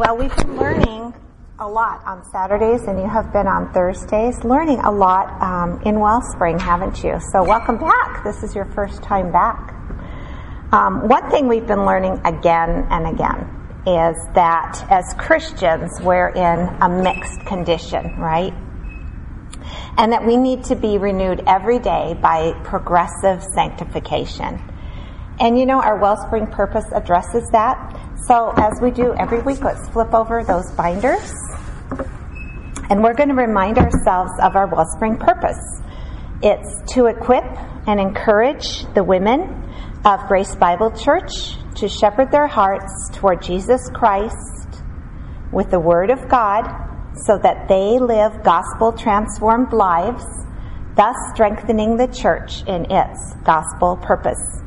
Well, 0.00 0.16
we've 0.16 0.34
been 0.34 0.56
learning 0.56 1.12
a 1.58 1.68
lot 1.68 2.02
on 2.06 2.24
Saturdays, 2.32 2.88
and 2.88 2.98
you 2.98 3.06
have 3.06 3.34
been 3.34 3.46
on 3.46 3.70
Thursdays, 3.74 4.42
learning 4.44 4.80
a 4.80 4.90
lot 4.90 5.28
um, 5.42 5.82
in 5.82 6.00
Wellspring, 6.00 6.58
haven't 6.58 7.04
you? 7.04 7.20
So, 7.32 7.44
welcome 7.44 7.76
back. 7.76 8.24
This 8.24 8.42
is 8.42 8.54
your 8.54 8.64
first 8.64 9.02
time 9.02 9.30
back. 9.30 9.74
Um, 10.72 11.06
one 11.06 11.30
thing 11.30 11.48
we've 11.48 11.66
been 11.66 11.84
learning 11.84 12.18
again 12.24 12.86
and 12.88 13.08
again 13.08 13.40
is 13.86 14.16
that 14.34 14.86
as 14.88 15.04
Christians, 15.18 16.00
we're 16.00 16.30
in 16.30 16.60
a 16.80 16.88
mixed 16.88 17.44
condition, 17.44 18.16
right? 18.18 18.54
And 19.98 20.14
that 20.14 20.24
we 20.24 20.38
need 20.38 20.64
to 20.64 20.76
be 20.76 20.96
renewed 20.96 21.42
every 21.46 21.78
day 21.78 22.16
by 22.22 22.58
progressive 22.64 23.42
sanctification. 23.54 24.62
And 25.40 25.58
you 25.58 25.64
know, 25.64 25.80
our 25.80 25.98
Wellspring 25.98 26.48
purpose 26.48 26.84
addresses 26.92 27.48
that. 27.52 27.98
So, 28.26 28.52
as 28.58 28.78
we 28.82 28.90
do 28.90 29.14
every 29.18 29.40
week, 29.40 29.64
let's 29.64 29.88
flip 29.88 30.12
over 30.12 30.44
those 30.44 30.70
binders. 30.72 31.32
And 32.90 33.02
we're 33.02 33.14
going 33.14 33.30
to 33.30 33.34
remind 33.34 33.78
ourselves 33.78 34.32
of 34.42 34.54
our 34.54 34.66
Wellspring 34.66 35.16
purpose. 35.16 35.80
It's 36.42 36.92
to 36.92 37.06
equip 37.06 37.44
and 37.86 37.98
encourage 37.98 38.84
the 38.94 39.02
women 39.02 39.40
of 40.04 40.20
Grace 40.28 40.54
Bible 40.56 40.90
Church 40.90 41.56
to 41.76 41.88
shepherd 41.88 42.30
their 42.30 42.46
hearts 42.46 43.08
toward 43.12 43.40
Jesus 43.40 43.80
Christ 43.94 44.82
with 45.52 45.70
the 45.70 45.80
Word 45.80 46.10
of 46.10 46.28
God 46.28 46.68
so 47.24 47.38
that 47.38 47.66
they 47.66 47.98
live 47.98 48.42
gospel 48.42 48.92
transformed 48.92 49.72
lives, 49.72 50.24
thus 50.96 51.16
strengthening 51.32 51.96
the 51.96 52.08
church 52.08 52.62
in 52.66 52.90
its 52.90 53.34
gospel 53.44 53.96
purpose. 53.96 54.60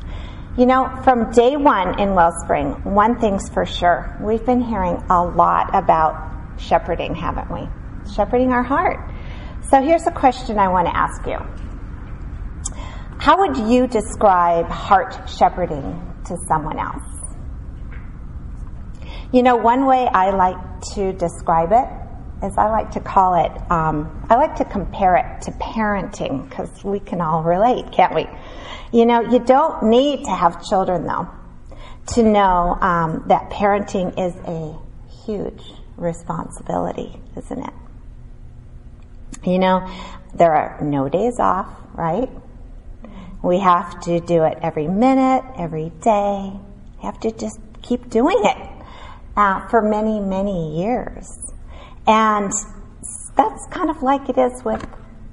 You 0.56 0.66
know, 0.66 0.88
from 1.02 1.32
day 1.32 1.56
one 1.56 1.98
in 1.98 2.14
Wellspring, 2.14 2.84
one 2.84 3.18
thing's 3.18 3.48
for 3.48 3.66
sure. 3.66 4.16
We've 4.20 4.46
been 4.46 4.60
hearing 4.60 5.02
a 5.10 5.24
lot 5.24 5.74
about 5.74 6.60
shepherding, 6.60 7.16
haven't 7.16 7.50
we? 7.50 7.68
Shepherding 8.14 8.52
our 8.52 8.62
heart. 8.62 9.00
So 9.68 9.82
here's 9.82 10.06
a 10.06 10.12
question 10.12 10.60
I 10.60 10.68
want 10.68 10.86
to 10.86 10.96
ask 10.96 11.26
you. 11.26 11.38
How 13.18 13.38
would 13.38 13.56
you 13.68 13.88
describe 13.88 14.66
heart 14.66 15.28
shepherding 15.28 16.22
to 16.26 16.36
someone 16.46 16.78
else? 16.78 17.02
You 19.32 19.42
know, 19.42 19.56
one 19.56 19.86
way 19.86 20.06
I 20.06 20.30
like 20.30 20.82
to 20.94 21.12
describe 21.14 21.72
it 21.72 22.46
is 22.46 22.56
I 22.56 22.68
like 22.70 22.92
to 22.92 23.00
call 23.00 23.34
it, 23.44 23.50
um, 23.72 24.24
I 24.30 24.36
like 24.36 24.54
to 24.56 24.64
compare 24.64 25.16
it 25.16 25.42
to 25.42 25.50
parenting 25.52 26.48
because 26.48 26.84
we 26.84 27.00
can 27.00 27.20
all 27.20 27.42
relate, 27.42 27.90
can't 27.90 28.14
we? 28.14 28.28
You 28.94 29.06
know, 29.06 29.22
you 29.22 29.40
don't 29.40 29.90
need 29.90 30.22
to 30.22 30.30
have 30.30 30.64
children 30.64 31.04
though 31.04 31.28
to 32.14 32.22
know 32.22 32.78
um, 32.80 33.24
that 33.26 33.50
parenting 33.50 34.16
is 34.16 34.32
a 34.46 34.78
huge 35.26 35.60
responsibility, 35.96 37.20
isn't 37.36 37.58
it? 37.58 37.74
You 39.42 39.58
know, 39.58 39.92
there 40.32 40.54
are 40.54 40.80
no 40.80 41.08
days 41.08 41.40
off, 41.40 41.66
right? 41.94 42.30
We 43.42 43.58
have 43.58 44.00
to 44.02 44.20
do 44.20 44.44
it 44.44 44.58
every 44.62 44.86
minute, 44.86 45.42
every 45.58 45.90
day. 46.00 46.52
We 46.98 47.02
have 47.02 47.18
to 47.18 47.32
just 47.32 47.58
keep 47.82 48.08
doing 48.10 48.38
it 48.44 48.84
uh, 49.36 49.66
for 49.70 49.82
many, 49.82 50.20
many 50.20 50.80
years. 50.80 51.28
And 52.06 52.52
that's 53.36 53.66
kind 53.72 53.90
of 53.90 54.04
like 54.04 54.28
it 54.28 54.38
is 54.38 54.62
with 54.62 54.86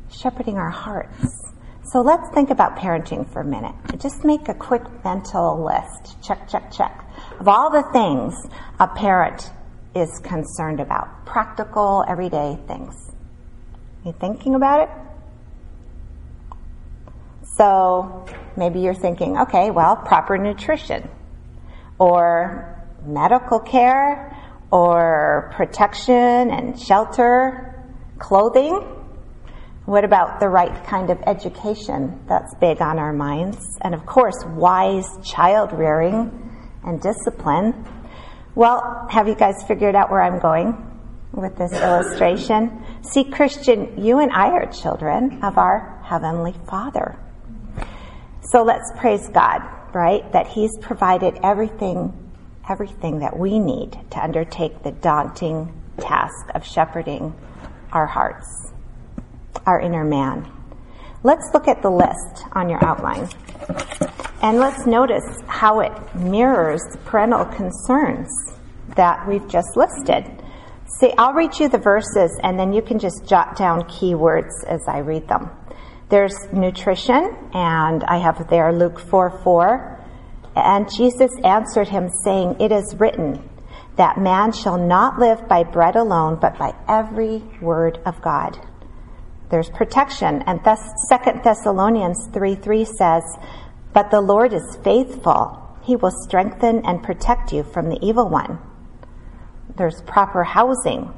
shepherding 0.09 0.57
our 0.57 0.71
hearts. 0.71 1.50
So 1.91 1.99
let's 1.99 2.29
think 2.29 2.51
about 2.51 2.77
parenting 2.77 3.29
for 3.33 3.41
a 3.41 3.45
minute. 3.45 3.75
Just 3.97 4.23
make 4.23 4.47
a 4.47 4.53
quick 4.53 4.81
mental 5.03 5.65
list. 5.65 6.21
Check, 6.23 6.47
check, 6.47 6.71
check. 6.71 7.03
Of 7.37 7.49
all 7.49 7.69
the 7.69 7.83
things 7.91 8.33
a 8.79 8.87
parent 8.87 9.51
is 9.93 10.19
concerned 10.19 10.79
about. 10.79 11.25
Practical, 11.25 12.05
everyday 12.07 12.57
things. 12.65 13.11
You 14.05 14.13
thinking 14.13 14.55
about 14.55 14.83
it? 14.83 14.89
So 17.57 18.25
maybe 18.55 18.79
you're 18.79 18.93
thinking, 18.93 19.37
okay, 19.39 19.69
well, 19.69 19.97
proper 19.97 20.37
nutrition 20.37 21.09
or 21.99 22.85
medical 23.05 23.59
care 23.59 24.33
or 24.71 25.51
protection 25.57 26.15
and 26.15 26.79
shelter, 26.79 27.83
clothing. 28.17 29.00
What 29.85 30.03
about 30.03 30.39
the 30.39 30.47
right 30.47 30.83
kind 30.85 31.09
of 31.09 31.19
education? 31.25 32.23
That's 32.27 32.53
big 32.61 32.81
on 32.81 32.99
our 32.99 33.11
minds. 33.11 33.57
And 33.81 33.95
of 33.95 34.05
course, 34.05 34.35
wise 34.45 35.07
child 35.23 35.73
rearing 35.73 36.59
and 36.83 37.01
discipline. 37.01 37.85
Well, 38.53 39.07
have 39.09 39.27
you 39.27 39.35
guys 39.35 39.55
figured 39.67 39.95
out 39.95 40.11
where 40.11 40.21
I'm 40.21 40.39
going 40.39 40.99
with 41.31 41.55
this 41.57 41.73
illustration? 41.73 42.85
See, 43.01 43.23
Christian, 43.23 44.03
you 44.03 44.19
and 44.19 44.31
I 44.31 44.49
are 44.51 44.71
children 44.71 45.43
of 45.43 45.57
our 45.57 45.99
Heavenly 46.03 46.53
Father. 46.69 47.17
So 48.51 48.63
let's 48.63 48.91
praise 48.97 49.27
God, 49.29 49.61
right? 49.95 50.31
That 50.31 50.47
He's 50.47 50.77
provided 50.79 51.39
everything, 51.41 52.31
everything 52.69 53.19
that 53.19 53.37
we 53.37 53.57
need 53.57 53.97
to 54.11 54.23
undertake 54.23 54.83
the 54.83 54.91
daunting 54.91 55.73
task 55.97 56.49
of 56.53 56.65
shepherding 56.65 57.33
our 57.91 58.05
hearts, 58.05 58.70
our 59.65 59.79
inner 59.79 60.03
man. 60.03 60.51
Let's 61.23 61.49
look 61.53 61.67
at 61.67 61.81
the 61.81 61.89
list 61.89 62.45
on 62.53 62.69
your 62.69 62.83
outline. 62.83 63.29
And 64.41 64.57
let's 64.57 64.85
notice 64.87 65.25
how 65.47 65.81
it 65.81 65.91
mirrors 66.15 66.81
parental 67.05 67.45
concerns 67.45 68.29
that 68.95 69.27
we've 69.27 69.47
just 69.47 69.77
listed. 69.77 70.25
See, 70.99 71.13
I'll 71.17 71.33
read 71.33 71.57
you 71.59 71.69
the 71.69 71.77
verses 71.77 72.39
and 72.43 72.59
then 72.59 72.73
you 72.73 72.81
can 72.81 72.99
just 72.99 73.25
jot 73.25 73.55
down 73.55 73.81
keywords 73.83 74.63
as 74.67 74.81
I 74.87 74.99
read 74.99 75.27
them. 75.27 75.49
There's 76.09 76.35
nutrition, 76.51 77.37
and 77.53 78.03
I 78.03 78.17
have 78.17 78.49
there 78.49 78.73
Luke 78.73 78.99
4 78.99 79.39
4. 79.43 80.05
And 80.57 80.91
Jesus 80.93 81.31
answered 81.45 81.87
him, 81.87 82.09
saying, 82.25 82.57
It 82.59 82.73
is 82.73 82.95
written 82.99 83.49
that 83.95 84.17
man 84.17 84.51
shall 84.51 84.77
not 84.77 85.19
live 85.19 85.47
by 85.47 85.63
bread 85.63 85.95
alone, 85.95 86.37
but 86.41 86.57
by 86.57 86.73
every 86.89 87.41
word 87.61 87.99
of 88.05 88.21
God. 88.21 88.59
There's 89.51 89.69
protection, 89.69 90.41
and 90.47 90.61
Second 91.09 91.43
Thessalonians 91.43 92.29
3 92.33 92.55
3 92.55 92.85
says, 92.85 93.23
But 93.93 94.09
the 94.09 94.21
Lord 94.21 94.53
is 94.53 94.77
faithful. 94.81 95.61
He 95.83 95.97
will 95.97 96.13
strengthen 96.23 96.85
and 96.85 97.03
protect 97.03 97.51
you 97.51 97.63
from 97.63 97.89
the 97.89 97.99
evil 98.01 98.29
one. 98.29 98.59
There's 99.75 100.01
proper 100.03 100.45
housing. 100.45 101.13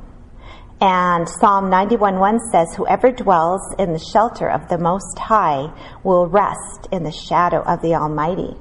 And 0.81 1.29
Psalm 1.29 1.69
91:1 1.69 2.39
says, 2.51 2.73
Whoever 2.75 3.11
dwells 3.11 3.61
in 3.77 3.93
the 3.93 3.99
shelter 3.99 4.49
of 4.49 4.67
the 4.67 4.79
Most 4.79 5.19
High 5.19 5.71
will 6.03 6.27
rest 6.27 6.87
in 6.91 7.03
the 7.03 7.11
shadow 7.11 7.61
of 7.61 7.81
the 7.83 7.93
Almighty. 7.93 8.57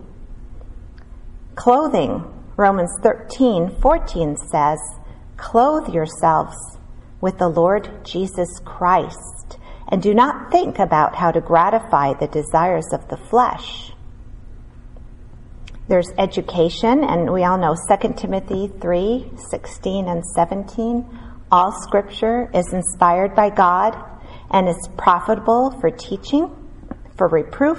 Clothing, 1.55 2.25
Romans 2.57 2.93
13:14 3.03 4.37
says, 4.39 4.79
Clothe 5.39 5.89
yourselves 5.89 6.57
with 7.23 7.39
the 7.39 7.49
Lord 7.49 8.05
Jesus 8.05 8.59
Christ, 8.65 9.59
and 9.93 10.03
do 10.03 10.15
not 10.15 10.51
think 10.51 10.81
about 10.81 11.15
how 11.15 11.31
to 11.31 11.41
gratify 11.41 12.15
the 12.15 12.27
desires 12.27 12.87
of 12.93 13.07
the 13.09 13.17
flesh. 13.17 13.93
There's 15.87 16.11
education, 16.19 17.05
and 17.05 17.31
we 17.31 17.45
all 17.45 17.59
know 17.59 17.77
2 17.77 18.15
Timothy 18.15 18.69
3 18.81 19.31
16 19.51 20.09
and 20.09 20.25
17 20.25 21.19
all 21.53 21.71
scripture 21.83 22.51
is 22.55 22.73
inspired 22.73 23.35
by 23.35 23.51
God 23.51 23.95
and 24.51 24.67
is 24.67 24.89
profitable 24.97 25.79
for 25.83 25.91
teaching, 25.91 26.49
for 27.19 27.29
reproof, 27.29 27.79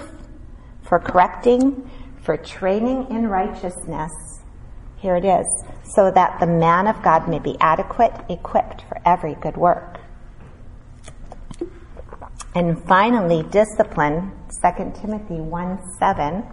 for 0.83 0.99
correcting, 0.99 1.89
for 2.21 2.37
training 2.37 3.07
in 3.09 3.27
righteousness. 3.27 4.11
Here 4.97 5.15
it 5.15 5.25
is, 5.25 5.47
so 5.95 6.11
that 6.11 6.39
the 6.39 6.45
man 6.45 6.85
of 6.85 7.01
God 7.01 7.27
may 7.27 7.39
be 7.39 7.57
adequate, 7.59 8.13
equipped 8.29 8.83
for 8.87 9.01
every 9.03 9.33
good 9.41 9.57
work. 9.57 9.92
And 12.55 12.83
finally, 12.87 13.43
discipline, 13.43 14.31
2 14.61 14.93
Timothy 15.01 15.41
1 15.41 15.79
7 15.97 16.43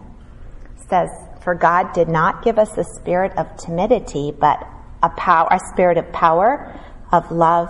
says, 0.88 1.08
For 1.42 1.54
God 1.54 1.92
did 1.92 2.08
not 2.08 2.42
give 2.42 2.58
us 2.58 2.76
a 2.78 2.84
spirit 2.84 3.32
of 3.36 3.46
timidity, 3.58 4.32
but 4.38 4.66
a, 5.02 5.10
power, 5.10 5.48
a 5.50 5.58
spirit 5.72 5.98
of 5.98 6.10
power, 6.12 6.78
of 7.12 7.30
love, 7.30 7.68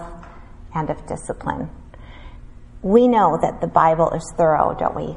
and 0.75 0.91
of 0.91 1.07
discipline. 1.07 1.71
We 2.83 3.09
know 3.09 3.37
that 3.43 3.61
the 3.61 3.67
Bible 3.67 4.11
is 4.11 4.33
thorough, 4.37 4.75
don't 4.79 4.95
we? 4.95 5.17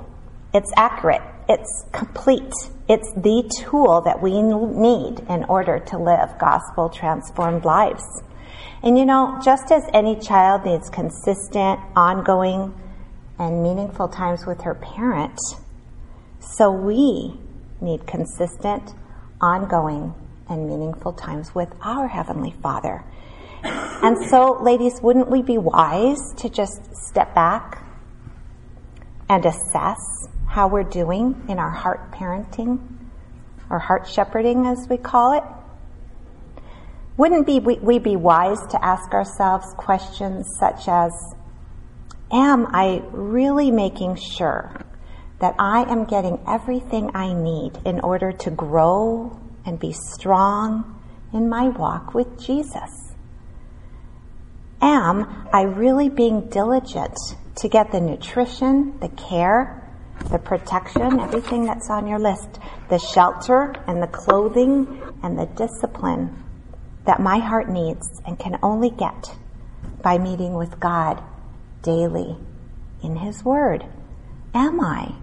It's 0.54 0.72
accurate. 0.76 1.22
It's 1.48 1.86
complete. 1.92 2.52
It's 2.90 3.12
the 3.16 3.50
tool 3.62 4.02
that 4.02 4.22
we 4.22 4.42
need 4.42 5.20
in 5.30 5.44
order 5.46 5.80
to 5.80 5.98
live 5.98 6.38
gospel 6.40 6.90
transformed 6.90 7.64
lives. 7.64 8.04
And 8.82 8.98
you 8.98 9.06
know, 9.06 9.40
just 9.44 9.72
as 9.72 9.84
any 9.94 10.20
child 10.20 10.66
needs 10.66 10.90
consistent, 10.90 11.80
ongoing, 11.96 12.74
and 13.40 13.64
meaningful 13.64 14.08
times 14.08 14.46
with 14.46 14.62
her 14.62 14.76
parent, 14.76 15.40
so 16.40 16.72
we 16.72 17.38
need 17.82 18.06
consistent, 18.06 18.94
ongoing, 19.42 20.14
and 20.50 20.68
meaningful 20.68 21.14
times 21.14 21.54
with 21.56 21.70
our 21.82 22.08
Heavenly 22.08 22.54
Father. 22.62 23.04
And 23.64 24.18
so, 24.30 24.60
ladies, 24.62 25.02
wouldn't 25.02 25.30
we 25.30 25.42
be 25.42 25.58
wise 25.58 26.20
to 26.38 26.50
just 26.50 26.96
step 26.96 27.34
back 27.34 27.82
and 29.30 29.46
assess 29.46 30.28
how 30.48 30.68
we're 30.68 30.84
doing 30.84 31.46
in 31.48 31.58
our 31.60 31.72
heart 31.72 32.12
parenting 32.12 32.80
or 33.70 33.80
heart 33.80 34.08
shepherding, 34.08 34.66
as 34.66 34.88
we 34.90 34.98
call 34.98 35.38
it? 35.38 35.44
Wouldn't 37.16 37.48
we, 37.48 37.60
we 37.60 38.00
be 38.00 38.16
wise 38.16 38.60
to 38.72 38.84
ask 38.84 39.14
ourselves 39.14 39.68
questions 39.78 40.48
such 40.60 40.88
as 40.88 41.12
Am 42.34 42.66
I 42.74 43.04
really 43.12 43.70
making 43.70 44.16
sure 44.16 44.74
that 45.40 45.54
I 45.60 45.84
am 45.84 46.06
getting 46.06 46.40
everything 46.48 47.12
I 47.14 47.32
need 47.32 47.74
in 47.86 48.00
order 48.00 48.32
to 48.32 48.50
grow 48.50 49.40
and 49.68 49.80
be 49.80 49.94
strong 49.94 51.00
in 51.32 51.48
my 51.48 51.70
walk 51.70 52.16
with 52.16 52.44
Jesus? 52.44 53.14
Am 54.82 55.48
I 55.54 55.62
really 55.62 56.10
being 56.10 56.50
diligent 56.50 57.16
to 57.58 57.70
get 57.70 57.92
the 57.92 58.02
nutrition, 58.02 58.98
the 59.00 59.10
care, 59.10 59.88
the 60.32 60.40
protection, 60.40 61.20
everything 61.20 61.66
that's 61.66 61.92
on 61.92 62.08
your 62.08 62.18
list, 62.18 62.58
the 62.90 62.98
shelter 62.98 63.76
and 63.86 64.02
the 64.02 64.08
clothing 64.08 65.04
and 65.22 65.38
the 65.38 65.46
discipline 65.46 66.44
that 67.06 67.20
my 67.20 67.38
heart 67.38 67.70
needs 67.70 68.22
and 68.26 68.40
can 68.40 68.58
only 68.64 68.90
get 68.90 69.38
by 70.02 70.18
meeting 70.18 70.56
with 70.56 70.80
God 70.80 71.24
daily 71.84 72.36
in 73.04 73.18
His 73.18 73.44
Word? 73.46 73.86
Am 74.54 74.80
I? 74.82 75.14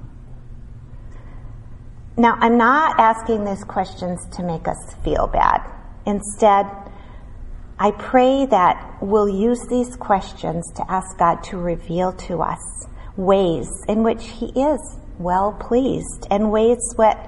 Now, 2.16 2.36
I'm 2.38 2.58
not 2.58 3.00
asking 3.00 3.44
these 3.44 3.64
questions 3.64 4.20
to 4.36 4.42
make 4.42 4.68
us 4.68 4.94
feel 5.02 5.26
bad. 5.26 5.62
Instead, 6.06 6.66
I 7.78 7.92
pray 7.92 8.44
that 8.46 8.98
we'll 9.00 9.28
use 9.28 9.64
these 9.70 9.96
questions 9.96 10.70
to 10.76 10.84
ask 10.90 11.16
God 11.18 11.42
to 11.44 11.56
reveal 11.56 12.12
to 12.28 12.42
us 12.42 12.86
ways 13.16 13.68
in 13.88 14.02
which 14.02 14.22
He 14.26 14.46
is 14.46 14.98
well 15.18 15.52
pleased 15.58 16.26
and 16.30 16.50
ways 16.50 16.78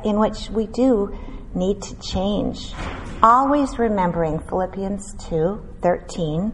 in 0.05 0.19
which 0.19 0.51
we 0.51 0.67
do 0.67 1.17
need 1.55 1.81
to 1.83 1.95
change. 2.01 2.73
Always 3.23 3.79
remembering 3.79 4.41
Philippians 4.41 5.15
2 5.29 5.77
13, 5.81 6.53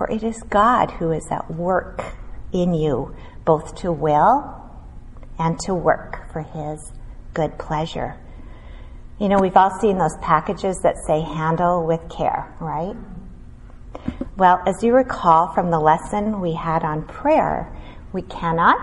for 0.00 0.10
it 0.10 0.22
is 0.22 0.42
God 0.44 0.92
who 0.92 1.12
is 1.12 1.28
at 1.30 1.50
work 1.50 2.02
in 2.54 2.72
you, 2.72 3.14
both 3.44 3.74
to 3.82 3.92
will 3.92 4.58
and 5.38 5.60
to 5.60 5.74
work 5.74 6.32
for 6.32 6.40
His 6.40 6.90
good 7.34 7.58
pleasure. 7.58 8.16
You 9.18 9.28
know, 9.28 9.38
we've 9.38 9.58
all 9.58 9.78
seen 9.78 9.98
those 9.98 10.16
packages 10.22 10.80
that 10.84 10.96
say 11.06 11.20
handle 11.20 11.86
with 11.86 12.00
care, 12.08 12.50
right? 12.60 12.96
Well, 14.38 14.62
as 14.66 14.82
you 14.82 14.94
recall 14.94 15.52
from 15.52 15.70
the 15.70 15.78
lesson 15.78 16.40
we 16.40 16.54
had 16.54 16.82
on 16.82 17.02
prayer, 17.02 17.70
we 18.14 18.22
cannot 18.22 18.78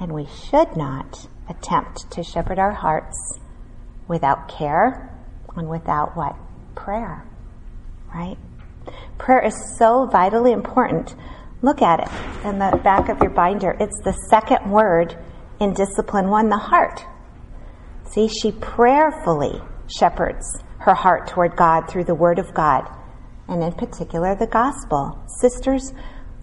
and 0.00 0.10
we 0.10 0.26
should 0.26 0.76
not 0.76 1.28
attempt 1.48 2.10
to 2.10 2.24
shepherd 2.24 2.58
our 2.58 2.72
hearts 2.72 3.38
without 4.08 4.48
care 4.48 5.16
and 5.54 5.68
without 5.68 6.16
what? 6.16 6.34
Prayer, 6.74 7.24
right? 8.12 8.38
Prayer 9.18 9.44
is 9.44 9.54
so 9.78 10.06
vitally 10.06 10.52
important. 10.52 11.14
Look 11.62 11.82
at 11.82 12.00
it 12.00 12.46
in 12.46 12.58
the 12.58 12.80
back 12.84 13.08
of 13.08 13.18
your 13.20 13.30
binder. 13.30 13.76
It's 13.80 14.00
the 14.04 14.12
second 14.30 14.70
word 14.70 15.16
in 15.60 15.74
discipline 15.74 16.28
one, 16.28 16.48
the 16.48 16.56
heart. 16.56 17.04
See, 18.04 18.28
she 18.28 18.52
prayerfully 18.52 19.60
shepherds 19.98 20.62
her 20.78 20.94
heart 20.94 21.26
toward 21.28 21.56
God 21.56 21.90
through 21.90 22.04
the 22.04 22.14
Word 22.14 22.38
of 22.38 22.54
God, 22.54 22.88
and 23.48 23.62
in 23.62 23.72
particular, 23.72 24.34
the 24.34 24.46
Gospel. 24.46 25.22
Sisters, 25.40 25.92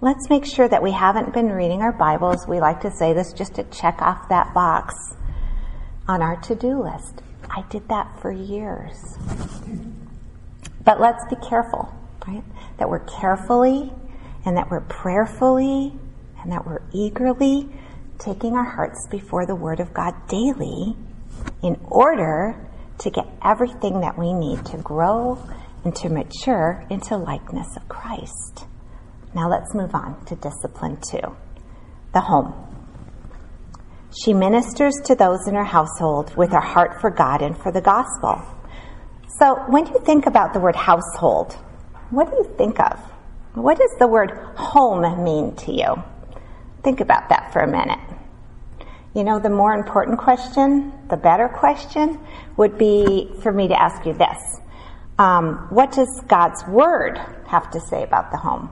let's 0.02 0.30
make 0.30 0.46
sure 0.46 0.68
that 0.68 0.84
we 0.84 0.92
haven't 0.92 1.34
been 1.34 1.50
reading 1.50 1.82
our 1.82 1.94
Bibles. 1.94 2.48
We 2.48 2.60
like 2.60 2.82
to 2.82 2.92
say 2.92 3.14
this 3.14 3.34
just 3.34 3.56
to 3.56 3.64
check 3.66 4.02
off 4.02 4.30
that 4.30 4.54
box 4.54 4.94
on 6.08 6.22
our 6.22 6.36
to 6.42 6.56
do 6.56 6.84
list. 6.84 7.22
I 7.50 7.64
did 7.70 7.88
that 7.90 8.20
for 8.22 8.32
years. 8.32 9.18
But 10.84 11.00
let's 11.00 11.24
be 11.30 11.38
careful, 11.38 11.92
right? 12.28 12.44
That 12.78 12.90
we're 12.90 13.06
carefully 13.06 13.92
and 14.46 14.58
that 14.58 14.70
we're 14.70 14.82
prayerfully 14.82 15.94
and 16.42 16.52
that 16.52 16.66
we're 16.66 16.82
eagerly 16.94 17.70
taking 18.18 18.54
our 18.54 18.64
hearts 18.64 19.08
before 19.10 19.46
the 19.46 19.56
Word 19.56 19.80
of 19.80 19.94
God 19.94 20.14
daily 20.28 20.96
in 21.62 21.80
order 21.86 22.56
to 23.00 23.10
get 23.10 23.28
everything 23.44 24.02
that 24.02 24.18
we 24.18 24.34
need 24.34 24.66
to 24.68 24.78
grow 24.78 25.38
and 25.84 25.96
to 25.96 26.10
mature 26.10 26.86
into 26.90 27.18
likeness 27.18 27.76
of 27.76 27.88
Christ. 27.90 28.66
Now 29.34 29.50
let's 29.50 29.74
move 29.76 29.94
on 29.94 30.24
to 30.26 30.36
discipline 30.36 30.98
two 31.02 31.36
the 32.14 32.22
home. 32.22 32.54
She 34.24 34.34
ministers 34.34 34.96
to 35.04 35.16
those 35.16 35.46
in 35.48 35.56
her 35.56 35.66
household 35.66 36.34
with 36.38 36.52
her 36.52 36.62
heart 36.62 37.02
for 37.02 37.10
God 37.10 37.42
and 37.42 37.58
for 37.58 37.74
the 37.74 37.82
gospel. 37.82 38.42
So 39.38 39.56
when 39.68 39.86
you 39.88 40.00
think 40.00 40.26
about 40.26 40.54
the 40.54 40.62
word 40.62 40.78
household, 40.78 41.58
what 42.10 42.30
do 42.30 42.38
you 42.38 42.54
think 42.58 42.80
of? 42.80 43.00
What 43.54 43.78
does 43.78 43.96
the 44.00 44.08
word 44.08 44.32
home 44.56 45.24
mean 45.24 45.56
to 45.58 45.72
you? 45.72 46.04
Think 46.84 47.00
about 47.00 47.30
that 47.30 47.54
for 47.54 47.62
a 47.62 47.68
minute. 47.68 48.00
You 49.16 49.24
know, 49.24 49.40
the 49.40 49.50
more 49.50 49.74
important 49.74 50.20
question, 50.20 50.92
the 51.10 51.16
better 51.16 51.48
question, 51.48 52.20
would 52.58 52.78
be 52.78 53.32
for 53.42 53.52
me 53.52 53.70
to 53.70 53.82
ask 53.82 54.06
you 54.06 54.14
this. 54.14 54.60
Um, 55.18 55.68
what 55.70 55.94
does 55.94 56.22
God's 56.28 56.68
Word 56.68 57.18
have 57.48 57.72
to 57.72 57.80
say 57.80 58.04
about 58.04 58.32
the 58.32 58.38
home? 58.38 58.70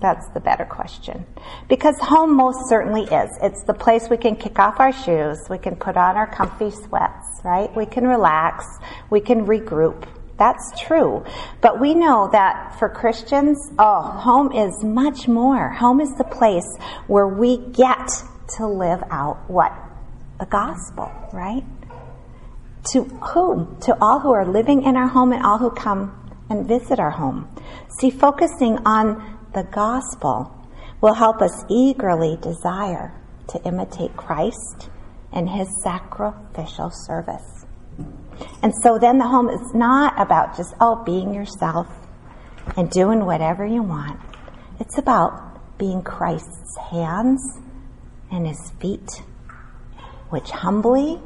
That's 0.00 0.26
the 0.30 0.40
better 0.40 0.64
question. 0.64 1.26
Because 1.68 1.98
home 1.98 2.34
most 2.34 2.68
certainly 2.68 3.02
is. 3.02 3.30
It's 3.42 3.62
the 3.64 3.74
place 3.74 4.08
we 4.08 4.16
can 4.16 4.36
kick 4.36 4.58
off 4.58 4.80
our 4.80 4.92
shoes, 4.92 5.38
we 5.50 5.58
can 5.58 5.76
put 5.76 5.96
on 5.96 6.16
our 6.16 6.26
comfy 6.26 6.70
sweats, 6.70 7.40
right? 7.44 7.74
We 7.76 7.84
can 7.84 8.06
relax, 8.06 8.64
we 9.10 9.20
can 9.20 9.46
regroup, 9.46 10.06
that's 10.38 10.72
true. 10.80 11.24
But 11.60 11.80
we 11.80 11.94
know 11.94 12.28
that 12.32 12.78
for 12.78 12.88
Christians, 12.88 13.58
oh, 13.78 14.02
home 14.02 14.52
is 14.52 14.82
much 14.82 15.28
more. 15.28 15.70
Home 15.70 16.00
is 16.00 16.10
the 16.18 16.24
place 16.24 16.66
where 17.06 17.28
we 17.28 17.58
get 17.58 18.08
to 18.56 18.66
live 18.66 19.02
out 19.10 19.48
what? 19.48 19.72
The 20.40 20.46
gospel, 20.46 21.10
right? 21.32 21.64
To 22.92 23.04
whom? 23.04 23.78
To 23.82 23.96
all 24.00 24.20
who 24.20 24.32
are 24.32 24.46
living 24.46 24.82
in 24.82 24.96
our 24.96 25.08
home 25.08 25.32
and 25.32 25.44
all 25.44 25.58
who 25.58 25.70
come 25.70 26.32
and 26.50 26.66
visit 26.66 26.98
our 26.98 27.12
home. 27.12 27.48
See, 28.00 28.10
focusing 28.10 28.78
on 28.84 29.38
the 29.54 29.62
gospel 29.62 30.50
will 31.00 31.14
help 31.14 31.40
us 31.40 31.64
eagerly 31.70 32.38
desire 32.42 33.14
to 33.48 33.62
imitate 33.64 34.16
Christ 34.16 34.90
and 35.32 35.48
his 35.48 35.68
sacrificial 35.82 36.90
service. 36.90 37.53
And 38.62 38.72
so 38.82 38.98
then 38.98 39.18
the 39.18 39.28
home 39.28 39.48
is 39.48 39.74
not 39.74 40.20
about 40.20 40.56
just, 40.56 40.74
oh, 40.80 41.02
being 41.04 41.34
yourself 41.34 41.86
and 42.76 42.90
doing 42.90 43.24
whatever 43.24 43.64
you 43.66 43.82
want. 43.82 44.20
It's 44.80 44.98
about 44.98 45.78
being 45.78 46.02
Christ's 46.02 46.76
hands 46.90 47.40
and 48.30 48.46
his 48.46 48.70
feet, 48.80 49.22
which 50.30 50.50
humbly 50.50 51.20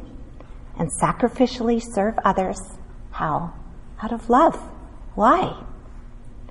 and 0.78 0.90
sacrificially 1.00 1.82
serve 1.82 2.18
others. 2.24 2.60
How? 3.10 3.52
Out 4.02 4.12
of 4.12 4.28
love. 4.28 4.56
Why? 5.14 5.64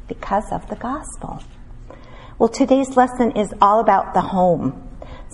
Because 0.08 0.52
of 0.52 0.68
the 0.70 0.76
gospel. 0.76 1.44
Well, 2.40 2.50
today's 2.50 2.96
lesson 2.96 3.32
is 3.38 3.54
all 3.62 3.80
about 3.80 4.14
the 4.14 4.22
home. 4.22 4.84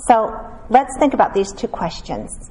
So 0.07 0.39
let's 0.69 0.97
think 0.99 1.13
about 1.13 1.33
these 1.33 1.51
two 1.51 1.67
questions. 1.67 2.49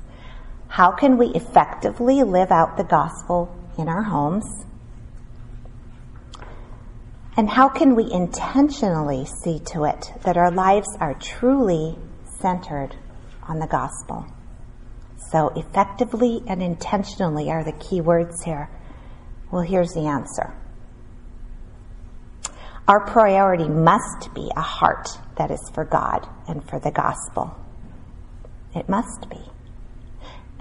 How 0.73 0.91
can 0.91 1.19
we 1.19 1.27
effectively 1.35 2.23
live 2.23 2.51
out 2.51 2.79
the 2.79 2.85
gospel 2.85 3.55
in 3.77 3.89
our 3.89 4.03
homes? 4.03 4.47
And 7.37 7.51
how 7.51 7.69
can 7.69 7.95
we 7.95 8.11
intentionally 8.11 9.27
see 9.27 9.59
to 9.67 9.85
it 9.85 10.11
that 10.25 10.39
our 10.39 10.51
lives 10.51 10.89
are 10.99 11.13
truly 11.13 11.99
centered 12.41 12.97
on 13.47 13.59
the 13.59 13.67
gospel? 13.67 14.25
So, 15.31 15.49
effectively 15.57 16.43
and 16.49 16.63
intentionally 16.63 17.51
are 17.51 17.65
the 17.65 17.73
key 17.73 18.01
words 18.01 18.43
here. 18.43 18.71
Well, 19.51 19.61
here's 19.61 19.93
the 19.93 20.07
answer. 20.07 20.55
Our 22.89 23.05
priority 23.05 23.69
must 23.69 24.33
be 24.35 24.51
a 24.57 24.63
heart 24.63 25.07
that 25.37 25.51
is 25.51 25.71
for 25.75 25.85
God 25.85 26.27
and 26.49 26.67
for 26.67 26.79
the 26.79 26.91
gospel. 26.91 27.55
It 28.75 28.89
must 28.89 29.29
be. 29.29 29.52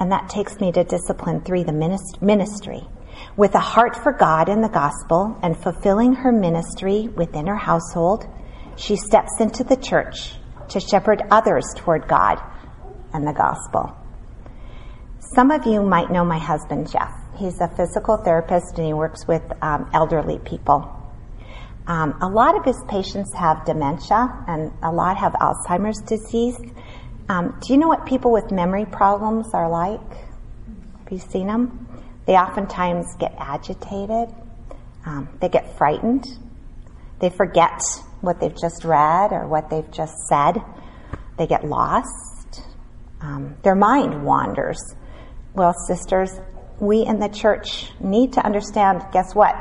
And 0.01 0.11
that 0.11 0.29
takes 0.29 0.59
me 0.59 0.71
to 0.71 0.83
discipline 0.83 1.41
three, 1.41 1.63
the 1.63 1.71
ministry. 1.71 2.81
With 3.37 3.53
a 3.53 3.59
heart 3.59 3.95
for 3.95 4.11
God 4.11 4.49
and 4.49 4.63
the 4.63 4.67
gospel 4.67 5.37
and 5.43 5.55
fulfilling 5.55 6.13
her 6.13 6.31
ministry 6.31 7.07
within 7.09 7.45
her 7.45 7.55
household, 7.55 8.25
she 8.75 8.95
steps 8.95 9.39
into 9.39 9.63
the 9.63 9.75
church 9.75 10.33
to 10.69 10.79
shepherd 10.79 11.21
others 11.29 11.65
toward 11.75 12.07
God 12.07 12.41
and 13.13 13.27
the 13.27 13.31
gospel. 13.31 13.95
Some 15.35 15.51
of 15.51 15.67
you 15.67 15.83
might 15.83 16.09
know 16.09 16.25
my 16.25 16.39
husband, 16.39 16.91
Jeff. 16.91 17.13
He's 17.37 17.61
a 17.61 17.67
physical 17.67 18.17
therapist 18.17 18.79
and 18.79 18.87
he 18.87 18.93
works 18.93 19.27
with 19.27 19.43
um, 19.61 19.87
elderly 19.93 20.39
people. 20.39 20.97
Um, 21.85 22.17
a 22.21 22.27
lot 22.27 22.57
of 22.57 22.65
his 22.65 22.81
patients 22.87 23.31
have 23.35 23.65
dementia 23.65 24.45
and 24.47 24.71
a 24.81 24.91
lot 24.91 25.17
have 25.17 25.33
Alzheimer's 25.33 26.01
disease. 26.01 26.57
Um, 27.31 27.57
do 27.61 27.71
you 27.71 27.79
know 27.79 27.87
what 27.87 28.05
people 28.05 28.33
with 28.33 28.51
memory 28.51 28.83
problems 28.83 29.53
are 29.53 29.69
like? 29.69 30.01
Have 30.99 31.11
you 31.11 31.17
seen 31.17 31.47
them? 31.47 31.87
They 32.25 32.33
oftentimes 32.33 33.05
get 33.19 33.33
agitated. 33.37 34.35
Um, 35.05 35.29
they 35.39 35.47
get 35.47 35.77
frightened. 35.77 36.25
They 37.21 37.29
forget 37.29 37.79
what 38.19 38.41
they've 38.41 38.59
just 38.59 38.83
read 38.83 39.31
or 39.31 39.47
what 39.47 39.69
they've 39.69 39.89
just 39.91 40.13
said. 40.27 40.61
They 41.37 41.47
get 41.47 41.63
lost. 41.63 42.63
Um, 43.21 43.55
their 43.63 43.75
mind 43.75 44.25
wanders. 44.25 44.81
Well, 45.53 45.73
sisters, 45.87 46.37
we 46.81 47.05
in 47.05 47.19
the 47.19 47.29
church 47.29 47.93
need 48.01 48.33
to 48.33 48.45
understand 48.45 49.05
guess 49.13 49.33
what? 49.33 49.55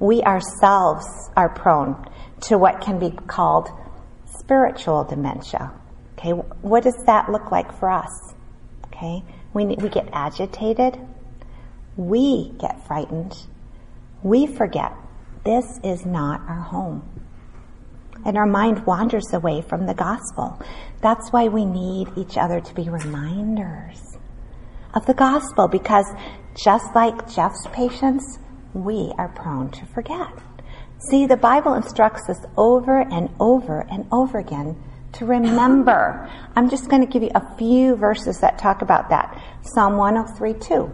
We 0.00 0.22
ourselves 0.22 1.06
are 1.36 1.48
prone 1.48 2.10
to 2.48 2.58
what 2.58 2.80
can 2.80 2.98
be 2.98 3.12
called 3.28 3.68
spiritual 4.40 5.04
dementia. 5.04 5.78
Okay, 6.18 6.30
what 6.30 6.82
does 6.82 7.00
that 7.06 7.30
look 7.30 7.52
like 7.52 7.72
for 7.78 7.88
us? 7.88 8.34
Okay, 8.86 9.22
we, 9.54 9.66
we 9.66 9.88
get 9.88 10.08
agitated, 10.12 10.98
we 11.96 12.52
get 12.58 12.84
frightened, 12.88 13.46
we 14.24 14.48
forget 14.48 14.92
this 15.44 15.78
is 15.84 16.04
not 16.04 16.40
our 16.48 16.60
home. 16.60 17.08
And 18.24 18.36
our 18.36 18.46
mind 18.46 18.84
wanders 18.84 19.32
away 19.32 19.62
from 19.62 19.86
the 19.86 19.94
gospel. 19.94 20.60
That's 21.00 21.30
why 21.30 21.46
we 21.46 21.64
need 21.64 22.08
each 22.16 22.36
other 22.36 22.60
to 22.60 22.74
be 22.74 22.88
reminders 22.88 24.18
of 24.92 25.06
the 25.06 25.14
gospel 25.14 25.68
because 25.68 26.06
just 26.60 26.96
like 26.96 27.32
Jeff's 27.32 27.64
patients, 27.72 28.40
we 28.74 29.12
are 29.16 29.28
prone 29.28 29.70
to 29.70 29.86
forget. 29.86 30.32
See, 31.10 31.26
the 31.26 31.36
Bible 31.36 31.74
instructs 31.74 32.28
us 32.28 32.44
over 32.56 33.02
and 33.02 33.30
over 33.38 33.86
and 33.88 34.08
over 34.10 34.38
again 34.38 34.82
to 35.14 35.26
remember. 35.26 36.28
I'm 36.56 36.68
just 36.68 36.88
going 36.88 37.04
to 37.04 37.10
give 37.10 37.22
you 37.22 37.30
a 37.34 37.56
few 37.56 37.96
verses 37.96 38.40
that 38.40 38.58
talk 38.58 38.82
about 38.82 39.10
that. 39.10 39.42
Psalm 39.62 39.96
103 39.96 40.54
2. 40.54 40.90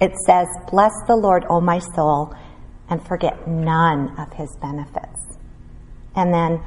It 0.00 0.12
says, 0.26 0.46
Bless 0.70 0.92
the 1.06 1.16
Lord, 1.16 1.44
O 1.48 1.60
my 1.60 1.78
soul, 1.78 2.34
and 2.88 3.04
forget 3.06 3.46
none 3.48 4.18
of 4.18 4.32
his 4.32 4.56
benefits. 4.60 5.38
And 6.16 6.32
then 6.32 6.62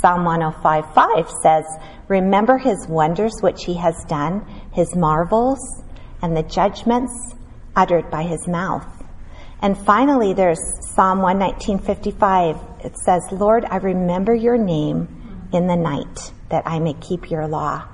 Psalm 0.00 0.24
105 0.24 0.94
5 0.94 1.30
says, 1.42 1.64
Remember 2.08 2.58
his 2.58 2.86
wonders 2.88 3.34
which 3.40 3.64
he 3.64 3.74
has 3.74 4.04
done, 4.08 4.46
his 4.72 4.94
marvels, 4.94 5.58
and 6.22 6.36
the 6.36 6.42
judgments 6.42 7.12
uttered 7.76 8.10
by 8.10 8.22
his 8.22 8.46
mouth. 8.48 8.86
And 9.60 9.76
finally, 9.76 10.34
there's 10.34 10.60
Psalm 10.94 11.18
119.55. 11.18 12.84
It 12.84 12.96
says, 13.04 13.22
Lord, 13.32 13.64
I 13.64 13.76
remember 13.76 14.34
your 14.34 14.56
name 14.56 15.17
in 15.52 15.66
the 15.66 15.76
night 15.76 16.32
that 16.50 16.62
I 16.66 16.78
may 16.78 16.94
keep 16.94 17.30
your 17.30 17.46
law. 17.46 17.86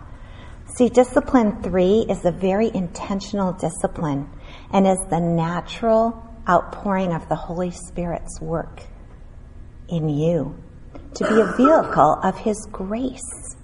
See, 0.76 0.88
discipline 0.88 1.62
three 1.62 2.04
is 2.08 2.24
a 2.24 2.32
very 2.32 2.70
intentional 2.74 3.52
discipline 3.52 4.28
and 4.72 4.86
is 4.86 4.98
the 5.08 5.20
natural 5.20 6.20
outpouring 6.48 7.12
of 7.12 7.28
the 7.28 7.36
Holy 7.36 7.70
Spirit's 7.70 8.40
work 8.40 8.82
in 9.88 10.08
you 10.08 10.56
to 11.14 11.28
be 11.28 11.40
a 11.40 11.52
vehicle 11.56 12.18
of 12.22 12.36
His 12.38 12.66
grace 12.72 13.56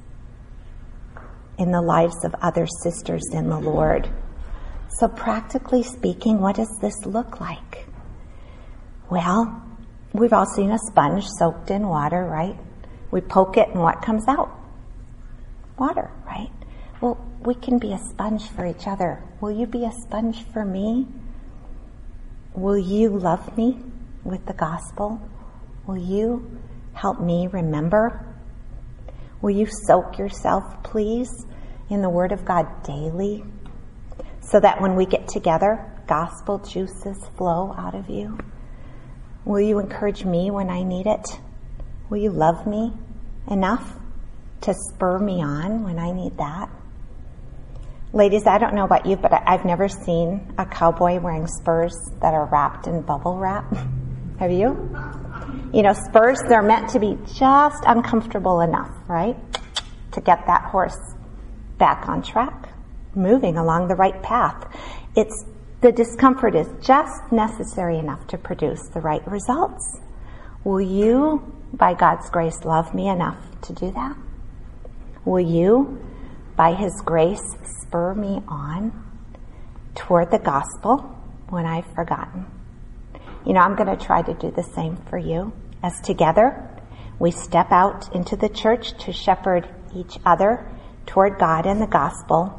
in 1.59 1.73
the 1.73 1.83
lives 1.83 2.25
of 2.25 2.35
other 2.41 2.67
sisters 2.83 3.23
in 3.33 3.49
the 3.49 3.59
Lord. 3.59 4.09
So, 4.99 5.09
practically 5.09 5.83
speaking, 5.83 6.41
what 6.41 6.57
does 6.57 6.79
this 6.81 6.95
look 7.05 7.41
like? 7.41 7.87
Well, 9.11 9.63
we've 10.13 10.33
all 10.33 10.47
seen 10.47 10.71
a 10.71 10.79
sponge 10.79 11.25
soaked 11.39 11.71
in 11.71 11.87
water, 11.87 12.25
right? 12.25 12.57
We 13.11 13.21
poke 13.21 13.57
it 13.57 13.69
and 13.69 13.81
what 13.81 14.03
comes 14.03 14.27
out? 14.29 14.51
Water, 15.79 16.11
right? 16.27 16.51
Well, 17.01 17.19
we 17.43 17.55
can 17.55 17.79
be 17.79 17.93
a 17.93 17.99
sponge 17.99 18.49
for 18.49 18.67
each 18.67 18.87
other. 18.87 19.23
Will 19.41 19.51
you 19.51 19.67
be 19.67 19.85
a 19.85 19.93
sponge 19.93 20.45
for 20.53 20.65
me? 20.65 21.07
Will 22.55 22.79
you 22.79 23.09
love 23.11 23.57
me 23.57 23.79
with 24.23 24.45
the 24.47 24.53
gospel? 24.53 25.21
Will 25.87 25.97
you 25.97 26.59
help 26.93 27.21
me 27.21 27.47
remember? 27.47 28.27
Will 29.41 29.51
you 29.51 29.67
soak 29.67 30.19
yourself, 30.19 30.83
please, 30.83 31.47
in 31.89 32.03
the 32.03 32.11
Word 32.11 32.33
of 32.33 32.45
God 32.45 32.83
daily 32.83 33.43
so 34.41 34.61
that 34.61 34.81
when 34.81 34.97
we 34.97 35.07
get 35.07 35.29
together, 35.29 35.87
gospel 36.07 36.59
juices 36.59 37.19
flow 37.37 37.75
out 37.79 37.95
of 37.95 38.11
you? 38.11 38.39
Will 39.45 39.61
you 39.61 39.79
encourage 39.79 40.25
me 40.25 40.51
when 40.51 40.69
I 40.69 40.83
need 40.83 41.07
it? 41.07 41.41
Will 42.11 42.19
you 42.19 42.31
love 42.31 42.67
me 42.67 42.93
enough 43.49 43.95
to 44.63 44.75
spur 44.75 45.21
me 45.21 45.45
on 45.45 45.85
when 45.85 45.97
I 46.01 46.11
need 46.11 46.37
that? 46.39 46.69
Ladies, 48.13 48.49
I 48.49 48.59
don't 48.59 48.75
know 48.75 48.85
about 48.85 49.07
you, 49.07 49.15
but 49.15 49.33
I've 49.33 49.65
never 49.65 49.89
seen 49.89 50.53
a 50.59 50.67
cowboy 50.67 51.21
wearing 51.21 51.47
spurs 51.47 51.95
that 52.21 52.35
are 52.35 52.47
wrapped 52.47 52.89
in 52.89 53.03
bubble 53.03 53.39
wrap. 53.39 53.73
Have 54.41 54.51
you? 54.51 54.91
You 55.73 55.83
know, 55.85 55.93
spurs, 55.93 56.41
they're 56.49 56.63
meant 56.63 56.89
to 56.91 56.99
be 56.99 57.17
just 57.33 57.85
uncomfortable 57.87 58.61
enough, 58.61 58.91
right? 59.07 59.37
To 60.11 60.21
get 60.21 60.45
that 60.49 60.65
horse 60.65 60.99
back 61.79 62.09
on 62.09 62.23
track, 62.23 62.71
moving 63.15 63.57
along 63.57 63.87
the 63.87 63.95
right 63.95 64.21
path. 64.21 64.67
It's 65.15 65.45
the 65.81 65.93
discomfort 65.93 66.57
is 66.57 66.67
just 66.83 67.31
necessary 67.31 67.99
enough 67.99 68.27
to 68.29 68.39
produce 68.39 68.89
the 68.89 69.01
right 69.01 69.25
results. 69.31 70.01
Will 70.65 70.81
you, 70.81 71.60
by 71.73 71.95
God's 71.95 72.29
grace, 72.31 72.65
love 72.65 72.95
me 72.95 73.09
enough 73.09 73.39
to 73.63 73.73
do 73.73 73.91
that? 73.93 74.17
Will 75.25 75.41
you, 75.41 76.05
by 76.57 76.75
His 76.75 77.01
grace, 77.05 77.57
spur 77.63 78.15
me 78.15 78.43
on 78.49 78.93
toward 79.95 80.31
the 80.31 80.39
gospel 80.39 80.99
when 81.49 81.67
I've 81.67 81.93
forgotten? 81.95 82.47
You 83.47 83.55
know, 83.55 83.61
I'm 83.61 83.77
going 83.77 83.97
to 83.97 84.05
try 84.05 84.23
to 84.23 84.35
do 84.35 84.51
the 84.51 84.63
same 84.63 84.97
for 85.09 85.19
you 85.19 85.53
as 85.83 86.01
together 86.01 86.69
we 87.21 87.31
step 87.31 87.71
out 87.71 88.15
into 88.15 88.35
the 88.35 88.49
church 88.49 88.97
to 89.05 89.13
shepherd 89.13 89.69
each 89.95 90.19
other 90.25 90.67
toward 91.07 91.39
God 91.39 91.67
and 91.67 91.81
the 91.81 91.87
gospel, 91.87 92.59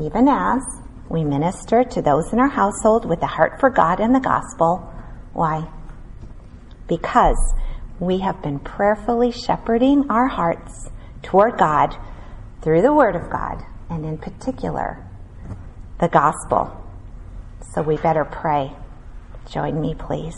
even 0.00 0.28
as 0.28 0.62
we 1.08 1.24
minister 1.24 1.82
to 1.82 2.00
those 2.00 2.32
in 2.32 2.38
our 2.38 2.48
household 2.48 3.04
with 3.04 3.20
a 3.22 3.26
heart 3.26 3.58
for 3.58 3.70
God 3.70 3.98
and 3.98 4.14
the 4.14 4.20
gospel. 4.20 4.78
Why? 5.32 5.68
Because 6.86 7.54
we 8.00 8.18
have 8.18 8.40
been 8.42 8.58
prayerfully 8.60 9.32
shepherding 9.32 10.10
our 10.10 10.28
hearts 10.28 10.88
toward 11.22 11.58
God 11.58 11.96
through 12.62 12.82
the 12.82 12.92
Word 12.92 13.16
of 13.16 13.30
God, 13.30 13.64
and 13.90 14.04
in 14.04 14.18
particular, 14.18 15.04
the 16.00 16.08
gospel. 16.08 16.84
So 17.74 17.82
we 17.82 17.96
better 17.96 18.24
pray. 18.24 18.72
Join 19.50 19.80
me, 19.80 19.94
please. 19.94 20.36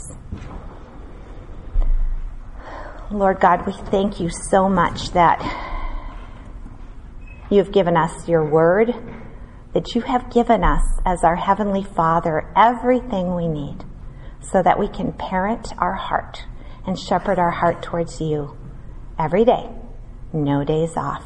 Lord 3.11 3.40
God, 3.40 3.67
we 3.67 3.73
thank 3.90 4.21
you 4.21 4.31
so 4.31 4.69
much 4.69 5.11
that 5.12 5.40
you've 7.50 7.73
given 7.73 7.97
us 7.97 8.29
your 8.29 8.49
word, 8.49 8.95
that 9.75 9.95
you 9.95 10.00
have 10.02 10.31
given 10.31 10.62
us 10.62 10.83
as 11.05 11.25
our 11.25 11.37
Heavenly 11.37 11.83
Father 11.83 12.49
everything 12.57 13.35
we 13.35 13.49
need 13.49 13.85
so 14.40 14.62
that 14.62 14.79
we 14.79 14.88
can 14.88 15.12
parent 15.12 15.73
our 15.79 15.95
heart 15.95 16.45
and 16.90 16.99
shepherd 16.99 17.38
our 17.38 17.52
heart 17.52 17.85
towards 17.85 18.20
you 18.20 18.56
every 19.16 19.44
day, 19.44 19.70
no 20.32 20.64
days 20.64 20.97
off. 20.97 21.25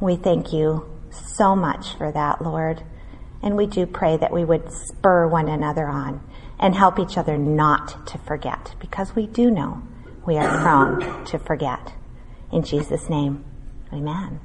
We 0.00 0.16
thank 0.16 0.54
you 0.54 0.88
so 1.10 1.54
much 1.54 1.98
for 1.98 2.10
that, 2.10 2.40
Lord. 2.40 2.82
And 3.42 3.58
we 3.58 3.66
do 3.66 3.84
pray 3.84 4.16
that 4.16 4.32
we 4.32 4.42
would 4.42 4.72
spur 4.72 5.28
one 5.28 5.50
another 5.50 5.86
on 5.86 6.26
and 6.58 6.74
help 6.74 6.98
each 6.98 7.18
other 7.18 7.36
not 7.36 8.06
to 8.06 8.16
forget 8.16 8.74
because 8.80 9.14
we 9.14 9.26
do 9.26 9.50
know 9.50 9.82
we 10.26 10.38
are 10.38 10.48
prone 10.62 11.26
to 11.26 11.38
forget. 11.38 11.92
In 12.50 12.62
Jesus' 12.62 13.10
name, 13.10 13.44
amen. 13.92 14.40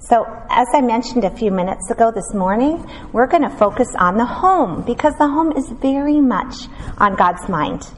So, 0.00 0.26
as 0.50 0.68
I 0.74 0.82
mentioned 0.82 1.24
a 1.24 1.34
few 1.34 1.50
minutes 1.50 1.90
ago 1.90 2.12
this 2.14 2.34
morning, 2.34 2.86
we're 3.14 3.28
going 3.28 3.48
to 3.48 3.56
focus 3.56 3.88
on 3.98 4.18
the 4.18 4.26
home 4.26 4.82
because 4.82 5.14
the 5.16 5.28
home 5.28 5.52
is 5.52 5.70
very 5.80 6.20
much 6.20 6.66
on 6.98 7.14
God's 7.14 7.48
mind. 7.48 7.88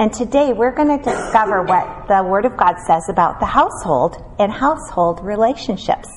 And 0.00 0.10
today 0.10 0.54
we're 0.54 0.74
going 0.74 0.98
to 0.98 1.04
discover 1.04 1.62
what 1.62 2.08
the 2.08 2.24
Word 2.26 2.46
of 2.46 2.56
God 2.56 2.76
says 2.86 3.02
about 3.10 3.38
the 3.38 3.44
household 3.44 4.16
and 4.38 4.50
household 4.50 5.20
relationships. 5.22 6.08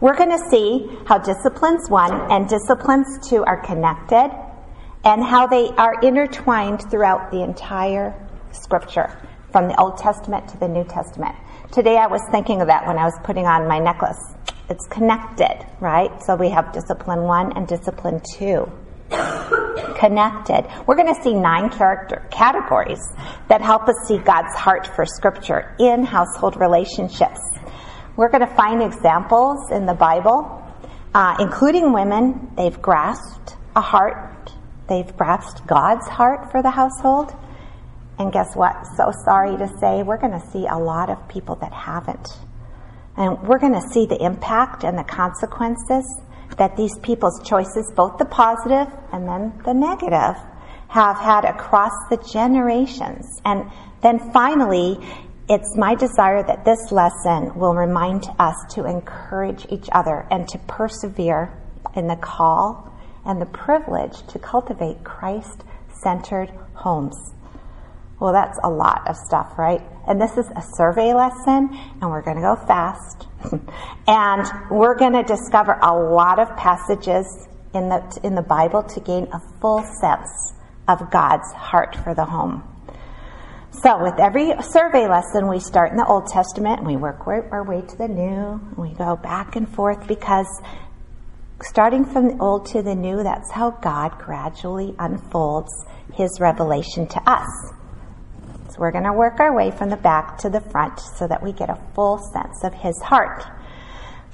We're 0.00 0.16
going 0.16 0.32
to 0.32 0.50
see 0.50 0.90
how 1.06 1.18
disciplines 1.18 1.88
one 1.88 2.12
and 2.32 2.48
disciplines 2.48 3.06
two 3.28 3.44
are 3.44 3.64
connected 3.64 4.34
and 5.04 5.22
how 5.22 5.46
they 5.46 5.68
are 5.78 6.00
intertwined 6.00 6.90
throughout 6.90 7.30
the 7.30 7.44
entire 7.44 8.12
scripture 8.50 9.16
from 9.52 9.68
the 9.68 9.80
Old 9.80 9.98
Testament 9.98 10.48
to 10.48 10.58
the 10.58 10.66
New 10.66 10.82
Testament. 10.82 11.36
Today 11.70 11.98
I 11.98 12.08
was 12.08 12.22
thinking 12.32 12.60
of 12.60 12.66
that 12.66 12.88
when 12.88 12.98
I 12.98 13.04
was 13.04 13.14
putting 13.22 13.46
on 13.46 13.68
my 13.68 13.78
necklace. 13.78 14.34
It's 14.68 14.88
connected, 14.88 15.64
right? 15.78 16.10
So 16.24 16.34
we 16.34 16.48
have 16.48 16.72
discipline 16.72 17.22
one 17.22 17.56
and 17.56 17.68
discipline 17.68 18.20
two. 18.36 18.68
Connected. 19.10 20.66
We're 20.86 20.96
going 20.96 21.14
to 21.14 21.22
see 21.22 21.34
nine 21.34 21.70
character 21.70 22.26
categories 22.30 23.00
that 23.48 23.60
help 23.62 23.88
us 23.88 23.96
see 24.06 24.18
God's 24.18 24.54
heart 24.54 24.86
for 24.86 25.04
scripture 25.06 25.74
in 25.78 26.04
household 26.04 26.56
relationships. 26.56 27.40
We're 28.16 28.30
going 28.30 28.46
to 28.46 28.54
find 28.54 28.82
examples 28.82 29.70
in 29.70 29.86
the 29.86 29.94
Bible, 29.94 30.62
uh, 31.14 31.36
including 31.38 31.92
women. 31.92 32.50
They've 32.56 32.80
grasped 32.80 33.56
a 33.74 33.80
heart. 33.80 34.52
They've 34.88 35.16
grasped 35.16 35.66
God's 35.66 36.06
heart 36.08 36.50
for 36.50 36.62
the 36.62 36.70
household. 36.70 37.34
And 38.18 38.32
guess 38.32 38.54
what? 38.54 38.86
So 38.96 39.12
sorry 39.24 39.56
to 39.58 39.68
say, 39.78 40.02
we're 40.02 40.18
going 40.18 40.32
to 40.32 40.46
see 40.50 40.66
a 40.66 40.78
lot 40.78 41.10
of 41.10 41.28
people 41.28 41.56
that 41.56 41.72
haven't. 41.72 42.38
And 43.16 43.42
we're 43.42 43.58
going 43.58 43.74
to 43.74 43.86
see 43.92 44.06
the 44.06 44.22
impact 44.22 44.84
and 44.84 44.96
the 44.96 45.04
consequences 45.04 46.04
that 46.58 46.76
these 46.76 46.98
people's 47.02 47.40
choices, 47.44 47.92
both 47.94 48.18
the 48.18 48.24
positive 48.24 48.92
and 49.12 49.28
then 49.28 49.52
the 49.64 49.74
negative, 49.74 50.36
have 50.88 51.18
had 51.18 51.44
across 51.44 51.92
the 52.10 52.16
generations. 52.32 53.40
And 53.44 53.70
then 54.02 54.30
finally, 54.32 54.98
it's 55.48 55.76
my 55.76 55.94
desire 55.94 56.42
that 56.42 56.64
this 56.64 56.90
lesson 56.90 57.54
will 57.58 57.74
remind 57.74 58.24
us 58.38 58.56
to 58.70 58.84
encourage 58.84 59.66
each 59.70 59.88
other 59.92 60.26
and 60.30 60.48
to 60.48 60.58
persevere 60.66 61.52
in 61.94 62.08
the 62.08 62.16
call 62.16 62.92
and 63.24 63.40
the 63.40 63.46
privilege 63.46 64.26
to 64.28 64.38
cultivate 64.38 65.04
Christ 65.04 65.64
centered 66.02 66.50
homes. 66.74 67.16
Well, 68.18 68.32
that's 68.32 68.58
a 68.64 68.70
lot 68.70 69.06
of 69.08 69.16
stuff, 69.16 69.58
right? 69.58 69.82
And 70.08 70.20
this 70.20 70.36
is 70.38 70.46
a 70.56 70.62
survey 70.76 71.12
lesson, 71.12 71.68
and 72.00 72.10
we're 72.10 72.22
going 72.22 72.36
to 72.36 72.42
go 72.42 72.56
fast. 72.66 73.26
And 74.06 74.46
we're 74.70 74.96
going 74.96 75.12
to 75.12 75.22
discover 75.22 75.78
a 75.82 75.92
lot 75.92 76.38
of 76.38 76.56
passages 76.56 77.26
in 77.74 77.88
the, 77.88 78.20
in 78.22 78.34
the 78.34 78.42
Bible 78.42 78.82
to 78.82 79.00
gain 79.00 79.28
a 79.32 79.40
full 79.60 79.82
sense 80.00 80.54
of 80.88 81.10
God's 81.10 81.52
heart 81.52 81.96
for 81.96 82.14
the 82.14 82.24
home. 82.24 82.62
So, 83.82 84.02
with 84.02 84.18
every 84.18 84.52
survey 84.62 85.06
lesson, 85.06 85.48
we 85.48 85.60
start 85.60 85.90
in 85.90 85.98
the 85.98 86.06
Old 86.06 86.28
Testament 86.28 86.78
and 86.78 86.86
we 86.86 86.96
work 86.96 87.26
our 87.26 87.64
way 87.64 87.82
to 87.82 87.96
the 87.96 88.08
New. 88.08 88.52
And 88.52 88.76
we 88.76 88.94
go 88.94 89.16
back 89.16 89.54
and 89.54 89.68
forth 89.68 90.06
because 90.08 90.46
starting 91.62 92.04
from 92.04 92.28
the 92.28 92.38
Old 92.42 92.66
to 92.66 92.82
the 92.82 92.94
New, 92.94 93.22
that's 93.22 93.52
how 93.52 93.72
God 93.72 94.18
gradually 94.18 94.94
unfolds 94.98 95.70
His 96.14 96.40
revelation 96.40 97.06
to 97.08 97.30
us. 97.30 97.46
We're 98.78 98.92
going 98.92 99.04
to 99.04 99.12
work 99.12 99.40
our 99.40 99.54
way 99.54 99.70
from 99.70 99.90
the 99.90 99.96
back 99.96 100.38
to 100.38 100.50
the 100.50 100.60
front 100.60 101.00
so 101.00 101.26
that 101.26 101.42
we 101.42 101.52
get 101.52 101.70
a 101.70 101.78
full 101.94 102.18
sense 102.18 102.62
of 102.62 102.74
his 102.74 103.00
heart. 103.02 103.44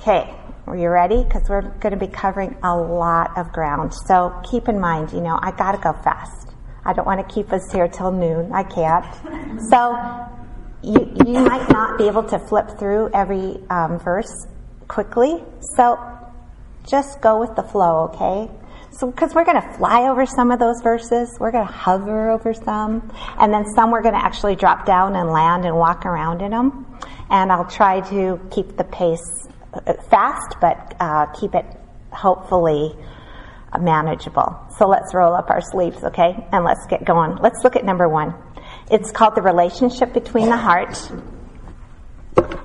Okay, 0.00 0.34
are 0.66 0.76
you 0.76 0.88
ready? 0.88 1.22
Because 1.22 1.48
we're 1.48 1.62
going 1.62 1.92
to 1.92 1.98
be 1.98 2.08
covering 2.08 2.56
a 2.62 2.76
lot 2.76 3.36
of 3.36 3.52
ground. 3.52 3.94
So 4.06 4.40
keep 4.50 4.68
in 4.68 4.80
mind, 4.80 5.12
you 5.12 5.20
know, 5.20 5.38
I 5.40 5.52
got 5.52 5.72
to 5.72 5.78
go 5.78 5.92
fast. 5.92 6.50
I 6.84 6.92
don't 6.92 7.06
want 7.06 7.26
to 7.26 7.34
keep 7.34 7.52
us 7.52 7.70
here 7.70 7.86
till 7.86 8.10
noon. 8.10 8.52
I 8.52 8.64
can't. 8.64 9.06
So 9.70 9.96
you, 10.82 11.14
you 11.24 11.44
might 11.44 11.68
not 11.68 11.98
be 11.98 12.08
able 12.08 12.24
to 12.24 12.38
flip 12.38 12.78
through 12.78 13.10
every 13.14 13.58
um, 13.70 14.00
verse 14.00 14.46
quickly. 14.88 15.44
So 15.76 15.98
just 16.88 17.20
go 17.20 17.38
with 17.38 17.54
the 17.54 17.62
flow, 17.62 18.10
okay? 18.12 18.50
So, 18.92 19.10
because 19.10 19.34
we're 19.34 19.46
going 19.46 19.60
to 19.60 19.72
fly 19.78 20.08
over 20.10 20.26
some 20.26 20.50
of 20.50 20.58
those 20.58 20.82
verses, 20.82 21.34
we're 21.40 21.50
going 21.50 21.66
to 21.66 21.72
hover 21.72 22.30
over 22.30 22.52
some, 22.52 23.10
and 23.38 23.52
then 23.52 23.64
some 23.74 23.90
we're 23.90 24.02
going 24.02 24.14
to 24.14 24.22
actually 24.22 24.54
drop 24.54 24.84
down 24.84 25.16
and 25.16 25.30
land 25.30 25.64
and 25.64 25.74
walk 25.74 26.04
around 26.04 26.42
in 26.42 26.50
them. 26.50 26.86
And 27.30 27.50
I'll 27.50 27.68
try 27.68 28.00
to 28.10 28.38
keep 28.50 28.76
the 28.76 28.84
pace 28.84 29.48
uh, 29.72 29.94
fast, 30.10 30.56
but 30.60 30.94
uh, 31.00 31.26
keep 31.40 31.54
it 31.54 31.64
hopefully 32.10 32.94
manageable. 33.80 34.60
So 34.76 34.86
let's 34.86 35.14
roll 35.14 35.32
up 35.34 35.48
our 35.48 35.62
sleeves, 35.62 36.04
okay? 36.04 36.46
And 36.52 36.62
let's 36.62 36.86
get 36.86 37.04
going. 37.06 37.36
Let's 37.36 37.64
look 37.64 37.76
at 37.76 37.86
number 37.86 38.08
one. 38.08 38.34
It's 38.90 39.10
called 39.10 39.34
the 39.34 39.42
relationship 39.42 40.12
between 40.12 40.50
the 40.50 40.58
heart 40.58 41.10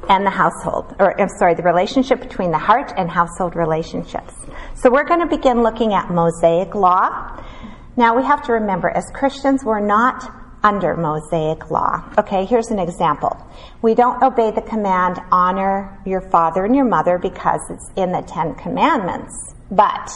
and 0.09 0.25
the 0.25 0.31
household, 0.31 0.95
or 0.99 1.19
I'm 1.19 1.29
sorry, 1.37 1.53
the 1.53 1.63
relationship 1.63 2.21
between 2.21 2.51
the 2.51 2.57
heart 2.57 2.93
and 2.95 3.09
household 3.09 3.55
relationships. 3.55 4.33
So 4.75 4.89
we're 4.89 5.05
going 5.05 5.19
to 5.19 5.27
begin 5.27 5.63
looking 5.63 5.93
at 5.93 6.09
Mosaic 6.09 6.75
law. 6.75 7.43
Now 7.97 8.15
we 8.15 8.23
have 8.23 8.43
to 8.43 8.53
remember, 8.53 8.89
as 8.89 9.05
Christians, 9.13 9.63
we're 9.65 9.85
not 9.85 10.31
under 10.63 10.95
Mosaic 10.95 11.69
law. 11.69 12.03
Okay, 12.17 12.45
here's 12.45 12.69
an 12.69 12.79
example. 12.79 13.37
We 13.81 13.95
don't 13.95 14.21
obey 14.23 14.51
the 14.51 14.61
command, 14.61 15.19
honor 15.31 15.99
your 16.05 16.21
father 16.21 16.65
and 16.65 16.75
your 16.75 16.85
mother 16.85 17.17
because 17.17 17.61
it's 17.69 17.89
in 17.95 18.11
the 18.11 18.21
Ten 18.21 18.55
Commandments. 18.55 19.53
But 19.69 20.11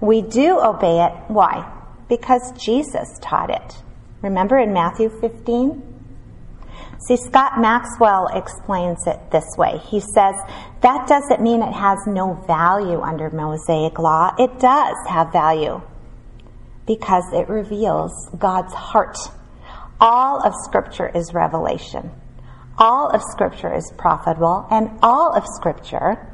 we 0.00 0.22
do 0.22 0.60
obey 0.60 1.04
it. 1.04 1.12
Why? 1.28 1.70
Because 2.08 2.52
Jesus 2.52 3.18
taught 3.20 3.50
it. 3.50 3.82
Remember 4.22 4.58
in 4.58 4.72
Matthew 4.72 5.08
15? 5.20 5.91
See, 7.06 7.16
Scott 7.16 7.60
Maxwell 7.60 8.28
explains 8.32 9.06
it 9.06 9.18
this 9.32 9.44
way. 9.58 9.78
He 9.90 9.98
says, 9.98 10.34
that 10.82 11.08
doesn't 11.08 11.42
mean 11.42 11.60
it 11.62 11.72
has 11.72 11.98
no 12.06 12.34
value 12.46 13.00
under 13.00 13.28
Mosaic 13.30 13.98
law. 13.98 14.32
It 14.38 14.60
does 14.60 14.96
have 15.08 15.32
value 15.32 15.80
because 16.86 17.24
it 17.32 17.48
reveals 17.48 18.12
God's 18.38 18.72
heart. 18.72 19.16
All 20.00 20.40
of 20.46 20.52
Scripture 20.64 21.10
is 21.12 21.34
revelation. 21.34 22.10
All 22.78 23.10
of 23.10 23.20
Scripture 23.32 23.74
is 23.74 23.92
profitable, 23.98 24.66
and 24.70 24.90
all 25.02 25.32
of 25.32 25.44
Scripture 25.46 26.28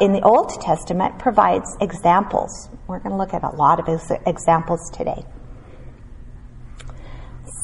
in 0.00 0.12
the 0.12 0.22
Old 0.24 0.60
Testament 0.60 1.18
provides 1.18 1.76
examples. 1.80 2.70
We're 2.86 2.98
going 2.98 3.10
to 3.10 3.16
look 3.16 3.34
at 3.34 3.44
a 3.44 3.54
lot 3.54 3.78
of 3.78 3.88
examples 4.26 4.90
today. 4.92 5.24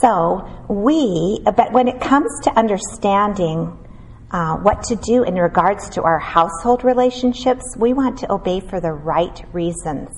So 0.01 0.47
we, 0.69 1.41
but 1.45 1.73
when 1.73 1.89
it 1.89 2.01
comes 2.01 2.31
to 2.45 2.51
understanding 2.51 3.79
uh, 4.31 4.57
what 4.57 4.83
to 4.85 4.97
do 4.97 5.23
in 5.23 5.35
regards 5.35 5.89
to 5.91 6.03
our 6.03 6.19
household 6.19 6.85
relationships, 6.85 7.65
we 7.79 7.93
want 7.93 8.19
to 8.19 8.33
obey 8.33 8.61
for 8.61 8.81
the 8.81 8.93
right 8.93 9.43
reasons 9.53 10.11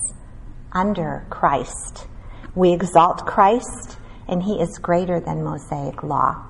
under 0.72 1.26
Christ. 1.30 2.06
We 2.54 2.72
exalt 2.72 3.26
Christ, 3.26 3.98
and 4.26 4.42
He 4.42 4.60
is 4.60 4.78
greater 4.78 5.20
than 5.20 5.44
Mosaic 5.44 6.02
law. 6.02 6.44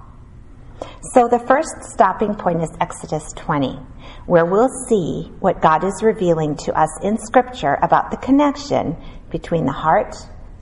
So 1.12 1.28
the 1.28 1.40
first 1.40 1.82
stopping 1.82 2.34
point 2.34 2.62
is 2.62 2.70
Exodus 2.80 3.32
20, 3.32 3.78
where 4.26 4.44
we'll 4.46 4.70
see 4.88 5.30
what 5.40 5.60
God 5.60 5.84
is 5.84 6.02
revealing 6.02 6.56
to 6.64 6.78
us 6.78 6.90
in 7.02 7.18
Scripture 7.18 7.78
about 7.82 8.10
the 8.10 8.16
connection 8.16 8.96
between 9.30 9.66
the 9.66 9.72
heart 9.72 10.14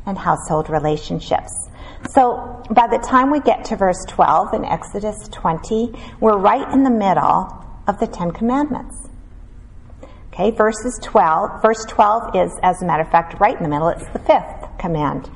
and 0.06 0.16
household 0.16 0.70
relationships. 0.70 1.52
So 2.10 2.62
by 2.70 2.86
the 2.86 2.98
time 2.98 3.30
we 3.30 3.40
get 3.40 3.64
to 3.66 3.76
verse 3.76 4.04
12 4.08 4.54
in 4.54 4.64
Exodus 4.64 5.28
20, 5.28 5.92
we're 6.20 6.38
right 6.38 6.70
in 6.72 6.82
the 6.82 6.90
middle 6.90 7.48
of 7.86 7.98
the 7.98 8.06
Ten 8.06 8.30
Commandments. 8.30 9.08
Okay, 10.28 10.50
verses 10.50 11.00
12, 11.02 11.62
verse 11.62 11.84
12 11.88 12.36
is, 12.36 12.58
as 12.62 12.82
a 12.82 12.86
matter 12.86 13.02
of 13.02 13.10
fact, 13.10 13.40
right 13.40 13.56
in 13.56 13.62
the 13.62 13.68
middle. 13.68 13.88
It's 13.88 14.06
the 14.12 14.18
fifth 14.18 14.78
command. 14.78 15.30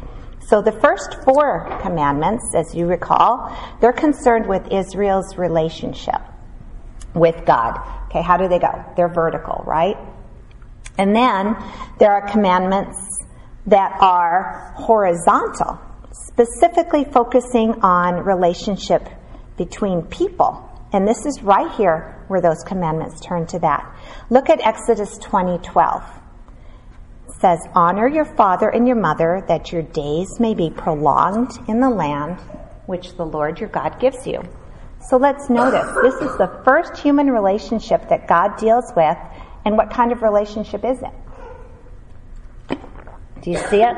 So 0.47 0.61
the 0.61 0.73
first 0.73 1.17
four 1.25 1.79
commandments, 1.81 2.55
as 2.55 2.75
you 2.75 2.87
recall, 2.87 3.57
they're 3.81 3.93
concerned 3.93 4.47
with 4.47 4.71
Israel's 4.71 5.39
relationship 5.39 6.21
with 7.15 7.45
God. 7.47 7.81
Okay, 8.07 8.23
how 8.23 8.37
do 8.37 8.49
they 8.49 8.59
go? 8.59 8.85
They're 8.97 9.13
vertical, 9.13 9.65
right? 9.67 9.97
And 10.99 11.17
then 11.17 11.57
there 11.99 12.13
are 12.13 12.29
commandments 12.29 13.25
that 13.67 13.97
are 14.01 14.75
horizontal 14.77 15.79
specifically 16.33 17.05
focusing 17.05 17.75
on 17.83 18.25
relationship 18.25 19.09
between 19.57 20.03
people. 20.03 20.67
And 20.93 21.07
this 21.07 21.27
is 21.27 21.43
right 21.43 21.71
here 21.73 22.25
where 22.29 22.41
those 22.41 22.63
commandments 22.65 23.21
turn 23.21 23.47
to 23.47 23.59
that. 23.61 23.87
Look 24.29 24.49
at 24.49 24.61
Exodus 24.61 25.19
20:12. 25.19 26.03
It 27.29 27.35
says, 27.41 27.59
"Honor 27.75 28.09
your 28.09 28.25
father 28.25 28.69
and 28.69 28.87
your 28.87 28.97
mother 28.97 29.45
that 29.49 29.73
your 29.73 29.83
days 29.83 30.41
may 30.41 30.55
be 30.55 30.71
prolonged 30.71 31.53
in 31.69 31.81
the 31.81 31.91
land 31.91 32.39
which 32.87 33.17
the 33.17 33.27
Lord 33.27 33.61
your 33.61 33.69
God 33.69 33.99
gives 33.99 34.27
you." 34.27 34.41
So 35.09 35.17
let's 35.17 35.49
notice 35.49 35.89
this 36.03 36.21
is 36.21 36.37
the 36.37 36.51
first 36.65 36.99
human 36.99 37.31
relationship 37.31 38.09
that 38.09 38.27
God 38.27 38.57
deals 38.57 38.93
with, 38.95 39.17
and 39.65 39.77
what 39.77 39.91
kind 39.91 40.13
of 40.13 40.23
relationship 40.23 40.85
is 40.85 41.01
it? 41.03 41.13
Do 43.43 43.51
you 43.51 43.59
see 43.59 43.83
it? 43.83 43.97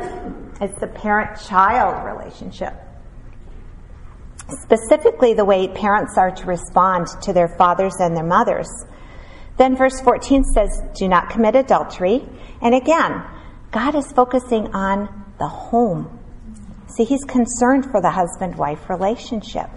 It's 0.61 0.79
the 0.79 0.87
parent 0.87 1.41
child 1.41 2.05
relationship. 2.07 2.75
Specifically, 4.49 5.35
the 5.35 5.45
way 5.45 5.69
parents 5.69 6.17
are 6.17 6.31
to 6.31 6.47
respond 6.47 7.09
to 7.23 7.33
their 7.33 7.49
fathers 7.49 7.95
and 7.99 8.17
their 8.17 8.25
mothers. 8.25 8.69
Then 9.57 9.77
verse 9.77 10.01
14 10.01 10.45
says, 10.45 10.83
Do 10.97 11.09
not 11.09 11.31
commit 11.31 11.57
adultery. 11.57 12.25
And 12.61 12.75
again, 12.75 13.25
God 13.71 13.95
is 13.95 14.11
focusing 14.13 14.75
on 14.75 15.09
the 15.39 15.49
home. 15.49 16.19
See, 16.87 17.05
he's 17.05 17.25
concerned 17.25 17.87
for 17.91 18.01
the 18.01 18.11
husband 18.11 18.57
wife 18.57 18.89
relationship. 18.89 19.71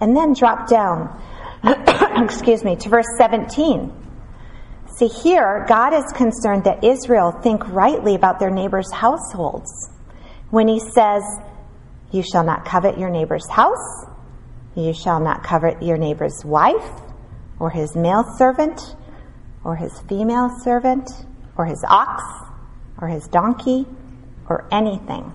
And 0.00 0.16
then 0.16 0.32
drop 0.32 0.68
down, 0.68 1.20
excuse 2.24 2.64
me, 2.64 2.76
to 2.76 2.88
verse 2.88 3.06
17. 3.18 4.03
See, 4.96 5.08
here, 5.08 5.64
God 5.68 5.92
is 5.92 6.04
concerned 6.12 6.64
that 6.64 6.84
Israel 6.84 7.32
think 7.42 7.66
rightly 7.68 8.14
about 8.14 8.38
their 8.38 8.50
neighbors' 8.50 8.92
households. 8.92 9.90
when 10.50 10.68
he 10.68 10.78
says, 10.78 11.22
You 12.12 12.22
shall 12.22 12.44
not 12.44 12.64
covet 12.64 12.96
your 12.96 13.10
neighbor's 13.10 13.48
house, 13.50 14.06
you 14.76 14.92
shall 14.92 15.18
not 15.18 15.42
covet 15.42 15.82
your 15.82 15.96
neighbor's 15.96 16.44
wife, 16.44 16.90
or 17.58 17.70
his 17.70 17.96
male 17.96 18.24
servant, 18.38 18.94
or 19.64 19.74
his 19.74 20.00
female 20.08 20.48
servant, 20.62 21.10
or 21.56 21.64
his 21.64 21.84
ox, 21.88 22.22
or 23.00 23.08
his 23.08 23.26
donkey, 23.28 23.86
or 24.48 24.68
anything 24.70 25.32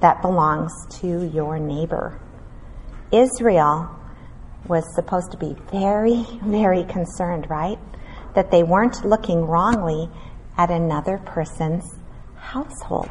that 0.00 0.22
belongs 0.22 0.72
to 1.00 1.26
your 1.34 1.58
neighbor. 1.58 2.18
Israel 3.12 3.90
was 4.68 4.84
supposed 4.94 5.32
to 5.32 5.36
be 5.36 5.54
very, 5.70 6.24
very 6.42 6.84
concerned, 6.84 7.46
right? 7.50 7.78
That 8.36 8.52
they 8.52 8.62
weren't 8.62 9.04
looking 9.04 9.46
wrongly 9.46 10.08
at 10.56 10.70
another 10.70 11.18
person's 11.18 11.84
household. 12.36 13.10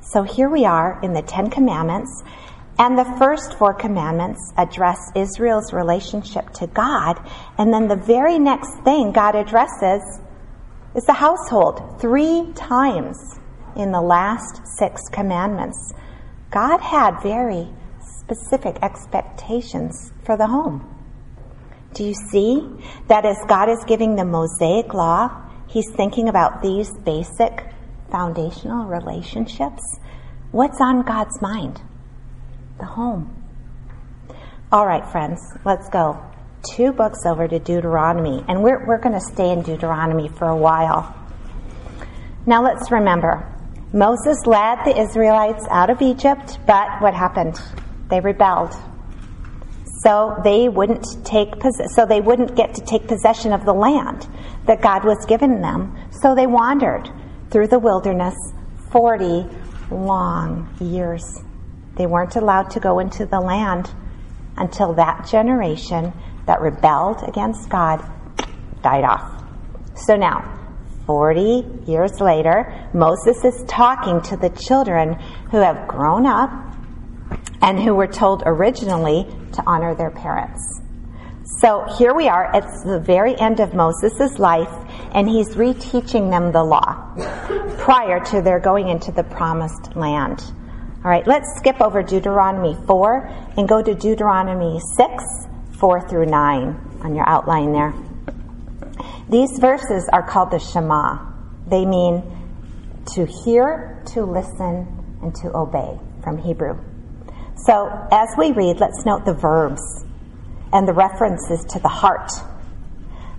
So 0.00 0.22
here 0.24 0.50
we 0.50 0.64
are 0.64 1.00
in 1.02 1.12
the 1.12 1.22
Ten 1.22 1.48
Commandments, 1.48 2.22
and 2.78 2.98
the 2.98 3.16
first 3.18 3.56
four 3.58 3.72
commandments 3.72 4.52
address 4.56 4.98
Israel's 5.14 5.72
relationship 5.72 6.50
to 6.54 6.66
God, 6.66 7.20
and 7.56 7.72
then 7.72 7.88
the 7.88 7.96
very 7.96 8.38
next 8.38 8.82
thing 8.84 9.12
God 9.12 9.34
addresses 9.34 10.02
is 10.94 11.04
the 11.04 11.12
household. 11.12 12.00
Three 12.00 12.52
times 12.54 13.16
in 13.76 13.92
the 13.92 14.00
last 14.00 14.60
six 14.76 15.02
commandments, 15.12 15.92
God 16.50 16.80
had 16.80 17.22
very 17.22 17.68
specific 18.00 18.76
expectations 18.82 20.12
for 20.24 20.36
the 20.36 20.48
home. 20.48 20.97
Do 21.94 22.04
you 22.04 22.14
see 22.30 22.68
that 23.08 23.24
as 23.24 23.36
God 23.48 23.68
is 23.68 23.82
giving 23.86 24.16
the 24.16 24.24
Mosaic 24.24 24.92
law, 24.94 25.44
He's 25.66 25.90
thinking 25.96 26.28
about 26.28 26.62
these 26.62 26.90
basic 27.04 27.64
foundational 28.10 28.86
relationships? 28.86 29.82
What's 30.50 30.80
on 30.80 31.02
God's 31.02 31.40
mind? 31.42 31.80
The 32.78 32.86
home. 32.86 33.34
All 34.70 34.86
right, 34.86 35.06
friends, 35.10 35.40
let's 35.64 35.88
go. 35.88 36.22
Two 36.74 36.92
books 36.92 37.20
over 37.26 37.48
to 37.48 37.58
Deuteronomy, 37.58 38.44
and 38.48 38.62
we're, 38.62 38.86
we're 38.86 38.98
going 39.00 39.14
to 39.14 39.20
stay 39.20 39.50
in 39.50 39.62
Deuteronomy 39.62 40.28
for 40.28 40.46
a 40.46 40.56
while. 40.56 41.14
Now 42.46 42.62
let's 42.62 42.90
remember 42.90 43.46
Moses 43.92 44.46
led 44.46 44.84
the 44.84 44.98
Israelites 44.98 45.64
out 45.70 45.88
of 45.88 46.02
Egypt, 46.02 46.58
but 46.66 47.00
what 47.00 47.14
happened? 47.14 47.60
They 48.10 48.20
rebelled 48.20 48.74
so 50.02 50.40
they 50.44 50.68
wouldn't 50.68 51.04
take 51.24 51.54
so 51.94 52.06
they 52.06 52.20
wouldn't 52.20 52.54
get 52.56 52.74
to 52.74 52.84
take 52.84 53.08
possession 53.08 53.52
of 53.52 53.64
the 53.64 53.72
land 53.72 54.28
that 54.66 54.80
God 54.80 55.04
was 55.04 55.24
giving 55.26 55.60
them. 55.60 55.96
So 56.10 56.34
they 56.34 56.46
wandered 56.46 57.10
through 57.50 57.68
the 57.68 57.78
wilderness 57.78 58.34
40 58.92 59.46
long 59.90 60.74
years. 60.80 61.24
They 61.96 62.06
weren't 62.06 62.36
allowed 62.36 62.70
to 62.70 62.80
go 62.80 63.00
into 63.00 63.26
the 63.26 63.40
land 63.40 63.92
until 64.56 64.94
that 64.94 65.26
generation 65.26 66.12
that 66.46 66.60
rebelled 66.60 67.22
against 67.26 67.68
God 67.68 68.04
died 68.82 69.04
off. 69.04 69.44
So 69.94 70.16
now, 70.16 70.54
40 71.06 71.90
years 71.90 72.20
later, 72.20 72.88
Moses 72.92 73.44
is 73.44 73.64
talking 73.66 74.20
to 74.22 74.36
the 74.36 74.50
children 74.50 75.14
who 75.50 75.58
have 75.58 75.88
grown 75.88 76.26
up 76.26 76.50
and 77.60 77.80
who 77.80 77.94
were 77.94 78.06
told 78.06 78.42
originally 78.46 79.26
to 79.52 79.62
honor 79.66 79.94
their 79.94 80.10
parents. 80.10 80.80
So 81.60 81.84
here 81.98 82.14
we 82.14 82.28
are 82.28 82.54
at 82.54 82.64
the 82.84 83.00
very 83.00 83.38
end 83.40 83.60
of 83.60 83.74
Moses' 83.74 84.38
life, 84.38 84.70
and 85.12 85.28
he's 85.28 85.56
reteaching 85.56 86.30
them 86.30 86.52
the 86.52 86.62
law 86.62 87.14
prior 87.78 88.20
to 88.26 88.42
their 88.42 88.60
going 88.60 88.88
into 88.88 89.10
the 89.12 89.24
promised 89.24 89.96
land. 89.96 90.40
All 91.04 91.10
right, 91.10 91.26
let's 91.26 91.46
skip 91.58 91.80
over 91.80 92.02
Deuteronomy 92.02 92.76
4 92.86 93.54
and 93.56 93.68
go 93.68 93.82
to 93.82 93.94
Deuteronomy 93.94 94.78
6, 94.96 95.24
4 95.78 96.08
through 96.08 96.26
9 96.26 97.00
on 97.02 97.14
your 97.14 97.28
outline 97.28 97.72
there. 97.72 97.94
These 99.28 99.58
verses 99.58 100.08
are 100.12 100.22
called 100.22 100.50
the 100.50 100.58
Shema. 100.58 101.18
They 101.66 101.86
mean 101.86 102.22
to 103.14 103.26
hear, 103.26 104.02
to 104.12 104.24
listen, 104.24 104.86
and 105.22 105.34
to 105.36 105.56
obey 105.56 105.98
from 106.22 106.38
Hebrew. 106.38 106.78
So, 107.66 107.90
as 108.12 108.28
we 108.38 108.52
read, 108.52 108.78
let's 108.78 109.04
note 109.04 109.24
the 109.24 109.34
verbs 109.34 109.82
and 110.72 110.86
the 110.86 110.92
references 110.92 111.64
to 111.72 111.80
the 111.80 111.88
heart. 111.88 112.30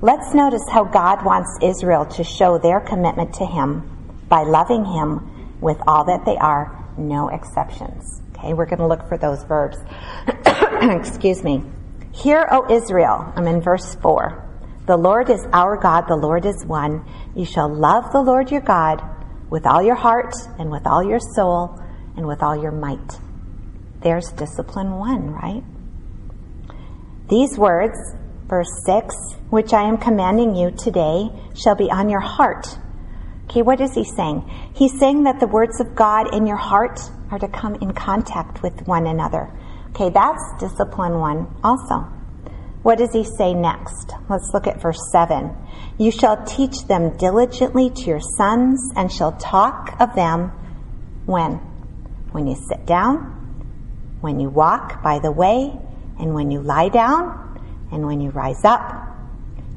Let's 0.01 0.33
notice 0.33 0.63
how 0.69 0.83
God 0.83 1.23
wants 1.23 1.57
Israel 1.61 2.05
to 2.05 2.23
show 2.23 2.57
their 2.57 2.81
commitment 2.81 3.33
to 3.35 3.45
Him 3.45 4.25
by 4.27 4.43
loving 4.43 4.83
Him 4.83 5.59
with 5.61 5.77
all 5.87 6.05
that 6.05 6.25
they 6.25 6.37
are, 6.37 6.85
no 6.97 7.29
exceptions. 7.29 8.21
Okay, 8.31 8.53
we're 8.53 8.65
going 8.65 8.79
to 8.79 8.87
look 8.87 9.07
for 9.07 9.17
those 9.17 9.43
verbs. 9.43 9.77
Excuse 10.81 11.43
me. 11.43 11.63
Hear, 12.11 12.47
O 12.51 12.69
Israel, 12.69 13.31
I'm 13.35 13.47
in 13.47 13.61
verse 13.61 13.95
4. 13.95 14.47
The 14.85 14.97
Lord 14.97 15.29
is 15.29 15.45
our 15.53 15.77
God, 15.77 16.05
the 16.07 16.15
Lord 16.15 16.45
is 16.45 16.65
one. 16.65 17.05
You 17.35 17.45
shall 17.45 17.73
love 17.73 18.11
the 18.11 18.21
Lord 18.21 18.51
your 18.51 18.61
God 18.61 19.01
with 19.49 19.65
all 19.65 19.81
your 19.81 19.95
heart 19.95 20.33
and 20.57 20.71
with 20.71 20.85
all 20.85 21.03
your 21.03 21.19
soul 21.35 21.79
and 22.17 22.27
with 22.27 22.41
all 22.41 22.61
your 22.61 22.71
might. 22.71 23.19
There's 24.01 24.31
discipline 24.31 24.97
one, 24.97 25.31
right? 25.31 25.63
These 27.29 27.57
words, 27.57 27.97
verse 28.47 28.69
6, 28.85 29.13
which 29.49 29.73
I 29.73 29.83
am 29.83 29.97
commanding 29.97 30.55
you 30.55 30.71
today, 30.71 31.29
shall 31.53 31.75
be 31.75 31.91
on 31.91 32.09
your 32.09 32.21
heart. 32.21 32.77
Okay, 33.45 33.61
what 33.61 33.81
is 33.81 33.93
he 33.93 34.03
saying? 34.03 34.49
He's 34.73 34.97
saying 34.99 35.23
that 35.23 35.39
the 35.39 35.47
words 35.47 35.79
of 35.79 35.95
God 35.95 36.33
in 36.33 36.47
your 36.47 36.57
heart 36.57 36.99
are 37.31 37.39
to 37.39 37.47
come 37.47 37.75
in 37.75 37.93
contact 37.93 38.63
with 38.63 38.87
one 38.87 39.05
another. 39.05 39.51
Okay, 39.89 40.09
that's 40.09 40.53
discipline 40.59 41.19
one 41.19 41.53
also. 41.63 42.07
What 42.81 42.99
does 42.99 43.11
he 43.11 43.23
say 43.23 43.53
next? 43.53 44.13
Let's 44.29 44.51
look 44.53 44.65
at 44.65 44.81
verse 44.81 45.01
7. 45.11 45.55
You 45.97 46.11
shall 46.11 46.45
teach 46.45 46.85
them 46.87 47.17
diligently 47.17 47.89
to 47.89 48.01
your 48.03 48.21
sons 48.37 48.79
and 48.95 49.11
shall 49.11 49.33
talk 49.33 49.99
of 49.99 50.15
them 50.15 50.51
when? 51.25 51.55
When 52.31 52.47
you 52.47 52.55
sit 52.55 52.85
down, 52.85 53.38
when 54.21 54.39
you 54.39 54.49
walk 54.49 55.01
by 55.01 55.19
the 55.19 55.31
way, 55.31 55.71
and 56.19 56.33
when 56.33 56.51
you 56.51 56.61
lie 56.61 56.89
down, 56.89 57.49
and 57.91 58.05
when 58.05 58.19
you 58.19 58.29
rise 58.31 58.63
up. 58.63 59.07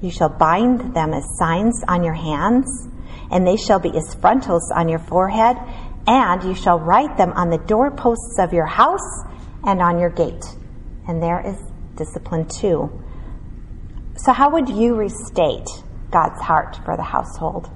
You 0.01 0.11
shall 0.11 0.29
bind 0.29 0.95
them 0.95 1.15
as 1.15 1.25
signs 1.39 1.83
on 1.87 2.03
your 2.03 2.15
hands, 2.15 2.89
and 3.31 3.47
they 3.47 3.57
shall 3.57 3.79
be 3.79 3.97
as 3.97 4.15
frontals 4.15 4.71
on 4.75 4.89
your 4.89 4.99
forehead, 4.99 5.57
and 6.07 6.43
you 6.43 6.55
shall 6.55 6.81
write 6.81 7.17
them 7.17 7.33
on 7.33 7.51
the 7.51 7.59
doorposts 7.59 8.39
of 8.39 8.53
your 8.53 8.67
house 8.67 9.25
and 9.65 9.81
on 9.81 10.01
your 10.01 10.11
gate. 10.11 10.45
And 11.07 11.23
there 11.23 11.41
is 11.47 11.57
discipline 11.97 12.49
too. 12.49 12.91
So, 14.17 14.33
how 14.33 14.51
would 14.51 14.69
you 14.69 14.95
restate 14.95 15.69
God's 16.11 16.41
heart 16.41 16.79
for 16.85 16.97
the 16.97 17.03
household 17.03 17.71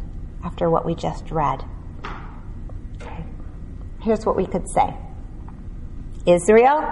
after 0.45 0.69
what 0.69 0.85
we 0.85 0.95
just 0.95 1.31
read? 1.31 1.65
Okay. 2.97 3.25
Here's 4.01 4.27
what 4.27 4.37
we 4.37 4.47
could 4.47 4.69
say. 4.69 4.95
Israel, 6.27 6.83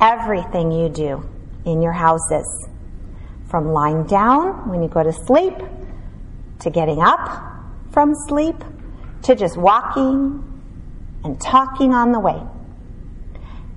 everything 0.00 0.70
you 0.70 0.88
do 0.88 1.28
in 1.64 1.82
your 1.82 1.92
houses, 1.92 2.68
from 3.48 3.66
lying 3.68 4.04
down 4.04 4.68
when 4.68 4.82
you 4.82 4.88
go 4.88 5.02
to 5.02 5.12
sleep, 5.12 5.54
to 6.60 6.70
getting 6.70 7.00
up 7.00 7.50
from 7.92 8.14
sleep, 8.28 8.56
to 9.22 9.34
just 9.34 9.56
walking 9.56 10.46
and 11.24 11.40
talking 11.40 11.92
on 11.92 12.12
the 12.12 12.20
way. 12.20 12.40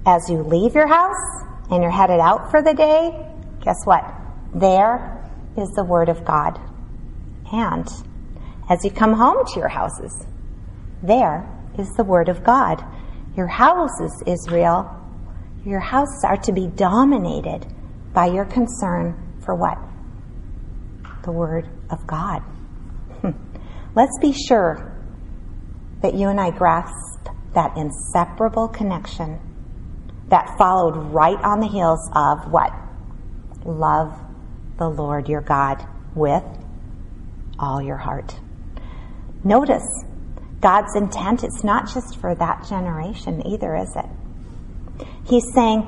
As 0.06 0.30
you 0.30 0.44
leave 0.44 0.76
your 0.76 0.88
house 0.88 1.46
and 1.72 1.82
you're 1.82 1.92
headed 1.92 2.20
out 2.20 2.52
for 2.52 2.62
the 2.62 2.74
day, 2.74 3.26
guess 3.64 3.78
what? 3.86 4.04
There 4.54 5.24
is 5.58 5.70
the 5.72 5.84
Word 5.84 6.10
of 6.10 6.26
God. 6.26 6.60
And 7.52 7.88
as 8.70 8.84
you 8.84 8.92
come 8.92 9.14
home 9.14 9.46
to 9.54 9.60
your 9.60 9.70
houses, 9.70 10.26
there 11.02 11.50
is 11.78 11.90
the 11.96 12.04
Word 12.04 12.30
of 12.30 12.44
God. 12.44 12.84
Your 13.36 13.48
houses, 13.48 14.24
Israel, 14.28 14.90
your 15.66 15.80
houses 15.80 16.24
are 16.24 16.38
to 16.38 16.52
be 16.52 16.68
dominated 16.68 17.66
by 18.14 18.28
your 18.28 18.46
concern 18.46 19.40
for 19.44 19.56
what? 19.56 19.78
The 21.24 21.32
Word 21.32 21.68
of 21.90 22.06
God. 22.06 22.44
Let's 23.96 24.18
be 24.22 24.34
sure 24.34 24.96
that 26.02 26.14
you 26.14 26.28
and 26.30 26.40
I 26.40 26.52
grasp 26.52 27.30
that 27.54 27.76
inseparable 27.78 28.68
connection 28.68 29.40
that 30.30 30.58
followed 30.58 30.96
right 31.14 31.38
on 31.44 31.60
the 31.60 31.68
heels 31.68 32.10
of 32.16 32.52
what? 32.52 32.72
Love 33.66 34.20
the 34.78 34.90
Lord 34.90 35.30
your 35.30 35.42
God 35.42 35.86
with 36.16 36.44
all 37.60 37.82
your 37.82 37.98
heart. 37.98 38.40
Notice 39.44 39.88
God's 40.64 40.96
intent, 40.96 41.44
it's 41.44 41.62
not 41.64 41.94
just 41.94 42.18
for 42.22 42.34
that 42.36 42.66
generation 42.70 43.46
either, 43.46 43.76
is 43.76 43.94
it? 43.98 45.06
He's 45.26 45.44
saying, 45.54 45.82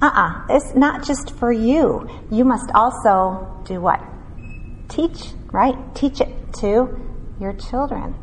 uh 0.00 0.06
uh-uh, 0.06 0.30
uh 0.30 0.46
it's 0.56 0.74
not 0.74 1.04
just 1.04 1.36
for 1.36 1.52
you. 1.52 2.08
You 2.30 2.46
must 2.46 2.70
also 2.74 3.62
do 3.66 3.82
what? 3.82 4.00
Teach, 4.88 5.34
right? 5.52 5.76
Teach 5.94 6.22
it 6.22 6.32
to 6.60 6.98
your 7.38 7.52
children. 7.52 8.14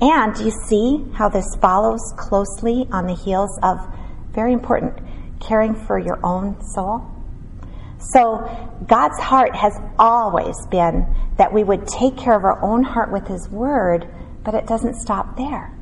And 0.00 0.38
you 0.38 0.52
see 0.68 1.04
how 1.14 1.28
this 1.28 1.46
follows 1.60 2.14
closely 2.16 2.86
on 2.92 3.06
the 3.06 3.16
heels 3.16 3.58
of 3.62 3.78
very 4.30 4.52
important 4.52 5.00
caring 5.40 5.74
for 5.74 5.98
your 5.98 6.24
own 6.24 6.62
soul? 6.74 7.02
So 7.98 8.38
God's 8.86 9.18
heart 9.18 9.56
has 9.56 9.72
always 9.98 10.54
been 10.70 11.06
that 11.38 11.52
we 11.52 11.64
would 11.64 11.88
take 11.88 12.16
care 12.16 12.36
of 12.36 12.44
our 12.44 12.62
own 12.62 12.84
heart 12.84 13.10
with 13.10 13.26
His 13.26 13.48
Word, 13.48 14.06
but 14.44 14.54
it 14.54 14.66
doesn't 14.66 14.96
stop 14.96 15.36
there. 15.36 15.72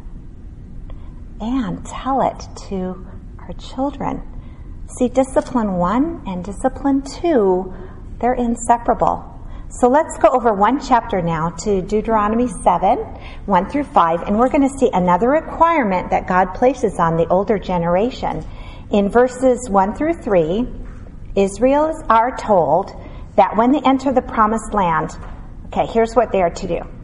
And 1.41 1.85
tell 1.85 2.23
it 2.23 2.47
to 2.69 3.07
our 3.41 3.53
children. 3.55 4.23
See, 4.99 5.09
discipline 5.09 5.75
one 5.75 6.23
and 6.27 6.45
discipline 6.45 7.03
two, 7.03 7.75
they're 8.21 8.35
inseparable. 8.35 9.29
So 9.81 9.89
let's 9.89 10.19
go 10.19 10.29
over 10.29 10.53
one 10.53 10.81
chapter 10.81 11.23
now 11.23 11.49
to 11.65 11.81
Deuteronomy 11.81 12.47
7, 12.47 12.99
1 13.47 13.71
through 13.71 13.85
5, 13.85 14.23
and 14.23 14.39
we're 14.39 14.51
going 14.51 14.69
to 14.69 14.79
see 14.79 14.91
another 14.93 15.31
requirement 15.31 16.11
that 16.11 16.29
God 16.29 16.53
places 16.53 16.99
on 16.99 17.17
the 17.17 17.27
older 17.29 17.59
generation. 17.59 18.45
In 18.91 19.09
verses 19.09 19.71
1 19.71 19.95
through 19.95 20.23
3, 20.23 20.69
Israel 21.37 21.87
is 21.87 22.03
are 22.11 22.37
told 22.37 22.93
that 23.37 23.57
when 23.57 23.73
they 23.73 23.81
enter 23.81 24.13
the 24.13 24.21
promised 24.21 24.75
land, 24.75 25.17
okay, 25.69 25.87
here's 25.87 26.15
what 26.15 26.33
they 26.33 26.43
are 26.43 26.51
to 26.51 26.69
do 26.69 27.02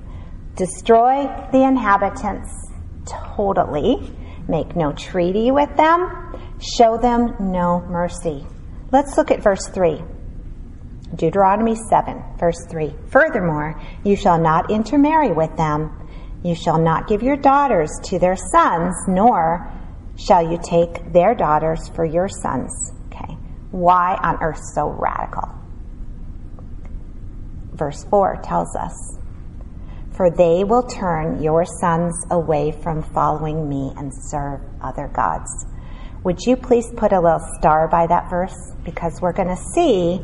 destroy 0.59 1.25
the 1.53 1.62
inhabitants 1.62 2.51
totally, 3.07 4.12
make 4.49 4.75
no 4.75 4.92
treaty 4.92 5.51
with 5.53 5.75
them, 5.77 6.37
show 6.61 6.99
them 6.99 7.35
no 7.38 7.81
mercy. 7.88 8.44
Let's 8.90 9.16
look 9.16 9.31
at 9.31 9.42
verse 9.42 9.68
3. 9.68 10.03
Deuteronomy 11.14 11.77
7, 11.88 12.23
verse 12.38 12.66
3. 12.68 12.92
Furthermore, 13.09 13.81
you 14.05 14.16
shall 14.16 14.38
not 14.38 14.71
intermarry 14.71 15.33
with 15.33 15.57
them. 15.57 15.94
You 16.42 16.55
shall 16.55 16.79
not 16.79 17.07
give 17.07 17.23
your 17.23 17.37
daughters 17.37 17.90
to 18.05 18.18
their 18.18 18.37
sons, 18.37 18.94
nor 19.07 19.73
shall 20.16 20.42
you 20.51 20.59
take 20.62 21.12
their 21.12 21.35
daughters 21.35 21.88
for 21.94 22.05
your 22.05 22.29
sons. 22.29 22.92
Okay. 23.07 23.35
Why 23.71 24.18
on 24.23 24.42
earth 24.42 24.61
so 24.75 24.88
radical? 24.88 25.49
Verse 27.75 28.05
4 28.11 28.40
tells 28.42 28.75
us, 28.77 29.17
For 30.18 30.31
they 30.31 30.64
will 30.64 30.83
turn 30.83 31.40
your 31.40 31.64
sons 31.64 32.12
away 32.33 32.72
from 32.72 33.04
following 33.04 33.68
me 33.68 33.92
and 33.96 34.12
serve 34.12 34.61
other 34.83 35.07
gods. 35.14 35.48
Would 36.24 36.40
you 36.40 36.57
please 36.57 36.90
put 36.96 37.12
a 37.12 37.20
little 37.20 37.46
star 37.61 37.87
by 37.87 38.09
that 38.09 38.28
verse? 38.28 38.74
Because 38.85 39.20
we're 39.22 39.33
going 39.33 39.46
to 39.46 39.62
see 39.74 40.20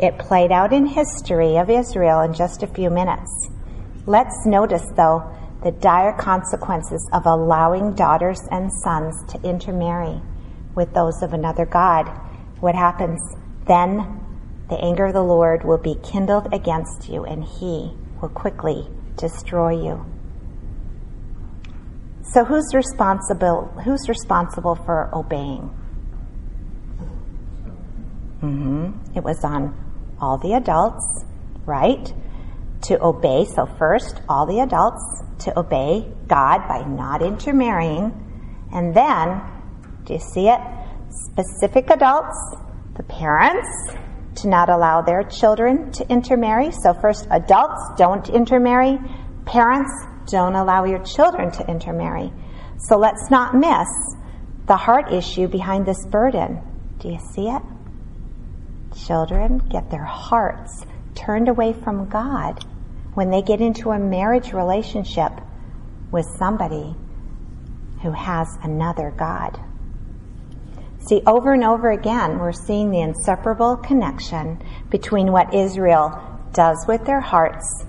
it 0.00 0.18
played 0.18 0.50
out 0.50 0.72
in 0.72 0.84
history 0.84 1.58
of 1.58 1.70
Israel 1.70 2.22
in 2.22 2.34
just 2.34 2.64
a 2.64 2.66
few 2.66 2.90
minutes. 2.90 3.30
Let's 4.04 4.34
notice, 4.46 4.84
though, 4.96 5.22
the 5.62 5.70
dire 5.70 6.14
consequences 6.14 7.08
of 7.12 7.24
allowing 7.26 7.94
daughters 7.94 8.40
and 8.50 8.68
sons 8.82 9.14
to 9.28 9.48
intermarry 9.48 10.20
with 10.74 10.92
those 10.92 11.22
of 11.22 11.34
another 11.34 11.66
God. 11.66 12.08
What 12.58 12.74
happens? 12.74 13.20
Then 13.68 14.26
the 14.70 14.84
anger 14.84 15.06
of 15.06 15.14
the 15.14 15.22
Lord 15.22 15.64
will 15.64 15.78
be 15.78 15.94
kindled 16.02 16.52
against 16.52 17.08
you, 17.08 17.24
and 17.24 17.44
he 17.44 17.96
will 18.20 18.30
quickly 18.30 18.88
destroy 19.16 19.82
you. 19.82 20.04
So 22.22 22.44
who's 22.44 22.74
responsible 22.74 23.66
who's 23.84 24.08
responsible 24.08 24.74
for 24.74 25.10
obeying? 25.14 25.70
Mm-hmm. 28.42 29.16
It 29.16 29.24
was 29.24 29.42
on 29.44 29.74
all 30.20 30.38
the 30.38 30.54
adults, 30.54 31.24
right? 31.64 32.12
To 32.82 33.02
obey. 33.02 33.44
So, 33.44 33.66
first, 33.78 34.20
all 34.28 34.46
the 34.46 34.60
adults 34.60 35.22
to 35.44 35.58
obey 35.58 36.12
God 36.26 36.68
by 36.68 36.84
not 36.84 37.22
intermarrying. 37.22 38.12
And 38.72 38.94
then, 38.94 39.40
do 40.04 40.14
you 40.14 40.20
see 40.20 40.48
it? 40.48 40.60
Specific 41.10 41.90
adults, 41.90 42.36
the 42.96 43.02
parents, 43.04 43.68
to 44.36 44.48
not 44.48 44.68
allow 44.68 45.02
their 45.02 45.22
children 45.22 45.92
to 45.92 46.08
intermarry. 46.08 46.70
So, 46.70 46.94
first, 46.94 47.26
adults 47.30 47.82
don't 47.96 48.28
intermarry. 48.28 48.98
Parents, 49.44 49.92
don't 50.30 50.54
allow 50.54 50.84
your 50.84 51.02
children 51.04 51.50
to 51.52 51.66
intermarry. 51.68 52.32
So, 52.78 52.98
let's 52.98 53.30
not 53.30 53.54
miss 53.54 53.88
the 54.66 54.76
heart 54.76 55.12
issue 55.12 55.48
behind 55.48 55.86
this 55.86 56.04
burden. 56.06 56.60
Do 56.98 57.08
you 57.08 57.18
see 57.34 57.48
it? 57.48 57.62
children 58.96 59.58
get 59.58 59.90
their 59.90 60.04
hearts 60.04 60.84
turned 61.14 61.48
away 61.48 61.72
from 61.72 62.08
God 62.08 62.64
when 63.14 63.30
they 63.30 63.42
get 63.42 63.60
into 63.60 63.90
a 63.90 63.98
marriage 63.98 64.52
relationship 64.52 65.32
with 66.10 66.26
somebody 66.38 66.94
who 68.02 68.12
has 68.12 68.46
another 68.62 69.12
God. 69.16 69.58
See, 71.08 71.22
over 71.24 71.52
and 71.52 71.62
over 71.62 71.92
again, 71.92 72.40
we're 72.40 72.52
seeing 72.52 72.90
the 72.90 73.00
inseparable 73.00 73.76
connection 73.76 74.60
between 74.90 75.30
what 75.30 75.54
Israel 75.54 76.10
does 76.52 76.84
with 76.88 77.04
their 77.04 77.20
hearts 77.20 77.86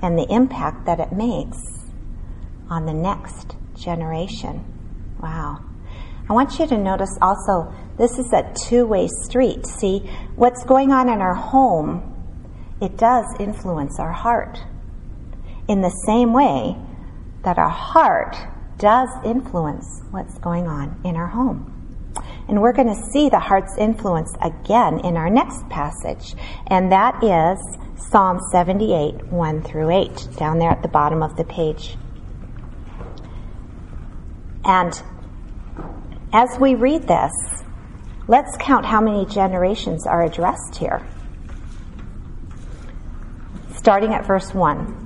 and 0.00 0.16
the 0.16 0.26
impact 0.30 0.86
that 0.86 1.00
it 1.00 1.12
makes 1.12 1.58
on 2.70 2.86
the 2.86 2.94
next 2.94 3.56
generation. 3.74 4.64
Wow. 5.20 5.64
I 6.28 6.32
want 6.34 6.56
you 6.60 6.66
to 6.68 6.78
notice 6.78 7.18
also 7.20 7.74
this 7.98 8.18
is 8.18 8.32
a 8.32 8.54
two 8.68 8.86
way 8.86 9.08
street. 9.24 9.66
See, 9.66 10.08
what's 10.36 10.64
going 10.64 10.92
on 10.92 11.08
in 11.08 11.20
our 11.20 11.34
home, 11.34 12.14
it 12.80 12.96
does 12.96 13.24
influence 13.40 13.98
our 13.98 14.12
heart. 14.12 14.58
In 15.66 15.80
the 15.80 15.90
same 16.06 16.32
way 16.32 16.76
that 17.42 17.58
our 17.58 17.70
heart 17.70 18.36
does 18.78 19.08
influence 19.24 20.02
what's 20.12 20.38
going 20.38 20.68
on 20.68 21.00
in 21.04 21.16
our 21.16 21.28
home. 21.28 21.71
And 22.52 22.60
we're 22.60 22.74
going 22.74 22.94
to 22.94 23.10
see 23.14 23.30
the 23.30 23.38
heart's 23.38 23.78
influence 23.78 24.36
again 24.42 25.00
in 25.06 25.16
our 25.16 25.30
next 25.30 25.66
passage, 25.70 26.34
and 26.66 26.92
that 26.92 27.24
is 27.24 27.58
Psalm 28.10 28.40
78, 28.50 29.28
1 29.28 29.62
through 29.62 29.88
8, 29.88 30.28
down 30.36 30.58
there 30.58 30.68
at 30.68 30.82
the 30.82 30.88
bottom 30.88 31.22
of 31.22 31.34
the 31.36 31.44
page. 31.44 31.96
And 34.66 35.02
as 36.34 36.58
we 36.60 36.74
read 36.74 37.08
this, 37.08 37.32
let's 38.28 38.54
count 38.58 38.84
how 38.84 39.00
many 39.00 39.24
generations 39.24 40.06
are 40.06 40.22
addressed 40.22 40.76
here. 40.76 41.00
Starting 43.76 44.12
at 44.12 44.26
verse 44.26 44.52
1. 44.52 45.01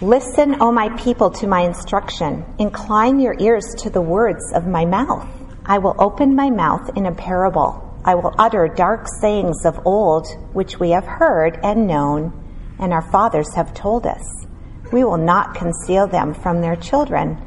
Listen, 0.00 0.56
O 0.60 0.72
my 0.72 0.88
people, 0.96 1.30
to 1.30 1.46
my 1.46 1.60
instruction. 1.60 2.44
Incline 2.58 3.20
your 3.20 3.36
ears 3.38 3.64
to 3.78 3.90
the 3.90 4.00
words 4.00 4.52
of 4.52 4.66
my 4.66 4.84
mouth. 4.84 5.28
I 5.64 5.78
will 5.78 5.94
open 6.00 6.34
my 6.34 6.50
mouth 6.50 6.90
in 6.96 7.06
a 7.06 7.14
parable. 7.14 7.80
I 8.04 8.16
will 8.16 8.34
utter 8.36 8.66
dark 8.66 9.06
sayings 9.20 9.64
of 9.64 9.86
old, 9.86 10.26
which 10.52 10.80
we 10.80 10.90
have 10.90 11.04
heard 11.06 11.60
and 11.62 11.86
known, 11.86 12.32
and 12.80 12.92
our 12.92 13.08
fathers 13.12 13.54
have 13.54 13.72
told 13.72 14.04
us. 14.04 14.46
We 14.92 15.04
will 15.04 15.16
not 15.16 15.54
conceal 15.54 16.08
them 16.08 16.34
from 16.34 16.60
their 16.60 16.76
children, 16.76 17.40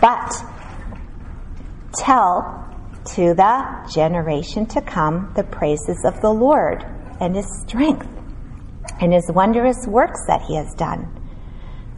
but 0.00 0.34
tell 1.96 2.64
to 3.14 3.32
the 3.32 3.88
generation 3.94 4.66
to 4.66 4.80
come 4.80 5.32
the 5.36 5.44
praises 5.44 6.04
of 6.04 6.20
the 6.20 6.30
Lord 6.30 6.84
and 7.20 7.36
his 7.36 7.46
strength 7.62 8.08
and 9.00 9.12
his 9.12 9.30
wondrous 9.32 9.86
works 9.86 10.20
that 10.26 10.42
he 10.42 10.56
has 10.56 10.74
done. 10.74 11.22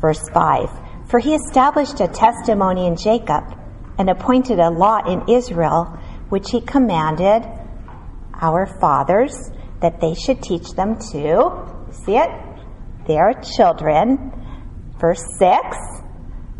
Verse 0.01 0.29
5 0.31 0.71
For 1.09 1.19
he 1.19 1.35
established 1.35 2.01
a 2.01 2.09
testimony 2.09 2.87
in 2.87 2.97
Jacob 2.97 3.45
and 3.99 4.09
appointed 4.09 4.59
a 4.59 4.71
law 4.71 4.99
in 5.07 5.29
Israel, 5.29 5.99
which 6.29 6.51
he 6.51 6.61
commanded 6.61 7.45
our 8.41 8.67
fathers 8.81 9.35
that 9.81 10.01
they 10.01 10.15
should 10.15 10.43
teach 10.43 10.71
them 10.73 10.97
to, 11.13 11.87
see 11.91 12.17
it? 12.17 12.31
Their 13.07 13.33
children. 13.57 14.33
Verse 14.99 15.23
6 15.39 15.77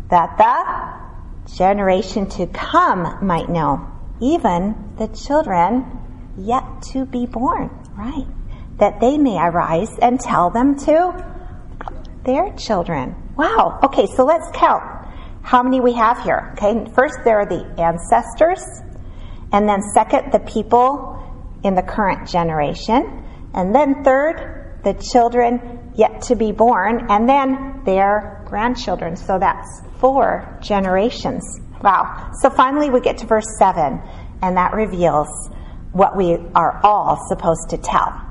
That 0.09 0.37
the 0.37 1.55
generation 1.55 2.27
to 2.29 2.47
come 2.47 3.25
might 3.25 3.49
know, 3.49 3.87
even 4.21 4.95
the 4.97 5.07
children 5.07 5.99
yet 6.37 6.63
to 6.93 7.05
be 7.05 7.25
born, 7.25 7.69
right? 7.97 8.27
That 8.77 8.99
they 8.99 9.17
may 9.17 9.37
arise 9.37 9.91
and 10.01 10.19
tell 10.19 10.49
them 10.49 10.77
to 10.79 11.25
their 12.23 12.53
children. 12.55 13.28
Wow. 13.35 13.79
Okay, 13.83 14.05
so 14.15 14.25
let's 14.25 14.49
count 14.53 14.83
how 15.41 15.63
many 15.63 15.79
we 15.79 15.93
have 15.93 16.21
here. 16.23 16.53
Okay, 16.53 16.91
first 16.93 17.15
there 17.23 17.39
are 17.39 17.45
the 17.45 17.65
ancestors, 17.81 18.61
and 19.51 19.67
then 19.67 19.81
second, 19.93 20.31
the 20.31 20.39
people 20.39 21.15
in 21.63 21.75
the 21.75 21.81
current 21.81 22.27
generation, 22.27 23.25
and 23.53 23.73
then 23.73 24.03
third, 24.03 24.79
the 24.83 24.93
children 25.11 25.91
yet 25.95 26.21
to 26.23 26.35
be 26.35 26.51
born, 26.51 27.07
and 27.09 27.27
then 27.27 27.81
their 27.85 28.43
grandchildren. 28.45 29.15
So 29.15 29.39
that's 29.39 29.81
four 29.99 30.59
generations. 30.61 31.43
Wow. 31.81 32.31
So 32.41 32.49
finally 32.49 32.89
we 32.89 33.01
get 33.01 33.17
to 33.19 33.25
verse 33.25 33.57
7, 33.57 34.01
and 34.41 34.57
that 34.57 34.73
reveals 34.73 35.27
what 35.91 36.15
we 36.15 36.37
are 36.55 36.79
all 36.83 37.17
supposed 37.27 37.69
to 37.69 37.77
tell. 37.77 38.21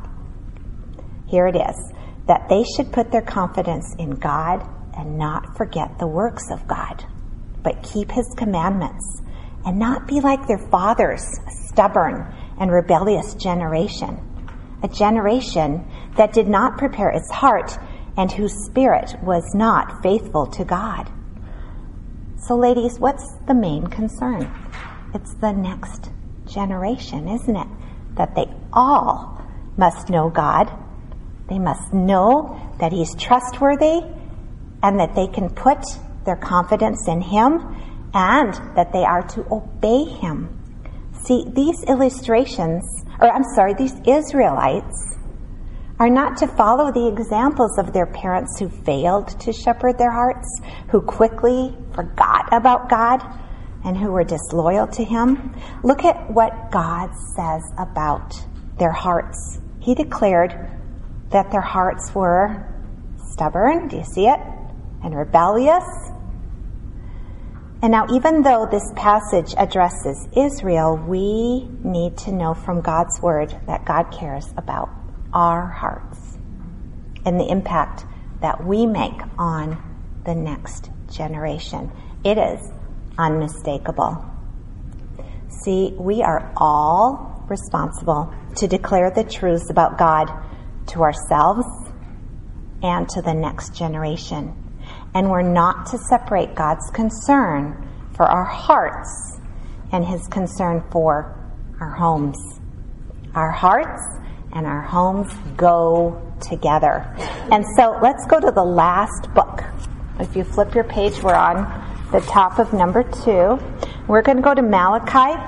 Here 1.27 1.47
it 1.47 1.57
is 1.57 1.93
that 2.27 2.49
they 2.49 2.63
should 2.77 2.93
put 2.93 3.11
their 3.11 3.23
confidence 3.23 3.95
in 3.99 4.11
God 4.11 4.67
and 4.99 5.17
not 5.17 5.57
forget 5.57 5.99
the 5.99 6.07
works 6.07 6.51
of 6.51 6.67
God, 6.67 7.05
but 7.63 7.83
keep 7.83 8.11
his 8.11 8.27
commandments 8.37 9.23
and 9.65 9.79
not 9.79 10.09
be 10.09 10.21
like 10.21 10.47
their 10.47 10.69
fathers, 10.71 11.25
a 11.47 11.51
stubborn 11.69 12.35
and 12.59 12.73
rebellious 12.73 13.35
generation, 13.35 14.19
a 14.83 14.89
generation 14.89 15.89
that 16.17 16.33
did 16.33 16.49
not 16.49 16.77
prepare 16.77 17.11
its 17.11 17.31
heart 17.31 17.79
and 18.17 18.33
whose 18.33 18.67
spirit 18.67 19.15
was 19.23 19.45
not 19.55 20.03
faithful 20.03 20.47
to 20.47 20.65
God. 20.65 21.09
So, 22.37 22.57
ladies, 22.57 22.99
what's 22.99 23.37
the 23.47 23.55
main 23.55 23.87
concern? 23.87 24.53
It's 25.15 25.35
the 25.35 25.53
next 25.53 26.11
generation, 26.47 27.29
isn't 27.29 27.57
it? 27.57 27.69
That 28.17 28.35
they 28.35 28.47
all 28.73 29.41
must 29.77 30.11
know 30.11 30.29
God. 30.29 30.73
They 31.49 31.59
must 31.59 31.93
know 31.93 32.75
that 32.81 32.93
He's 32.93 33.15
trustworthy 33.15 34.01
and 34.83 34.99
that 35.01 35.15
they 35.15 35.27
can 35.27 35.51
put 35.51 35.79
their 36.25 36.37
confidence 36.37 37.09
in 37.09 37.21
Him 37.21 37.77
and 38.15 38.55
that 38.77 38.93
they 38.93 39.05
are 39.05 39.23
to 39.29 39.47
obey 39.51 40.05
Him. 40.05 40.55
See, 41.25 41.45
these 41.49 41.83
illustrations, 41.89 42.85
or 43.21 43.31
I'm 43.31 43.45
sorry, 43.55 43.75
these 43.75 43.95
Israelites 44.07 45.17
are 45.99 46.09
not 46.09 46.37
to 46.39 46.47
follow 46.47 46.93
the 46.93 47.09
examples 47.09 47.77
of 47.79 47.93
their 47.93 48.07
parents 48.07 48.59
who 48.59 48.69
failed 48.69 49.29
to 49.41 49.53
shepherd 49.53 49.99
their 49.99 50.13
hearts, 50.13 50.47
who 50.91 51.01
quickly 51.01 51.77
forgot 51.95 52.49
about 52.53 52.89
God, 52.89 53.21
and 53.85 53.97
who 53.97 54.11
were 54.13 54.25
disloyal 54.25 54.87
to 54.89 55.05
Him. 55.05 55.55
Look 55.83 56.05
at 56.05 56.31
what 56.31 56.71
God 56.71 57.11
says 57.35 57.63
about 57.79 58.35
their 58.79 58.93
hearts. 58.93 59.61
He 59.81 59.95
declared 59.95 60.53
that 61.31 61.51
their 61.51 61.61
hearts 61.63 62.15
were 62.15 62.67
stubborn, 63.33 63.89
do 63.89 63.97
you 63.97 64.05
see 64.05 64.27
it? 64.27 64.41
And 65.03 65.15
rebellious. 65.15 65.85
And 67.81 67.93
now, 67.93 68.07
even 68.13 68.43
though 68.43 68.67
this 68.69 68.91
passage 68.97 69.55
addresses 69.57 70.29
Israel, 70.37 70.97
we 70.97 71.69
need 71.85 72.17
to 72.19 72.33
know 72.33 72.55
from 72.55 72.81
God's 72.81 73.21
word 73.23 73.57
that 73.67 73.85
God 73.85 74.11
cares 74.11 74.53
about 74.57 74.89
our 75.33 75.67
hearts 75.67 76.19
and 77.25 77.39
the 77.39 77.49
impact 77.49 78.05
that 78.41 78.65
we 78.65 78.87
make 78.87 79.21
on 79.39 79.81
the 80.25 80.35
next 80.35 80.91
generation. 81.11 81.93
It 82.25 82.37
is 82.37 82.61
unmistakable. 83.17 84.25
See, 85.63 85.95
we 85.97 86.23
are 86.23 86.53
all 86.57 87.45
responsible 87.49 88.35
to 88.57 88.67
declare 88.67 89.11
the 89.11 89.25
truths 89.25 89.71
about 89.71 89.99
God 89.99 90.27
to 90.89 91.03
ourselves 91.03 91.67
and 92.83 93.09
to 93.11 93.23
the 93.23 93.35
next 93.35 93.77
generation. 93.77 94.68
And 95.15 95.31
we're 95.31 95.43
not 95.43 95.87
to 95.87 95.99
separate 95.99 96.55
God's 96.55 96.91
concern 96.91 97.89
for 98.15 98.27
our 98.27 98.45
hearts 98.45 99.39
and 99.93 100.05
his 100.05 100.27
concern 100.29 100.85
for 100.91 101.35
our 101.81 101.91
homes. 101.91 102.39
Our 103.35 103.51
hearts 103.51 104.03
and 104.53 104.67
our 104.67 104.83
homes 104.83 105.33
go 105.57 106.21
together. 106.41 107.15
And 107.51 107.65
so 107.77 107.99
let's 108.03 108.27
go 108.27 108.41
to 108.41 108.51
the 108.51 108.65
last 108.65 109.33
book. 109.35 109.63
If 110.21 110.35
you 110.37 110.45
flip 110.45 110.75
your 110.75 110.85
page, 110.85 111.23
we're 111.23 111.35
on 111.35 111.87
the 112.13 112.21
top 112.21 112.59
of 112.59 112.73
number 112.73 113.03
two. 113.03 113.59
We're 114.09 114.23
going 114.23 114.39
to 114.39 114.43
go 114.43 114.55
to 114.55 114.63
Malachi, 114.63 115.39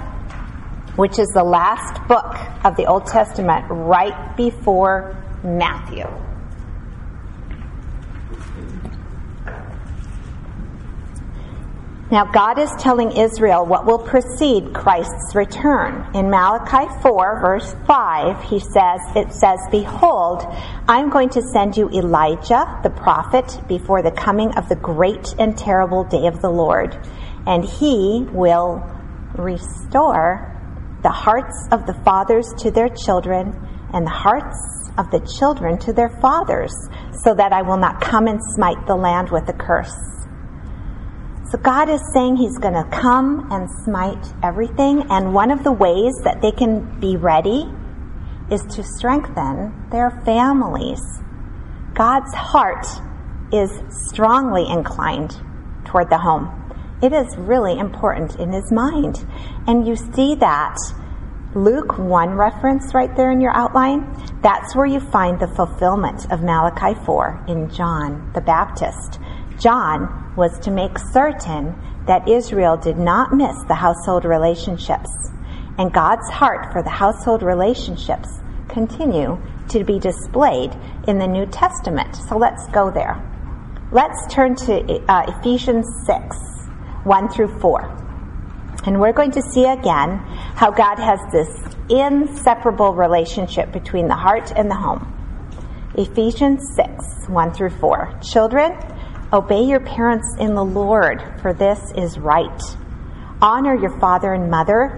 which 0.96 1.18
is 1.18 1.28
the 1.28 1.42
last 1.42 2.06
book 2.06 2.36
of 2.64 2.76
the 2.76 2.86
Old 2.86 3.06
Testament 3.06 3.66
right 3.68 4.36
before 4.36 5.16
Matthew. 5.42 6.06
Now, 12.10 12.24
God 12.24 12.58
is 12.58 12.70
telling 12.80 13.12
Israel 13.12 13.64
what 13.64 13.86
will 13.86 14.00
precede 14.00 14.74
Christ's 14.74 15.36
return. 15.36 16.10
In 16.12 16.28
Malachi 16.28 16.90
4, 17.02 17.40
verse 17.40 17.76
5, 17.86 18.42
he 18.42 18.58
says, 18.58 19.00
it 19.14 19.32
says, 19.32 19.60
Behold, 19.70 20.44
I'm 20.88 21.08
going 21.08 21.28
to 21.30 21.42
send 21.52 21.76
you 21.76 21.88
Elijah, 21.90 22.80
the 22.82 22.90
prophet, 22.90 23.60
before 23.68 24.02
the 24.02 24.10
coming 24.10 24.52
of 24.56 24.68
the 24.68 24.74
great 24.74 25.36
and 25.38 25.56
terrible 25.56 26.02
day 26.02 26.26
of 26.26 26.42
the 26.42 26.50
Lord. 26.50 26.98
And 27.46 27.64
he 27.64 28.26
will 28.32 28.84
restore 29.36 30.50
the 31.04 31.10
hearts 31.10 31.68
of 31.70 31.86
the 31.86 31.94
fathers 32.04 32.52
to 32.58 32.72
their 32.72 32.88
children 32.88 33.54
and 33.94 34.04
the 34.04 34.10
hearts 34.10 34.90
of 34.98 35.12
the 35.12 35.20
children 35.38 35.78
to 35.78 35.92
their 35.92 36.10
fathers, 36.20 36.72
so 37.22 37.34
that 37.34 37.52
I 37.52 37.62
will 37.62 37.78
not 37.78 38.00
come 38.00 38.26
and 38.26 38.40
smite 38.54 38.84
the 38.88 38.96
land 38.96 39.30
with 39.30 39.48
a 39.48 39.52
curse. 39.52 40.19
So 41.50 41.58
God 41.58 41.88
is 41.88 42.00
saying 42.14 42.36
He's 42.36 42.56
going 42.58 42.74
to 42.74 42.88
come 42.92 43.48
and 43.50 43.68
smite 43.84 44.32
everything, 44.40 45.04
and 45.10 45.34
one 45.34 45.50
of 45.50 45.64
the 45.64 45.72
ways 45.72 46.14
that 46.22 46.40
they 46.40 46.52
can 46.52 47.00
be 47.00 47.16
ready 47.16 47.68
is 48.52 48.62
to 48.76 48.84
strengthen 48.84 49.74
their 49.90 50.22
families. 50.24 51.00
God's 51.94 52.32
heart 52.34 52.86
is 53.52 53.70
strongly 54.08 54.68
inclined 54.70 55.40
toward 55.84 56.08
the 56.08 56.18
home. 56.18 56.56
It 57.02 57.12
is 57.12 57.36
really 57.36 57.78
important 57.80 58.36
in 58.36 58.52
His 58.52 58.70
mind. 58.70 59.26
And 59.66 59.88
you 59.88 59.96
see 59.96 60.36
that 60.36 60.76
Luke 61.56 61.98
1 61.98 62.30
reference 62.34 62.94
right 62.94 63.14
there 63.16 63.32
in 63.32 63.40
your 63.40 63.56
outline. 63.56 64.06
That's 64.40 64.76
where 64.76 64.86
you 64.86 65.00
find 65.00 65.40
the 65.40 65.48
fulfillment 65.48 66.30
of 66.30 66.42
Malachi 66.42 66.94
4 67.04 67.46
in 67.48 67.68
John 67.70 68.30
the 68.34 68.40
Baptist. 68.40 69.18
John 69.60 70.34
was 70.36 70.58
to 70.60 70.70
make 70.70 70.98
certain 71.12 71.76
that 72.06 72.26
Israel 72.28 72.78
did 72.78 72.96
not 72.96 73.34
miss 73.34 73.54
the 73.68 73.74
household 73.74 74.24
relationships. 74.24 75.10
And 75.78 75.92
God's 75.92 76.28
heart 76.30 76.72
for 76.72 76.82
the 76.82 76.90
household 76.90 77.42
relationships 77.42 78.28
continue 78.68 79.38
to 79.68 79.84
be 79.84 79.98
displayed 79.98 80.72
in 81.06 81.18
the 81.18 81.26
New 81.26 81.46
Testament. 81.46 82.16
So 82.16 82.38
let's 82.38 82.66
go 82.68 82.90
there. 82.90 83.22
Let's 83.92 84.32
turn 84.32 84.54
to 84.56 85.04
uh, 85.08 85.24
Ephesians 85.28 85.86
6, 86.06 86.36
1 87.04 87.28
through 87.28 87.60
4. 87.60 88.00
And 88.86 88.98
we're 88.98 89.12
going 89.12 89.32
to 89.32 89.42
see 89.52 89.64
again 89.64 90.18
how 90.54 90.70
God 90.70 90.98
has 90.98 91.20
this 91.32 91.48
inseparable 91.90 92.94
relationship 92.94 93.72
between 93.72 94.08
the 94.08 94.14
heart 94.14 94.52
and 94.56 94.70
the 94.70 94.74
home. 94.74 95.16
Ephesians 95.98 96.62
6, 96.76 97.28
1 97.28 97.52
through 97.52 97.70
4. 97.70 98.20
Children, 98.22 98.78
Obey 99.32 99.62
your 99.62 99.78
parents 99.78 100.34
in 100.40 100.56
the 100.56 100.64
Lord, 100.64 101.22
for 101.40 101.52
this 101.52 101.92
is 101.96 102.18
right. 102.18 102.60
Honor 103.40 103.76
your 103.76 103.96
father 104.00 104.32
and 104.32 104.50
mother, 104.50 104.88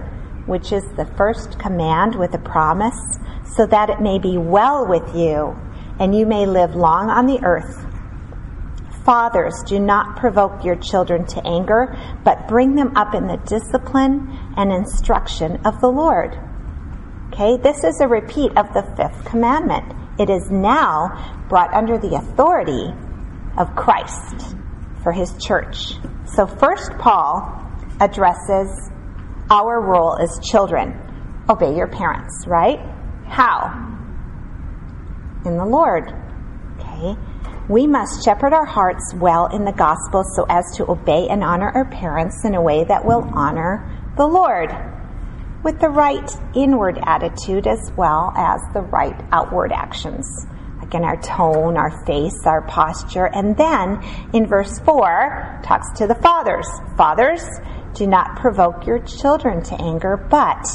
which 0.47 0.71
is 0.71 0.83
the 0.97 1.05
first 1.05 1.59
command 1.59 2.15
with 2.15 2.33
a 2.33 2.39
promise, 2.39 3.19
so 3.45 3.67
that 3.67 3.91
it 3.91 4.01
may 4.01 4.17
be 4.17 4.39
well 4.39 4.87
with 4.87 5.15
you 5.15 5.55
and 5.99 6.15
you 6.15 6.25
may 6.25 6.47
live 6.47 6.73
long 6.73 7.11
on 7.11 7.27
the 7.27 7.43
earth. 7.43 7.85
Fathers, 9.05 9.53
do 9.67 9.79
not 9.79 10.17
provoke 10.17 10.63
your 10.63 10.77
children 10.77 11.27
to 11.27 11.45
anger, 11.45 11.95
but 12.23 12.47
bring 12.47 12.73
them 12.73 12.97
up 12.97 13.13
in 13.13 13.27
the 13.27 13.37
discipline 13.45 14.35
and 14.57 14.71
instruction 14.71 15.57
of 15.63 15.79
the 15.79 15.89
Lord. 15.89 16.39
Okay, 17.27 17.57
this 17.57 17.83
is 17.83 18.01
a 18.01 18.07
repeat 18.07 18.57
of 18.57 18.73
the 18.73 18.81
fifth 18.97 19.25
commandment. 19.25 19.93
It 20.17 20.31
is 20.31 20.49
now 20.49 21.45
brought 21.49 21.71
under 21.71 21.99
the 21.99 22.15
authority 22.15 22.93
of 23.57 23.75
Christ 23.75 24.55
for 25.03 25.11
his 25.11 25.33
church. 25.37 25.93
So, 26.25 26.47
first, 26.47 26.91
Paul 26.97 27.61
addresses 27.99 28.91
our 29.49 29.81
role 29.81 30.17
as 30.17 30.39
children. 30.43 30.99
Obey 31.49 31.75
your 31.75 31.87
parents, 31.87 32.45
right? 32.47 32.79
How? 33.27 33.89
In 35.45 35.57
the 35.57 35.65
Lord. 35.65 36.11
Okay? 36.79 37.15
We 37.69 37.87
must 37.87 38.23
shepherd 38.25 38.53
our 38.53 38.65
hearts 38.65 39.13
well 39.15 39.47
in 39.47 39.63
the 39.63 39.71
gospel 39.71 40.23
so 40.35 40.45
as 40.49 40.65
to 40.77 40.89
obey 40.89 41.27
and 41.29 41.43
honor 41.43 41.69
our 41.69 41.85
parents 41.85 42.43
in 42.45 42.55
a 42.55 42.61
way 42.61 42.83
that 42.85 43.05
will 43.05 43.29
honor 43.33 43.89
the 44.17 44.27
Lord 44.27 44.69
with 45.63 45.79
the 45.79 45.89
right 45.89 46.29
inward 46.55 46.99
attitude 47.03 47.67
as 47.67 47.91
well 47.95 48.33
as 48.35 48.59
the 48.73 48.81
right 48.81 49.19
outward 49.31 49.71
actions 49.71 50.27
in 50.93 51.03
our 51.03 51.19
tone, 51.21 51.77
our 51.77 52.05
face, 52.05 52.45
our 52.45 52.61
posture. 52.67 53.25
And 53.25 53.55
then 53.55 54.03
in 54.33 54.47
verse 54.47 54.79
4, 54.79 55.61
talks 55.63 55.91
to 55.99 56.07
the 56.07 56.15
fathers. 56.15 56.67
Fathers, 56.97 57.43
do 57.93 58.07
not 58.07 58.35
provoke 58.35 58.85
your 58.85 58.99
children 58.99 59.63
to 59.63 59.81
anger, 59.81 60.17
but 60.17 60.65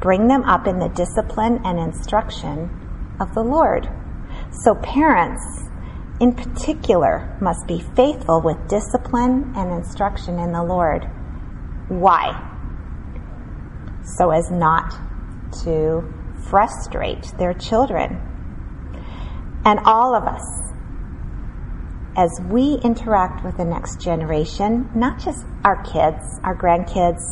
bring 0.00 0.28
them 0.28 0.44
up 0.44 0.66
in 0.66 0.78
the 0.78 0.88
discipline 0.88 1.60
and 1.64 1.78
instruction 1.78 3.16
of 3.20 3.34
the 3.34 3.42
Lord. 3.42 3.88
So 4.64 4.74
parents, 4.74 5.42
in 6.20 6.34
particular, 6.34 7.36
must 7.40 7.66
be 7.66 7.80
faithful 7.96 8.40
with 8.40 8.68
discipline 8.68 9.52
and 9.56 9.72
instruction 9.72 10.38
in 10.38 10.52
the 10.52 10.62
Lord. 10.62 11.04
Why? 11.88 12.46
So 14.16 14.30
as 14.30 14.50
not 14.50 14.94
to 15.64 16.12
frustrate 16.48 17.32
their 17.38 17.54
children 17.54 18.29
and 19.64 19.80
all 19.84 20.14
of 20.14 20.24
us, 20.24 20.72
as 22.16 22.40
we 22.50 22.78
interact 22.82 23.44
with 23.44 23.56
the 23.56 23.64
next 23.64 24.00
generation, 24.00 24.90
not 24.94 25.18
just 25.18 25.44
our 25.64 25.82
kids, 25.82 26.40
our 26.42 26.56
grandkids, 26.56 27.22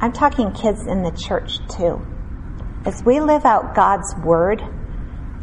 I'm 0.00 0.12
talking 0.12 0.52
kids 0.52 0.86
in 0.86 1.02
the 1.02 1.12
church 1.12 1.58
too. 1.68 2.00
As 2.84 3.04
we 3.04 3.20
live 3.20 3.44
out 3.44 3.74
God's 3.74 4.14
word 4.24 4.60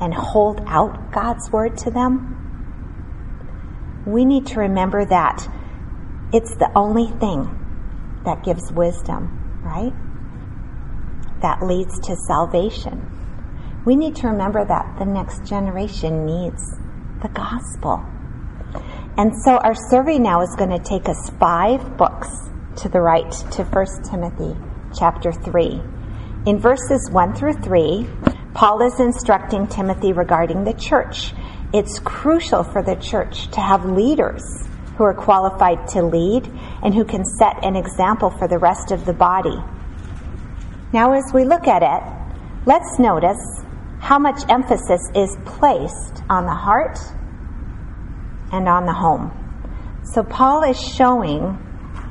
and 0.02 0.14
hold 0.14 0.62
out 0.68 1.12
God's 1.12 1.50
word 1.52 1.78
to 1.80 1.92
them, 1.92 2.36
we 4.06 4.26
need 4.26 4.48
to 4.48 4.60
remember 4.60 5.06
that 5.06 5.48
it's 6.34 6.56
the 6.56 6.72
only 6.76 7.08
thing 7.20 7.56
that 8.26 8.44
gives 8.44 8.72
wisdom, 8.72 9.62
right? 9.64 9.94
That 11.42 11.64
leads 11.64 12.00
to 12.08 12.16
salvation. 12.28 13.19
We 13.86 13.96
need 13.96 14.16
to 14.18 14.28
remember 14.28 14.66
that 14.66 14.98
the 15.00 15.06
next 15.06 15.46
generation 15.46 16.26
needs 16.26 16.62
the 17.22 17.30
gospel. 17.30 18.04
And 19.18 19.32
so 19.44 19.58
our 19.58 19.76
survey 19.90 20.20
now 20.20 20.42
is 20.42 20.54
going 20.58 20.70
to 20.70 20.80
take 20.80 21.08
us 21.08 21.30
five 21.40 21.96
books 21.98 22.30
to 22.78 22.90
the 22.90 23.00
right 23.00 23.32
to 23.32 23.64
1 23.64 23.86
Timothy 24.10 24.56
chapter 24.98 25.32
3. 25.32 25.82
In 26.46 26.60
verses 26.60 27.10
1 27.12 27.36
through 27.36 27.54
3, 27.54 28.08
Paul 28.54 28.82
is 28.82 29.00
instructing 29.00 29.68
Timothy 29.68 30.12
regarding 30.12 30.66
the 30.66 30.74
church. 30.74 31.34
It's 31.74 32.00
crucial 32.00 32.64
for 32.64 32.84
the 32.84 32.96
church 32.96 33.50
to 33.52 33.62
have 33.62 33.86
leaders 33.86 34.44
who 34.98 35.06
are 35.06 35.14
qualified 35.14 35.88
to 35.90 36.02
lead 36.02 36.48
and 36.84 36.94
who 36.94 37.06
can 37.06 37.24
set 37.24 37.64
an 37.64 37.78
example 37.78 38.30
for 38.30 38.48
the 38.50 38.58
rest 38.58 38.92
of 38.92 39.06
the 39.06 39.14
body. 39.14 39.58
Now, 40.92 41.14
as 41.14 41.32
we 41.34 41.46
look 41.46 41.68
at 41.68 41.84
it, 41.84 42.66
let's 42.66 43.00
notice 43.00 43.64
how 44.00 44.18
much 44.18 44.42
emphasis 44.50 45.02
is 45.16 45.38
placed 45.46 46.24
on 46.30 46.46
the 46.46 46.54
heart 46.54 46.98
and 48.52 48.68
on 48.68 48.86
the 48.86 48.94
home. 48.94 49.32
So, 50.04 50.24
Paul 50.24 50.64
is 50.64 50.80
showing 50.80 51.44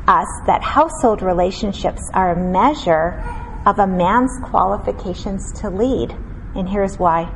us 0.07 0.29
that 0.47 0.63
household 0.63 1.23
relationships 1.23 2.03
are 2.15 2.33
a 2.33 2.53
measure 2.53 3.23
of 3.67 3.79
a 3.79 3.87
man's 3.87 4.33
qualifications 4.45 5.53
to 5.61 5.71
lead. 5.71 6.13
And 6.55 6.69
here's 6.69 6.99
why. 6.99 7.35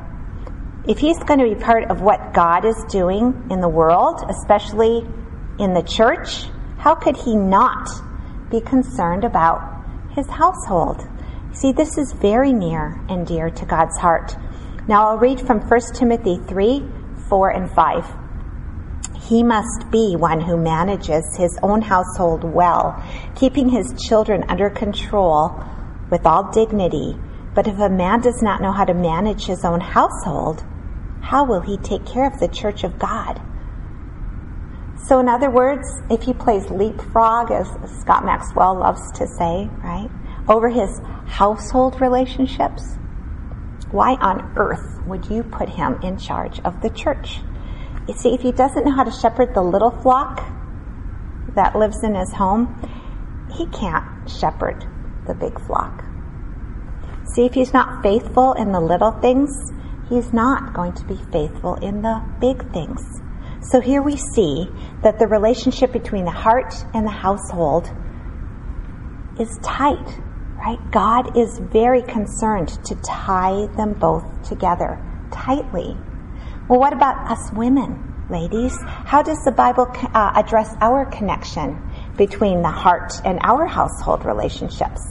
If 0.87 0.97
he's 0.97 1.19
going 1.19 1.39
to 1.39 1.55
be 1.55 1.55
part 1.55 1.89
of 1.91 2.01
what 2.01 2.33
God 2.33 2.65
is 2.65 2.75
doing 2.89 3.47
in 3.51 3.61
the 3.61 3.69
world, 3.69 4.21
especially 4.29 5.05
in 5.59 5.73
the 5.73 5.83
church, 5.83 6.45
how 6.77 6.95
could 6.95 7.15
he 7.15 7.35
not 7.35 7.87
be 8.49 8.59
concerned 8.59 9.23
about 9.23 9.61
his 10.11 10.27
household? 10.27 11.07
See, 11.53 11.71
this 11.71 11.99
is 11.99 12.13
very 12.13 12.51
near 12.51 12.99
and 13.09 13.27
dear 13.27 13.51
to 13.51 13.65
God's 13.65 13.97
heart. 13.99 14.35
Now 14.87 15.07
I'll 15.07 15.19
read 15.19 15.39
from 15.39 15.61
1 15.61 15.81
Timothy 15.93 16.39
3 16.47 16.83
4 17.29 17.49
and 17.51 17.71
5. 17.71 18.15
He 19.21 19.43
must 19.43 19.91
be 19.91 20.15
one 20.15 20.41
who 20.41 20.57
manages 20.57 21.23
his 21.37 21.57
own 21.61 21.83
household 21.83 22.43
well, 22.43 23.01
keeping 23.35 23.69
his 23.69 23.93
children 24.07 24.43
under 24.49 24.69
control 24.71 25.63
with 26.09 26.25
all 26.25 26.51
dignity. 26.51 27.15
But 27.53 27.67
if 27.67 27.77
a 27.77 27.89
man 27.89 28.21
does 28.21 28.41
not 28.41 28.61
know 28.61 28.71
how 28.71 28.85
to 28.85 28.95
manage 28.95 29.45
his 29.45 29.63
own 29.63 29.79
household, 29.79 30.63
how 31.21 31.45
will 31.45 31.61
he 31.61 31.77
take 31.77 32.03
care 32.05 32.25
of 32.25 32.39
the 32.39 32.47
church 32.47 32.83
of 32.83 32.97
God? 32.97 33.39
So, 35.05 35.19
in 35.19 35.29
other 35.29 35.51
words, 35.51 35.87
if 36.09 36.23
he 36.23 36.33
plays 36.33 36.69
leapfrog, 36.71 37.51
as 37.51 37.67
Scott 38.01 38.25
Maxwell 38.25 38.79
loves 38.79 39.11
to 39.13 39.27
say, 39.27 39.69
right, 39.83 40.09
over 40.47 40.69
his 40.69 40.99
household 41.25 41.99
relationships, 42.01 42.97
why 43.91 44.15
on 44.15 44.53
earth 44.57 45.01
would 45.05 45.25
you 45.27 45.43
put 45.43 45.69
him 45.69 45.99
in 46.01 46.17
charge 46.17 46.59
of 46.61 46.81
the 46.81 46.89
church? 46.89 47.39
You 48.07 48.13
see, 48.13 48.33
if 48.33 48.41
he 48.41 48.51
doesn't 48.51 48.85
know 48.85 48.95
how 48.95 49.03
to 49.03 49.11
shepherd 49.11 49.53
the 49.53 49.61
little 49.61 49.91
flock 49.91 50.43
that 51.55 51.75
lives 51.75 52.03
in 52.03 52.15
his 52.15 52.33
home, 52.33 52.67
he 53.53 53.67
can't 53.67 54.29
shepherd 54.29 54.85
the 55.27 55.33
big 55.33 55.59
flock. 55.65 56.03
See, 57.33 57.45
if 57.45 57.53
he's 57.53 57.73
not 57.73 58.03
faithful 58.03 58.53
in 58.53 58.71
the 58.71 58.81
little 58.81 59.11
things, 59.11 59.49
he's 60.09 60.33
not 60.33 60.73
going 60.73 60.93
to 60.93 61.05
be 61.05 61.15
faithful 61.31 61.75
in 61.75 62.01
the 62.01 62.21
big 62.41 62.71
things. 62.73 63.01
So 63.61 63.79
here 63.79 64.01
we 64.01 64.17
see 64.17 64.67
that 65.03 65.19
the 65.19 65.27
relationship 65.27 65.93
between 65.93 66.25
the 66.25 66.31
heart 66.31 66.73
and 66.93 67.05
the 67.07 67.11
household 67.11 67.89
is 69.39 69.57
tight, 69.63 70.19
right? 70.63 70.91
God 70.91 71.37
is 71.37 71.59
very 71.59 72.01
concerned 72.03 72.69
to 72.85 72.95
tie 73.03 73.67
them 73.75 73.93
both 73.93 74.23
together 74.47 74.99
tightly. 75.31 75.97
Well, 76.69 76.79
what 76.79 76.93
about 76.93 77.29
us 77.29 77.51
women, 77.51 78.25
ladies? 78.29 78.73
How 78.81 79.21
does 79.21 79.43
the 79.43 79.51
Bible 79.51 79.87
uh, 79.91 80.31
address 80.35 80.73
our 80.79 81.05
connection 81.05 81.81
between 82.15 82.61
the 82.61 82.71
heart 82.71 83.13
and 83.25 83.39
our 83.43 83.65
household 83.65 84.25
relationships? 84.25 85.01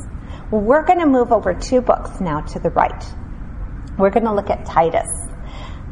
Well, 0.50 0.62
we're 0.62 0.84
going 0.84 1.00
to 1.00 1.07
move 1.07 1.32
over 1.32 1.53
two 1.53 1.82
books 1.82 2.20
now 2.20 2.40
to 2.40 2.59
the 2.59 2.70
right. 2.70 3.05
We're 3.98 4.11
going 4.11 4.24
to 4.24 4.32
look 4.32 4.48
at 4.48 4.64
Titus, 4.64 5.09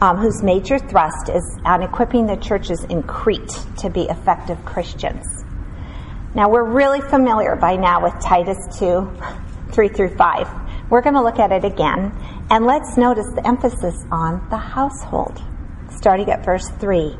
um, 0.00 0.16
whose 0.16 0.42
major 0.42 0.78
thrust 0.78 1.28
is 1.28 1.58
on 1.66 1.82
equipping 1.82 2.26
the 2.26 2.36
churches 2.36 2.82
in 2.88 3.02
Crete 3.02 3.58
to 3.78 3.90
be 3.90 4.02
effective 4.02 4.64
Christians. 4.64 5.26
Now, 6.34 6.48
we're 6.48 6.64
really 6.64 7.00
familiar 7.00 7.56
by 7.56 7.74
now 7.74 8.04
with 8.04 8.14
Titus 8.22 8.56
2 8.78 9.11
3 9.73 9.89
through 9.89 10.16
5. 10.16 10.91
We're 10.91 11.03
going 11.03 11.14
to 11.14 11.23
look 11.23 11.39
at 11.39 11.53
it 11.53 11.64
again, 11.64 12.12
and 12.51 12.66
let's 12.66 12.97
notice 12.97 13.27
the 13.35 13.47
emphasis 13.47 13.95
on 14.11 14.47
the 14.51 14.57
household, 14.57 15.41
starting 15.91 16.31
at 16.31 16.45
verse 16.45 16.68
3. 16.81 17.16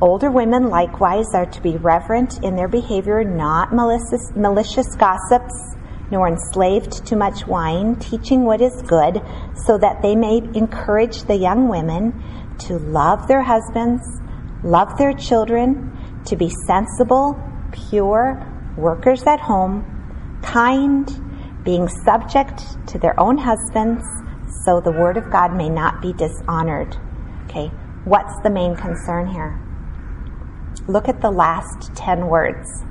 Older 0.00 0.30
women 0.30 0.68
likewise 0.68 1.26
are 1.34 1.46
to 1.46 1.62
be 1.62 1.76
reverent 1.76 2.42
in 2.42 2.56
their 2.56 2.68
behavior, 2.68 3.22
not 3.22 3.72
malicious, 3.72 4.32
malicious 4.34 4.96
gossips 4.96 5.76
nor 6.12 6.28
enslaved 6.28 7.06
to 7.06 7.16
much 7.16 7.46
wine, 7.46 7.96
teaching 7.96 8.44
what 8.44 8.60
is 8.60 8.82
good, 8.82 9.20
so 9.64 9.78
that 9.78 10.02
they 10.02 10.14
may 10.14 10.42
encourage 10.54 11.22
the 11.22 11.34
young 11.34 11.68
women 11.68 12.12
to 12.58 12.78
love 12.78 13.26
their 13.26 13.42
husbands, 13.42 14.02
love 14.62 14.98
their 14.98 15.14
children, 15.14 15.90
to 16.26 16.36
be 16.36 16.50
sensible, 16.66 17.34
pure, 17.88 18.46
workers 18.76 19.22
at 19.26 19.40
home, 19.40 20.38
kind, 20.42 21.08
being 21.64 21.88
subject 21.88 22.60
to 22.88 22.98
their 22.98 23.18
own 23.18 23.38
husbands, 23.38 24.04
so 24.64 24.80
the 24.80 24.92
word 24.92 25.16
of 25.16 25.30
God 25.30 25.54
may 25.54 25.68
not 25.68 26.02
be 26.02 26.12
dishonored. 26.12 26.96
Okay, 27.44 27.68
what's 28.04 28.34
the 28.42 28.50
main 28.50 28.76
concern 28.76 29.26
here? 29.26 29.58
Look 30.88 31.08
at 31.08 31.20
the 31.20 31.30
last 31.30 31.94
10 31.94 32.26
words. 32.26 32.82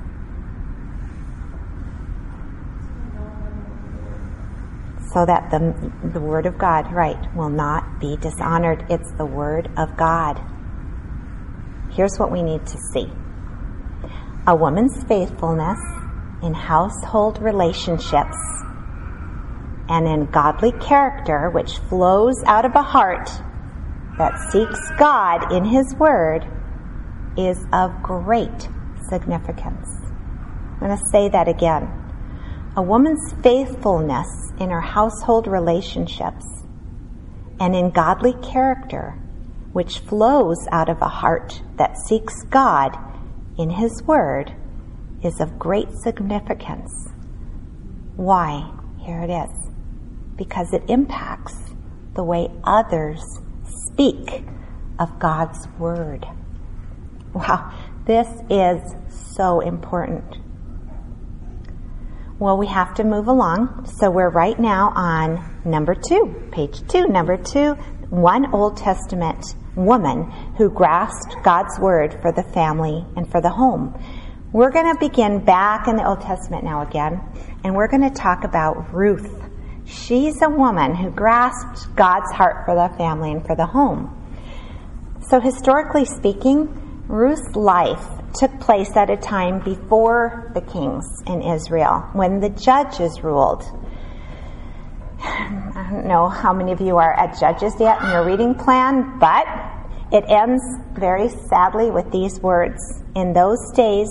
so 5.14 5.26
that 5.26 5.52
the, 5.52 5.92
the 6.14 6.22
Word 6.22 6.46
of 6.46 6.58
God, 6.58 6.92
right, 6.94 7.36
will 7.36 7.50
not 7.50 8.00
be 8.00 8.16
dishonored. 8.18 8.86
It's 8.90 9.12
the 9.18 9.26
Word 9.26 9.70
of 9.78 9.98
God. 9.98 10.42
Here's 11.92 12.18
what 12.18 12.32
we 12.32 12.42
need 12.42 12.66
to 12.66 12.78
see 12.94 13.12
a 14.48 14.56
woman's 14.56 15.04
faithfulness 15.04 15.78
in 16.44 16.54
household 16.54 17.42
relationships 17.42 18.38
and 19.90 20.08
in 20.08 20.26
godly 20.32 20.72
character, 20.74 21.50
which 21.50 21.78
flows 21.90 22.36
out 22.46 22.66
of 22.66 22.76
a 22.76 22.82
heart 22.82 23.30
that 24.18 24.38
seeks 24.52 24.80
God 24.98 25.52
in 25.52 25.66
His 25.66 25.94
Word, 25.96 26.48
is 27.38 27.66
of 27.74 27.92
great 28.02 28.70
significance. 29.10 29.88
I'm 30.74 30.80
going 30.80 30.98
to 30.98 31.10
say 31.12 31.30
that 31.30 31.48
again. 31.48 31.90
A 32.78 32.82
woman's 32.82 33.34
faithfulness 33.44 34.28
in 34.60 34.70
her 34.70 34.82
household 34.82 35.48
relationships 35.48 36.46
and 37.60 37.76
in 37.76 37.92
godly 37.92 38.34
character, 38.42 39.20
which 39.74 40.00
flows 40.00 40.58
out 40.72 40.90
of 40.90 41.02
a 41.02 41.08
heart 41.08 41.62
that 41.78 41.98
seeks 41.98 42.44
God 42.44 42.98
in 43.58 43.70
His 43.70 44.02
Word, 44.04 44.56
is 45.24 45.40
of 45.40 45.60
great 45.60 45.90
significance. 46.04 47.10
Why? 48.16 48.72
Here 49.00 49.22
it 49.22 49.30
is. 49.30 49.70
Because 50.36 50.74
it 50.74 50.84
impacts 50.88 51.56
the 52.16 52.24
way 52.24 52.50
others 52.64 53.22
speak 53.64 54.44
of 55.00 55.20
God's 55.20 55.68
Word. 55.80 56.26
Wow, 57.34 57.74
this 58.06 58.28
is 58.50 58.82
so 59.36 59.62
important. 59.62 60.38
Well, 62.40 62.58
we 62.58 62.68
have 62.68 62.96
to 62.96 63.04
move 63.04 63.28
along. 63.28 63.86
So 63.86 64.10
we're 64.10 64.32
right 64.32 64.60
now 64.60 64.92
on 64.96 65.62
number 65.64 65.94
two, 65.94 66.50
page 66.52 66.82
two, 66.88 67.08
number 67.08 67.38
two, 67.38 67.74
one 68.10 68.54
Old 68.54 68.78
Testament 68.78 69.56
woman 69.76 70.30
who 70.58 70.70
grasped 70.70 71.36
God's 71.44 71.80
word 71.80 72.18
for 72.22 72.32
the 72.32 72.44
family 72.44 73.06
and 73.16 73.30
for 73.32 73.42
the 73.42 73.52
home. 73.52 73.94
We're 74.54 74.72
going 74.72 74.94
to 74.94 75.00
begin 75.00 75.46
back 75.46 75.88
in 75.88 75.96
the 75.96 76.06
Old 76.06 76.20
Testament 76.20 76.66
now 76.66 76.82
again, 76.82 77.22
and 77.64 77.74
we're 77.74 77.88
going 77.88 78.04
to 78.04 78.10
talk 78.10 78.44
about 78.44 78.94
Ruth. 78.94 79.32
She's 79.86 80.42
a 80.42 80.50
woman 80.50 80.94
who 80.94 81.10
grasped 81.10 81.96
God's 81.96 82.30
heart 82.34 82.66
for 82.66 82.76
the 82.76 82.94
family 82.98 83.32
and 83.32 83.46
for 83.46 83.56
the 83.56 83.66
home. 83.66 84.14
So 85.30 85.40
historically 85.40 86.04
speaking, 86.04 86.68
Ruth's 87.08 87.56
life 87.56 88.06
took 88.38 88.60
place 88.60 88.92
at 88.98 89.10
a 89.10 89.16
time 89.16 89.64
before 89.64 90.52
the 90.54 90.60
kings 90.60 91.06
in 91.28 91.42
Israel, 91.42 92.10
when 92.12 92.42
the 92.42 92.50
judges 92.50 93.24
ruled. 93.24 93.64
I 95.24 95.88
don't 95.90 96.08
know 96.08 96.28
how 96.28 96.52
many 96.52 96.74
of 96.74 96.82
you 96.82 96.98
are 96.98 97.14
at 97.14 97.40
Judges 97.40 97.76
yet 97.80 98.02
in 98.02 98.10
your 98.10 98.26
reading 98.26 98.56
plan, 98.56 99.18
but 99.18 99.48
it 100.12 100.26
ends 100.28 100.62
very 100.92 101.30
sadly 101.30 101.90
with 101.90 102.12
these 102.12 102.42
words 102.42 102.82
In 103.16 103.32
those 103.32 103.72
days 103.74 104.10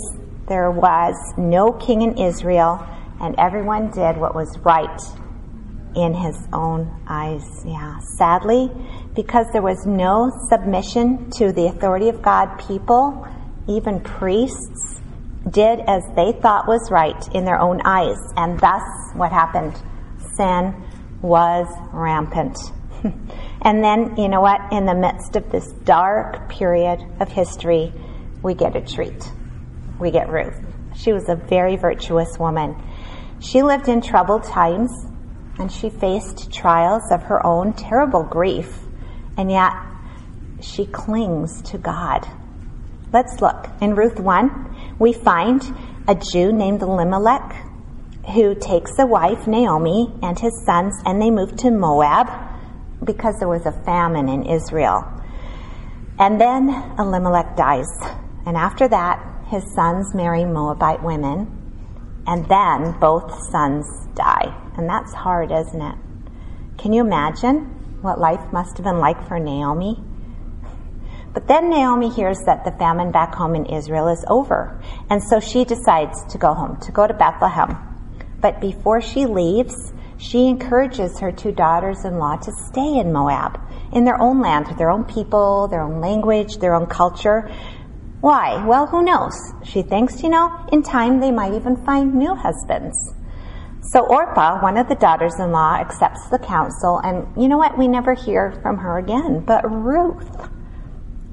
there 0.50 0.70
was 0.72 1.14
no 1.38 1.72
king 1.72 2.02
in 2.02 2.18
Israel, 2.18 2.84
and 3.20 3.36
everyone 3.38 3.88
did 3.92 4.16
what 4.16 4.34
was 4.34 4.58
right 4.64 5.00
in 5.94 6.12
his 6.12 6.36
own 6.52 6.90
eyes. 7.06 7.44
Yeah, 7.64 7.98
sadly, 8.18 8.68
because 9.14 9.46
there 9.52 9.62
was 9.62 9.86
no 9.86 10.28
submission 10.48 11.30
to 11.38 11.52
the 11.52 11.66
authority 11.66 12.08
of 12.08 12.20
God, 12.20 12.58
people, 12.66 13.28
even 13.68 14.00
priests, 14.00 15.00
did 15.48 15.78
as 15.86 16.02
they 16.16 16.32
thought 16.32 16.66
was 16.66 16.90
right 16.90 17.32
in 17.32 17.44
their 17.44 17.60
own 17.60 17.80
eyes. 17.84 18.18
And 18.36 18.58
thus, 18.58 18.82
what 19.14 19.30
happened? 19.30 19.80
Sin 20.36 20.74
was 21.22 21.68
rampant. 21.92 22.58
and 23.62 23.84
then, 23.84 24.16
you 24.16 24.28
know 24.28 24.40
what? 24.40 24.72
In 24.72 24.84
the 24.84 24.96
midst 24.96 25.36
of 25.36 25.48
this 25.52 25.70
dark 25.84 26.48
period 26.48 27.00
of 27.20 27.28
history, 27.28 27.92
we 28.42 28.54
get 28.54 28.74
a 28.74 28.80
treat. 28.80 29.30
We 30.00 30.10
get 30.10 30.28
Ruth. 30.28 30.58
She 30.96 31.12
was 31.12 31.28
a 31.28 31.36
very 31.36 31.76
virtuous 31.76 32.38
woman. 32.38 32.74
She 33.40 33.62
lived 33.62 33.88
in 33.88 34.00
troubled 34.00 34.44
times 34.44 34.90
and 35.58 35.70
she 35.70 35.90
faced 35.90 36.50
trials 36.50 37.02
of 37.10 37.22
her 37.24 37.44
own 37.46 37.74
terrible 37.74 38.22
grief, 38.22 38.78
and 39.36 39.50
yet 39.50 39.72
she 40.60 40.86
clings 40.86 41.60
to 41.62 41.76
God. 41.76 42.26
Let's 43.12 43.42
look. 43.42 43.68
In 43.82 43.94
Ruth 43.94 44.18
1, 44.18 44.96
we 44.98 45.12
find 45.12 45.62
a 46.08 46.14
Jew 46.14 46.52
named 46.52 46.80
Elimelech 46.80 47.66
who 48.34 48.54
takes 48.54 48.92
a 48.98 49.06
wife, 49.06 49.46
Naomi, 49.46 50.12
and 50.22 50.38
his 50.38 50.64
sons, 50.64 50.94
and 51.04 51.20
they 51.20 51.30
move 51.30 51.56
to 51.56 51.70
Moab 51.70 52.28
because 53.04 53.34
there 53.38 53.48
was 53.48 53.66
a 53.66 53.84
famine 53.84 54.28
in 54.28 54.46
Israel. 54.46 55.02
And 56.18 56.40
then 56.40 56.70
Elimelech 56.98 57.56
dies. 57.56 57.88
And 58.46 58.56
after 58.56 58.88
that, 58.88 59.29
his 59.50 59.64
sons 59.74 60.14
marry 60.14 60.44
Moabite 60.44 61.02
women. 61.02 61.56
And 62.26 62.48
then 62.48 62.98
both 63.00 63.32
sons 63.50 63.84
die. 64.14 64.54
And 64.76 64.88
that's 64.88 65.12
hard, 65.12 65.50
isn't 65.50 65.82
it? 65.82 65.96
Can 66.78 66.92
you 66.92 67.02
imagine 67.02 67.98
what 68.00 68.20
life 68.20 68.52
must 68.52 68.76
have 68.76 68.84
been 68.84 68.98
like 68.98 69.26
for 69.26 69.38
Naomi? 69.38 70.02
But 71.32 71.48
then 71.48 71.70
Naomi 71.70 72.10
hears 72.10 72.38
that 72.46 72.64
the 72.64 72.72
famine 72.72 73.12
back 73.12 73.34
home 73.34 73.54
in 73.54 73.66
Israel 73.66 74.08
is 74.08 74.24
over. 74.28 74.80
And 75.08 75.22
so 75.22 75.40
she 75.40 75.64
decides 75.64 76.24
to 76.32 76.38
go 76.38 76.54
home, 76.54 76.78
to 76.80 76.92
go 76.92 77.06
to 77.06 77.14
Bethlehem. 77.14 77.76
But 78.40 78.60
before 78.60 79.00
she 79.00 79.26
leaves, 79.26 79.92
she 80.16 80.48
encourages 80.48 81.18
her 81.20 81.32
two 81.32 81.52
daughters 81.52 82.04
in 82.04 82.18
law 82.18 82.36
to 82.36 82.52
stay 82.68 82.98
in 82.98 83.12
Moab, 83.12 83.60
in 83.92 84.04
their 84.04 84.20
own 84.20 84.40
land, 84.40 84.68
with 84.68 84.78
their 84.78 84.90
own 84.90 85.04
people, 85.04 85.68
their 85.68 85.82
own 85.82 86.00
language, 86.00 86.58
their 86.58 86.74
own 86.74 86.86
culture. 86.86 87.50
Why? 88.20 88.64
Well, 88.66 88.86
who 88.86 89.02
knows? 89.02 89.34
She 89.64 89.82
thinks, 89.82 90.22
you 90.22 90.28
know, 90.28 90.66
in 90.72 90.82
time 90.82 91.20
they 91.20 91.30
might 91.30 91.54
even 91.54 91.82
find 91.86 92.14
new 92.14 92.34
husbands. 92.34 93.14
So 93.82 94.06
Orpah, 94.06 94.60
one 94.62 94.76
of 94.76 94.88
the 94.88 94.94
daughters 94.94 95.38
in 95.38 95.52
law, 95.52 95.76
accepts 95.76 96.28
the 96.28 96.38
counsel, 96.38 96.98
and 96.98 97.26
you 97.40 97.48
know 97.48 97.56
what? 97.56 97.78
We 97.78 97.88
never 97.88 98.12
hear 98.12 98.52
from 98.62 98.76
her 98.78 98.98
again. 98.98 99.40
But 99.40 99.62
Ruth, 99.64 100.48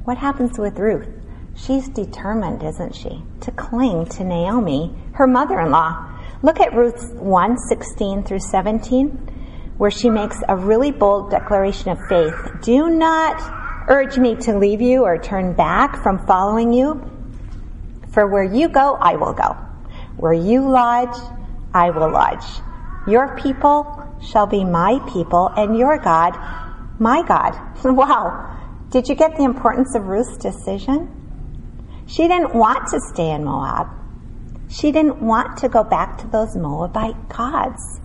what 0.06 0.18
happens 0.18 0.58
with 0.58 0.80
Ruth? 0.80 1.10
She's 1.56 1.90
determined, 1.90 2.64
isn't 2.64 2.96
she, 2.96 3.22
to 3.42 3.52
cling 3.52 4.06
to 4.12 4.24
Naomi, 4.24 4.96
her 5.14 5.28
mother 5.28 5.60
in 5.60 5.72
law. 5.72 6.08
Look 6.42 6.62
at 6.62 6.74
Ruth 6.74 7.14
1 7.16 7.58
16 7.58 8.24
through 8.24 8.40
17, 8.40 9.74
where 9.78 9.92
she 9.92 10.10
makes 10.10 10.42
a 10.48 10.56
really 10.56 10.92
bold 10.92 11.32
declaration 11.32 11.90
of 11.90 12.00
faith. 12.08 12.36
Do 12.62 12.90
not 12.90 13.66
urge 13.88 14.18
me 14.18 14.36
to 14.36 14.58
leave 14.58 14.82
you 14.82 15.04
or 15.04 15.18
turn 15.18 15.54
back 15.54 16.02
from 16.04 16.26
following 16.26 16.74
you, 16.74 17.02
for 18.12 18.28
where 18.28 18.44
you 18.44 18.70
go, 18.70 18.96
I 19.00 19.16
will 19.16 19.34
go. 19.34 19.56
Where 20.18 20.34
you 20.34 20.70
lodge, 20.70 21.18
I 21.74 21.92
will 21.92 22.12
lodge. 22.12 22.46
Your 23.08 23.38
people 23.38 24.04
shall 24.22 24.48
be 24.48 24.64
my 24.64 25.00
people, 25.12 25.50
and 25.56 25.78
your 25.78 25.98
God, 25.98 26.38
my 27.00 27.22
God. 27.22 27.56
wow. 27.84 28.56
Did 28.90 29.08
you 29.08 29.16
get 29.16 29.36
the 29.36 29.44
importance 29.44 29.96
of 29.96 30.08
Ruth's 30.08 30.38
decision? 30.38 31.14
She 32.08 32.28
didn't 32.28 32.56
want 32.56 32.88
to 32.92 33.00
stay 33.14 33.32
in 33.32 33.44
Moab. 33.44 33.88
She 34.70 34.92
didn't 34.92 35.22
want 35.22 35.58
to 35.58 35.70
go 35.70 35.84
back 35.84 36.18
to 36.20 36.28
those 36.28 36.56
Moabite 36.56 37.30
gods. 37.30 38.02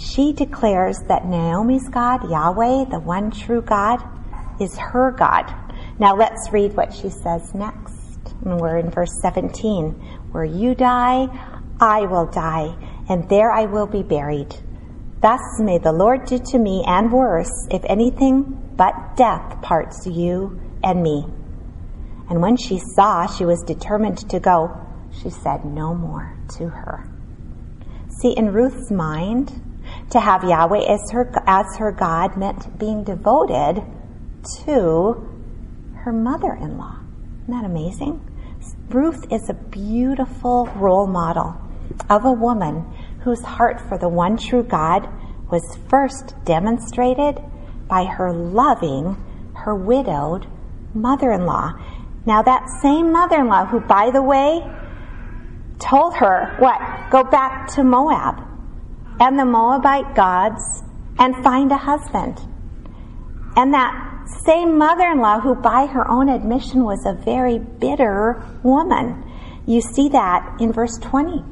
She 0.00 0.32
declares 0.32 0.98
that 1.08 1.26
Naomi's 1.26 1.86
God, 1.88 2.30
Yahweh, 2.30 2.86
the 2.90 3.00
one 3.00 3.30
true 3.30 3.60
God, 3.60 4.02
is 4.58 4.76
her 4.78 5.10
God. 5.12 5.52
Now 5.98 6.16
let's 6.16 6.50
read 6.50 6.74
what 6.74 6.94
she 6.94 7.10
says 7.10 7.54
next. 7.54 8.34
And 8.44 8.58
we're 8.58 8.78
in 8.78 8.90
verse 8.90 9.12
17. 9.20 9.92
Where 10.32 10.44
you 10.44 10.74
die, 10.74 11.26
I 11.78 12.06
will 12.06 12.26
die, 12.26 12.74
and 13.10 13.28
there 13.28 13.52
I 13.52 13.66
will 13.66 13.86
be 13.86 14.02
buried. 14.02 14.54
Thus 15.20 15.40
may 15.58 15.76
the 15.76 15.92
Lord 15.92 16.24
do 16.24 16.38
to 16.38 16.58
me 16.58 16.82
and 16.86 17.12
worse, 17.12 17.68
if 17.70 17.82
anything 17.84 18.72
but 18.76 19.16
death 19.16 19.60
parts 19.60 20.06
you 20.06 20.58
and 20.82 21.02
me. 21.02 21.26
And 22.30 22.40
when 22.40 22.56
she 22.56 22.80
saw 22.96 23.26
she 23.26 23.44
was 23.44 23.62
determined 23.66 24.30
to 24.30 24.40
go, 24.40 24.70
she 25.12 25.28
said 25.28 25.66
no 25.66 25.94
more 25.94 26.38
to 26.56 26.68
her. 26.68 27.06
See, 28.22 28.32
in 28.34 28.52
Ruth's 28.52 28.90
mind, 28.90 29.60
to 30.10 30.20
have 30.20 30.44
Yahweh 30.44 30.84
as 30.88 31.10
her, 31.12 31.30
as 31.46 31.76
her 31.78 31.92
God 31.92 32.36
meant 32.36 32.78
being 32.78 33.04
devoted 33.04 33.82
to 34.64 35.28
her 35.94 36.12
mother 36.12 36.52
in 36.54 36.76
law. 36.78 36.98
Isn't 37.42 37.54
that 37.54 37.64
amazing? 37.64 38.26
Ruth 38.88 39.32
is 39.32 39.48
a 39.48 39.54
beautiful 39.54 40.66
role 40.76 41.06
model 41.06 41.56
of 42.08 42.24
a 42.24 42.32
woman 42.32 42.92
whose 43.22 43.42
heart 43.42 43.80
for 43.88 43.98
the 43.98 44.08
one 44.08 44.36
true 44.36 44.62
God 44.62 45.08
was 45.50 45.78
first 45.88 46.34
demonstrated 46.44 47.40
by 47.88 48.04
her 48.04 48.32
loving 48.32 49.16
her 49.54 49.74
widowed 49.74 50.46
mother 50.94 51.32
in 51.32 51.46
law. 51.46 51.72
Now, 52.26 52.42
that 52.42 52.68
same 52.82 53.12
mother 53.12 53.40
in 53.40 53.48
law, 53.48 53.66
who, 53.66 53.80
by 53.80 54.10
the 54.10 54.22
way, 54.22 54.60
told 55.78 56.14
her, 56.16 56.56
what? 56.58 57.10
Go 57.10 57.24
back 57.24 57.68
to 57.74 57.84
Moab 57.84 58.49
and 59.20 59.38
the 59.38 59.44
Moabite 59.44 60.14
gods 60.16 60.82
and 61.18 61.36
find 61.44 61.70
a 61.70 61.76
husband. 61.76 62.40
And 63.56 63.74
that 63.74 64.26
same 64.46 64.78
mother 64.78 65.04
in 65.12 65.20
law, 65.20 65.40
who, 65.40 65.54
by 65.54 65.86
her 65.86 66.10
own 66.10 66.28
admission, 66.28 66.84
was 66.84 67.04
a 67.04 67.12
very 67.24 67.58
bitter 67.58 68.42
woman. 68.62 69.22
You 69.66 69.80
see 69.80 70.08
that 70.08 70.56
in 70.60 70.72
verse 70.72 70.98
20. 70.98 71.44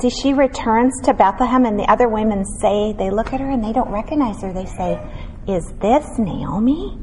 See, 0.00 0.10
she 0.10 0.32
returns 0.32 0.94
to 1.04 1.12
Bethlehem, 1.12 1.66
and 1.66 1.78
the 1.78 1.90
other 1.90 2.08
women 2.08 2.44
say, 2.44 2.94
they 2.96 3.10
look 3.10 3.32
at 3.32 3.40
her 3.40 3.50
and 3.50 3.62
they 3.62 3.72
don't 3.72 3.90
recognize 3.90 4.40
her. 4.40 4.52
They 4.52 4.64
say, 4.64 4.98
Is 5.46 5.70
this 5.80 6.06
Naomi? 6.18 6.98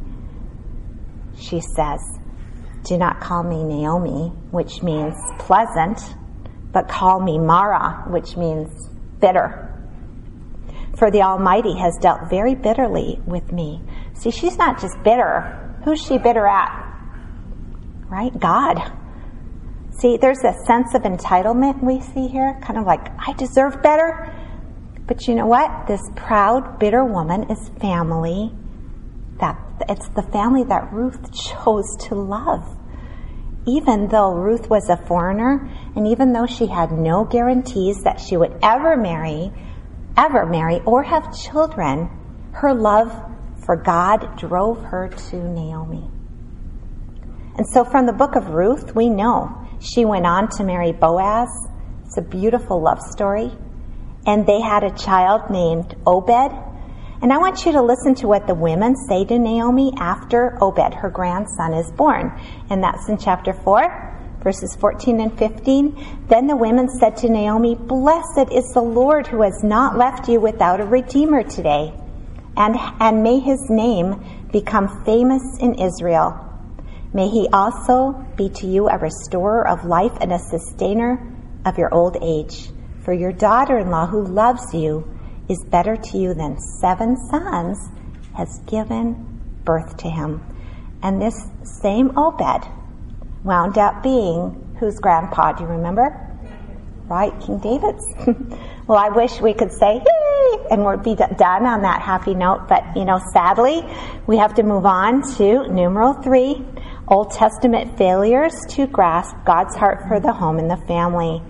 She 1.38 1.62
says, 1.62 2.00
do 2.88 2.98
not 2.98 3.20
call 3.20 3.44
me 3.44 3.64
Naomi, 3.64 4.30
which 4.52 4.82
means 4.82 5.14
pleasant, 5.40 6.00
but 6.72 6.88
call 6.88 7.20
me 7.20 7.38
Mara, 7.38 8.06
which 8.08 8.38
means 8.38 8.70
bitter. 9.20 9.64
For 10.98 11.12
the 11.12 11.22
Almighty 11.22 11.78
has 11.78 11.98
dealt 12.02 12.30
very 12.30 12.56
bitterly 12.56 13.20
with 13.26 13.52
me. 13.52 13.82
See, 14.14 14.32
she's 14.32 14.58
not 14.58 14.82
just 14.82 14.96
bitter. 15.04 15.76
Who's 15.84 16.02
she 16.02 16.18
bitter 16.18 16.48
at? 16.48 16.84
Right? 18.10 18.38
God. 18.40 18.92
See, 20.00 20.18
there's 20.18 20.44
a 20.44 20.54
sense 20.66 20.94
of 20.94 21.04
entitlement 21.04 21.84
we 21.84 22.02
see 22.02 22.28
here, 22.28 22.60
kind 22.62 22.80
of 22.80 22.86
like, 22.86 23.08
I 23.20 23.34
deserve 23.34 23.82
better. 23.82 24.34
But 25.08 25.28
you 25.28 25.36
know 25.36 25.48
what? 25.48 25.88
This 25.88 26.02
proud, 26.16 26.80
bitter 26.80 27.04
woman 27.06 27.50
is 27.50 27.70
family 27.80 28.52
that 29.40 29.58
it's 29.88 30.08
the 30.10 30.24
family 30.24 30.64
that 30.66 30.92
Ruth 30.92 31.32
chose 31.32 31.96
to 32.08 32.16
love 32.16 32.77
even 33.68 34.08
though 34.08 34.34
Ruth 34.34 34.70
was 34.70 34.90
a 34.90 34.96
foreigner 34.96 35.70
and 35.96 36.08
even 36.08 36.32
though 36.32 36.46
she 36.46 36.68
had 36.68 36.92
no 36.92 37.26
guarantees 37.26 38.02
that 38.04 38.20
she 38.20 38.38
would 38.38 38.58
ever 38.64 38.96
marry, 38.96 39.52
ever 40.16 40.46
marry 40.46 40.80
or 40.86 41.04
have 41.04 41.38
children, 41.38 42.10
her 42.54 42.74
love 42.74 43.12
for 43.66 43.76
God 43.76 44.38
drove 44.38 44.82
her 44.84 45.10
to 45.10 45.36
Naomi. 45.36 46.10
And 47.58 47.68
so 47.68 47.84
from 47.84 48.06
the 48.06 48.14
book 48.14 48.36
of 48.36 48.50
Ruth, 48.50 48.96
we 48.96 49.10
know 49.10 49.68
she 49.82 50.06
went 50.06 50.26
on 50.26 50.48
to 50.58 50.64
marry 50.64 50.94
Boaz. 50.94 51.50
It's 52.06 52.18
a 52.18 52.22
beautiful 52.22 52.82
love 52.82 53.02
story. 53.02 53.52
And 54.26 54.46
they 54.48 54.62
had 54.62 54.84
a 54.84 54.96
child 54.96 55.50
named 55.50 55.96
Obed. 56.06 56.67
And 57.22 57.34
I 57.34 57.38
want 57.38 57.66
you 57.66 57.72
to 57.72 57.82
listen 57.82 58.14
to 58.16 58.28
what 58.28 58.46
the 58.46 58.54
women 58.54 58.96
say 59.10 59.26
to 59.26 59.40
Naomi 59.40 59.92
after 59.98 60.56
Obed, 60.62 60.94
her 60.94 61.10
grandson, 61.10 61.74
is 61.74 61.92
born. 61.92 62.32
And 62.70 62.84
that's 62.84 63.10
in 63.10 63.18
chapter 63.18 63.54
4, 63.54 64.40
verses 64.44 64.76
14 64.80 65.20
and 65.20 65.38
15. 65.38 66.26
Then 66.28 66.46
the 66.46 66.56
women 66.56 66.88
said 66.88 67.18
to 67.18 67.30
Naomi, 67.30 67.74
Blessed 67.74 68.52
is 68.52 68.66
the 68.74 68.84
Lord 68.84 69.26
who 69.26 69.42
has 69.42 69.64
not 69.64 69.98
left 69.98 70.30
you 70.30 70.40
without 70.40 70.80
a 70.80 70.86
redeemer 70.86 71.42
today. 71.42 71.92
And, 72.56 72.76
and 73.00 73.24
may 73.24 73.40
his 73.40 73.66
name 73.68 74.48
become 74.52 75.04
famous 75.04 75.42
in 75.60 75.74
Israel. 75.76 76.44
May 77.14 77.30
he 77.30 77.48
also 77.52 78.14
be 78.36 78.50
to 78.50 78.68
you 78.68 78.90
a 78.90 78.98
restorer 79.00 79.68
of 79.68 79.86
life 79.86 80.16
and 80.22 80.32
a 80.32 80.40
sustainer 80.40 81.36
of 81.66 81.80
your 81.80 81.92
old 81.92 82.18
age. 82.22 82.70
For 83.04 83.14
your 83.14 83.32
daughter 83.32 83.80
in 83.80 83.90
law 83.90 84.06
who 84.06 84.24
loves 84.24 84.74
you 84.74 85.17
is 85.50 85.64
better 85.70 85.96
to 85.96 86.18
you 86.18 86.34
than 86.34 86.60
seven 86.82 87.18
sons, 87.30 87.78
has 88.36 88.60
given 88.68 89.62
birth 89.64 89.98
to 89.98 90.10
him. 90.10 90.42
And 91.02 91.22
this 91.22 91.48
same 91.64 92.18
Obed 92.18 92.68
wound 93.44 93.78
up 93.78 94.04
being 94.04 94.76
whose 94.80 95.00
grandpa, 95.00 95.54
do 95.54 95.64
you 95.64 95.70
remember? 95.70 96.24
Right, 97.08 97.34
King 97.40 97.60
David's. 97.60 98.06
well, 98.88 98.98
I 98.98 99.10
wish 99.10 99.40
we 99.40 99.54
could 99.54 99.72
say, 99.72 99.96
yay, 99.96 100.68
and 100.70 100.86
we'd 100.86 101.04
be 101.04 101.16
done 101.16 101.66
on 101.66 101.82
that 101.84 102.02
happy 102.02 102.34
note, 102.34 102.68
but 102.68 102.84
you 102.96 103.06
know, 103.06 103.20
sadly, 103.32 103.82
we 104.28 104.38
have 104.38 104.54
to 104.56 104.64
move 104.64 104.86
on 104.86 105.22
to 105.38 105.72
numeral 105.72 106.14
three, 106.22 106.66
Old 107.08 107.32
Testament 107.32 107.98
failures 107.98 108.54
to 108.72 108.88
grasp 108.88 109.36
God's 109.46 109.76
heart 109.76 110.04
for 110.10 110.20
the 110.20 110.34
home 110.34 110.60
and 110.60 110.70
the 110.70 110.78
family. 110.88 111.42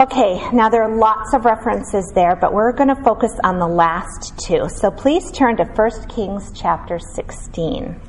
Okay, 0.00 0.40
now 0.54 0.70
there 0.70 0.82
are 0.84 0.96
lots 0.96 1.34
of 1.34 1.44
references 1.44 2.10
there, 2.14 2.34
but 2.34 2.54
we're 2.54 2.72
going 2.72 2.88
to 2.88 3.02
focus 3.04 3.30
on 3.44 3.58
the 3.58 3.68
last 3.68 4.32
two. 4.38 4.66
So 4.70 4.90
please 4.90 5.30
turn 5.30 5.58
to 5.58 5.64
1 5.64 5.90
Kings 6.08 6.50
chapter 6.54 6.98
16. 6.98 8.00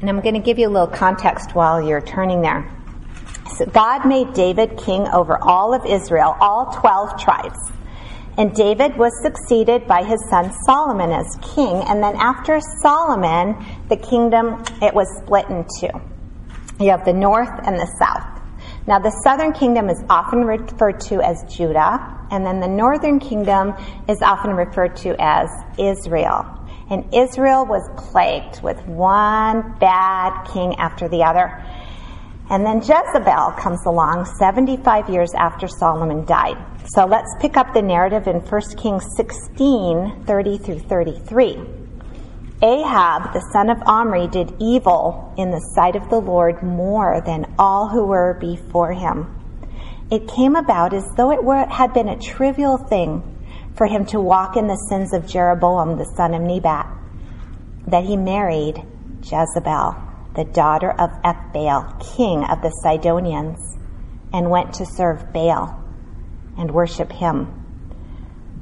And 0.00 0.10
I'm 0.10 0.20
going 0.22 0.34
to 0.34 0.40
give 0.40 0.58
you 0.58 0.66
a 0.66 0.74
little 0.74 0.88
context 0.88 1.54
while 1.54 1.80
you're 1.80 2.00
turning 2.00 2.42
there. 2.42 2.68
So 3.56 3.64
God 3.66 4.08
made 4.08 4.32
David 4.32 4.76
king 4.76 5.06
over 5.08 5.38
all 5.40 5.72
of 5.72 5.86
Israel, 5.86 6.36
all 6.40 6.72
12 6.80 7.20
tribes. 7.20 7.70
And 8.36 8.52
David 8.56 8.96
was 8.96 9.12
succeeded 9.22 9.86
by 9.86 10.02
his 10.02 10.18
son 10.30 10.52
Solomon 10.64 11.12
as 11.12 11.38
king. 11.54 11.76
And 11.86 12.02
then 12.02 12.16
after 12.16 12.58
Solomon, 12.82 13.64
the 13.88 13.96
kingdom, 13.96 14.64
it 14.82 14.92
was 14.92 15.06
split 15.22 15.48
in 15.48 15.64
two. 15.78 16.15
You 16.78 16.90
have 16.90 17.04
the 17.04 17.12
north 17.12 17.50
and 17.64 17.78
the 17.78 17.86
south. 17.98 18.36
Now, 18.86 18.98
the 18.98 19.10
southern 19.24 19.52
kingdom 19.52 19.88
is 19.88 20.02
often 20.10 20.44
referred 20.44 21.00
to 21.08 21.20
as 21.20 21.42
Judah, 21.48 22.26
and 22.30 22.44
then 22.44 22.60
the 22.60 22.68
northern 22.68 23.18
kingdom 23.18 23.74
is 24.08 24.20
often 24.22 24.52
referred 24.52 24.94
to 24.96 25.16
as 25.18 25.48
Israel. 25.78 26.44
And 26.90 27.04
Israel 27.12 27.66
was 27.66 27.82
plagued 28.10 28.62
with 28.62 28.80
one 28.86 29.76
bad 29.80 30.46
king 30.52 30.76
after 30.76 31.08
the 31.08 31.24
other. 31.24 31.64
And 32.48 32.64
then 32.64 32.78
Jezebel 32.78 33.54
comes 33.58 33.84
along 33.86 34.26
75 34.38 35.10
years 35.10 35.32
after 35.34 35.66
Solomon 35.66 36.24
died. 36.24 36.56
So 36.86 37.04
let's 37.04 37.34
pick 37.40 37.56
up 37.56 37.74
the 37.74 37.82
narrative 37.82 38.28
in 38.28 38.36
1 38.36 38.62
Kings 38.76 39.04
16 39.16 40.24
30 40.26 40.58
through 40.58 40.78
33. 40.80 41.75
Ahab, 42.62 43.34
the 43.34 43.46
son 43.52 43.68
of 43.68 43.82
Omri, 43.84 44.28
did 44.28 44.54
evil 44.58 45.34
in 45.36 45.50
the 45.50 45.60
sight 45.74 45.94
of 45.94 46.08
the 46.08 46.20
Lord 46.20 46.62
more 46.62 47.20
than 47.20 47.54
all 47.58 47.88
who 47.88 48.06
were 48.06 48.38
before 48.40 48.92
him. 48.92 49.26
It 50.10 50.26
came 50.28 50.56
about 50.56 50.94
as 50.94 51.04
though 51.16 51.32
it 51.32 51.44
were, 51.44 51.66
had 51.66 51.92
been 51.92 52.08
a 52.08 52.18
trivial 52.18 52.78
thing 52.78 53.22
for 53.74 53.86
him 53.86 54.06
to 54.06 54.20
walk 54.20 54.56
in 54.56 54.68
the 54.68 54.86
sins 54.88 55.12
of 55.12 55.26
Jeroboam, 55.26 55.98
the 55.98 56.10
son 56.16 56.32
of 56.32 56.40
Nebat, 56.40 56.86
that 57.88 58.04
he 58.04 58.16
married 58.16 58.82
Jezebel, 59.20 59.94
the 60.34 60.44
daughter 60.44 60.90
of 60.92 61.10
Ethbaal, 61.22 62.16
king 62.16 62.42
of 62.44 62.62
the 62.62 62.70
Sidonians, 62.82 63.76
and 64.32 64.50
went 64.50 64.72
to 64.74 64.86
serve 64.86 65.30
Baal 65.30 65.84
and 66.56 66.70
worship 66.70 67.12
him. 67.12 67.64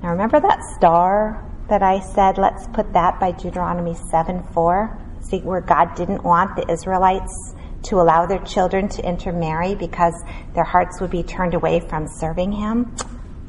Now 0.02 0.10
remember 0.10 0.40
that 0.40 0.58
star 0.76 1.43
that 1.68 1.82
I 1.82 2.00
said, 2.00 2.38
let's 2.38 2.66
put 2.68 2.92
that 2.92 3.18
by 3.18 3.32
Deuteronomy 3.32 3.94
7 4.10 4.42
4. 4.52 4.98
See, 5.22 5.40
where 5.40 5.60
God 5.60 5.94
didn't 5.94 6.22
want 6.22 6.56
the 6.56 6.70
Israelites 6.70 7.54
to 7.84 7.96
allow 7.96 8.26
their 8.26 8.40
children 8.40 8.88
to 8.88 9.06
intermarry 9.06 9.74
because 9.74 10.14
their 10.54 10.64
hearts 10.64 11.00
would 11.00 11.10
be 11.10 11.22
turned 11.22 11.54
away 11.54 11.80
from 11.80 12.06
serving 12.06 12.52
Him. 12.52 12.94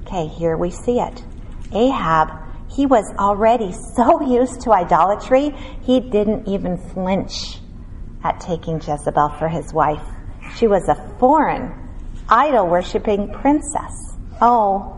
Okay, 0.03 0.27
here 0.27 0.57
we 0.57 0.71
see 0.71 0.99
it. 0.99 1.23
Ahab, 1.71 2.29
he 2.69 2.85
was 2.85 3.05
already 3.17 3.71
so 3.95 4.21
used 4.27 4.61
to 4.61 4.71
idolatry, 4.71 5.51
he 5.81 5.99
didn't 5.99 6.47
even 6.47 6.77
flinch 6.77 7.59
at 8.23 8.39
taking 8.39 8.75
Jezebel 8.75 9.35
for 9.37 9.47
his 9.47 9.73
wife. 9.73 10.03
She 10.55 10.67
was 10.67 10.87
a 10.89 10.95
foreign, 11.19 11.73
idol 12.27 12.67
worshiping 12.67 13.31
princess. 13.31 14.17
Oh, 14.41 14.91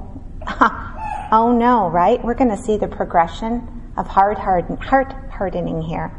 Oh 1.32 1.52
no, 1.52 1.90
right? 1.90 2.24
We're 2.24 2.36
going 2.36 2.56
to 2.56 2.64
see 2.64 2.78
the 2.78 2.88
progression 2.88 3.92
of 3.98 4.08
hard 4.08 4.38
harden, 4.38 4.78
heart 4.78 5.14
hardening 5.30 5.82
here. 5.82 6.12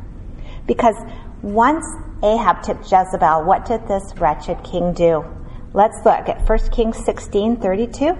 Because 0.66 0.96
once 1.40 1.84
Ahab 2.22 2.62
took 2.62 2.78
Jezebel, 2.82 3.44
what 3.44 3.64
did 3.64 3.88
this 3.88 4.02
wretched 4.18 4.62
king 4.64 4.92
do? 4.92 5.24
Let's 5.72 5.96
look 6.04 6.28
at 6.28 6.46
1 6.46 6.58
Kings 6.70 7.02
16 7.04 7.56
32. 7.56 8.18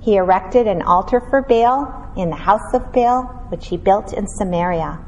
He 0.00 0.16
erected 0.16 0.66
an 0.66 0.80
altar 0.82 1.20
for 1.28 1.42
Baal 1.42 2.12
in 2.16 2.30
the 2.30 2.36
house 2.36 2.72
of 2.72 2.90
Baal, 2.92 3.24
which 3.50 3.66
he 3.68 3.76
built 3.76 4.14
in 4.14 4.26
Samaria. 4.26 5.04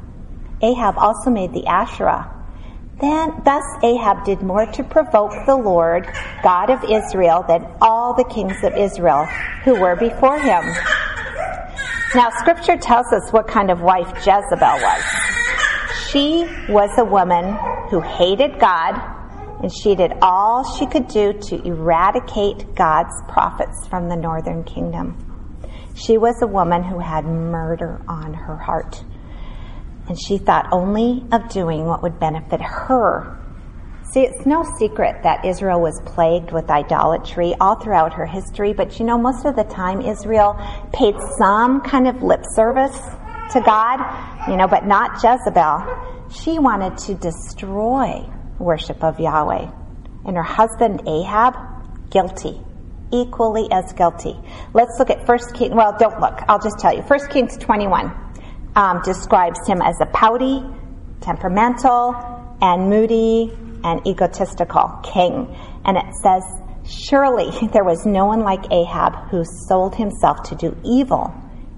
Ahab 0.61 0.97
also 0.97 1.31
made 1.31 1.53
the 1.53 1.65
Asherah. 1.65 2.29
Then, 3.01 3.41
thus 3.43 3.63
Ahab 3.83 4.23
did 4.25 4.43
more 4.43 4.67
to 4.67 4.83
provoke 4.83 5.33
the 5.47 5.55
Lord, 5.55 6.07
God 6.43 6.69
of 6.69 6.83
Israel, 6.83 7.43
than 7.47 7.67
all 7.81 8.13
the 8.13 8.23
kings 8.23 8.63
of 8.63 8.77
Israel 8.77 9.25
who 9.65 9.79
were 9.79 9.95
before 9.95 10.37
him. 10.37 10.63
Now, 12.13 12.29
scripture 12.37 12.77
tells 12.77 13.07
us 13.11 13.31
what 13.31 13.47
kind 13.47 13.71
of 13.71 13.81
wife 13.81 14.13
Jezebel 14.17 14.77
was. 14.83 15.03
She 16.09 16.45
was 16.69 16.91
a 16.99 17.05
woman 17.05 17.57
who 17.89 18.01
hated 18.01 18.59
God, 18.59 19.01
and 19.63 19.73
she 19.73 19.95
did 19.95 20.13
all 20.21 20.63
she 20.77 20.85
could 20.85 21.07
do 21.07 21.33
to 21.33 21.65
eradicate 21.65 22.75
God's 22.75 23.15
prophets 23.27 23.87
from 23.87 24.09
the 24.09 24.15
northern 24.15 24.63
kingdom. 24.63 25.17
She 25.95 26.17
was 26.17 26.41
a 26.41 26.47
woman 26.47 26.83
who 26.83 26.99
had 26.99 27.25
murder 27.25 28.01
on 28.07 28.33
her 28.33 28.57
heart, 28.57 29.03
and 30.11 30.19
she 30.19 30.37
thought 30.37 30.67
only 30.73 31.23
of 31.31 31.47
doing 31.47 31.85
what 31.85 32.03
would 32.03 32.19
benefit 32.19 32.59
her 32.59 33.41
See, 34.13 34.23
it's 34.23 34.45
no 34.45 34.65
secret 34.77 35.23
that 35.23 35.45
Israel 35.45 35.79
was 35.79 36.01
plagued 36.05 36.51
with 36.51 36.69
idolatry 36.69 37.55
all 37.61 37.79
throughout 37.79 38.13
her 38.15 38.25
history, 38.25 38.73
but 38.73 38.99
you 38.99 39.05
know, 39.05 39.17
most 39.17 39.45
of 39.45 39.55
the 39.55 39.63
time 39.63 40.01
Israel 40.01 40.59
paid 40.91 41.15
some 41.37 41.79
kind 41.79 42.09
of 42.09 42.21
lip 42.21 42.41
service 42.53 42.99
to 43.53 43.61
God, 43.61 44.49
you 44.49 44.57
know, 44.57 44.67
but 44.67 44.85
not 44.85 45.23
Jezebel. 45.23 46.27
She 46.29 46.59
wanted 46.59 46.97
to 47.05 47.13
destroy 47.15 48.29
worship 48.59 49.01
of 49.01 49.17
Yahweh. 49.17 49.71
And 50.25 50.35
her 50.35 50.43
husband 50.43 51.07
Ahab, 51.07 51.55
guilty, 52.09 52.59
equally 53.13 53.71
as 53.71 53.93
guilty. 53.93 54.37
Let's 54.73 54.99
look 54.99 55.09
at 55.09 55.25
First 55.25 55.53
King. 55.53 55.73
Well, 55.73 55.95
don't 55.97 56.19
look. 56.19 56.37
I'll 56.49 56.59
just 56.59 56.79
tell 56.79 56.93
you. 56.93 57.01
First 57.03 57.29
Kings 57.29 57.55
21 57.55 58.30
um, 58.75 59.01
describes 59.03 59.59
him 59.67 59.81
as 59.81 59.99
a 60.01 60.05
pouty, 60.07 60.63
temperamental, 61.21 62.15
and 62.61 62.89
moody 62.89 63.51
and 63.83 64.05
egotistical 64.07 64.99
king. 65.03 65.55
And 65.85 65.97
it 65.97 66.05
says, 66.21 66.43
Surely 66.87 67.51
there 67.73 67.83
was 67.83 68.05
no 68.05 68.25
one 68.25 68.41
like 68.41 68.71
Ahab 68.71 69.29
who 69.29 69.43
sold 69.67 69.95
himself 69.95 70.43
to 70.43 70.55
do 70.55 70.77
evil 70.83 71.33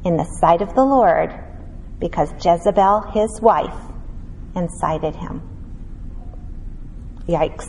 in 0.06 0.18
the 0.18 0.26
sight 0.40 0.62
of 0.62 0.74
the 0.76 0.84
Lord 0.84 1.34
because 2.00 2.32
Jezebel, 2.44 3.12
his 3.14 3.40
wife, 3.42 3.76
incited 4.56 5.16
him. 5.16 5.42
Yikes. 7.28 7.68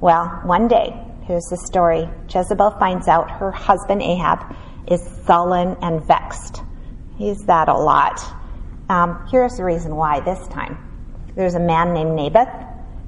Well, 0.00 0.40
one 0.44 0.68
day, 0.68 0.94
here's 1.24 1.44
the 1.50 1.58
story 1.66 2.08
Jezebel 2.32 2.70
finds 2.78 3.08
out 3.08 3.30
her 3.30 3.50
husband 3.50 4.02
Ahab 4.02 4.56
is 4.88 5.00
sullen 5.26 5.76
and 5.82 6.06
vexed. 6.06 6.62
He's 7.16 7.44
that 7.46 7.68
a 7.68 7.74
lot. 7.74 8.20
Um, 8.88 9.26
here's 9.30 9.56
the 9.56 9.64
reason 9.64 9.96
why 9.96 10.20
this 10.20 10.46
time. 10.48 10.78
There's 11.34 11.54
a 11.54 11.60
man 11.60 11.92
named 11.92 12.14
Naboth 12.14 12.48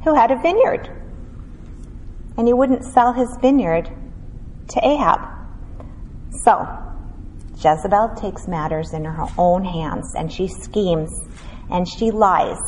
who 0.05 0.15
had 0.15 0.31
a 0.31 0.41
vineyard. 0.41 0.89
And 2.37 2.47
he 2.47 2.53
wouldn't 2.53 2.85
sell 2.85 3.13
his 3.13 3.29
vineyard 3.41 3.91
to 4.69 4.87
Ahab. 4.87 5.21
So, 6.43 6.67
Jezebel 7.57 8.15
takes 8.17 8.47
matters 8.47 8.93
in 8.93 9.05
her 9.05 9.27
own 9.37 9.65
hands 9.65 10.15
and 10.15 10.33
she 10.33 10.47
schemes 10.47 11.11
and 11.71 11.89
she 11.89 12.11
lies 12.11 12.59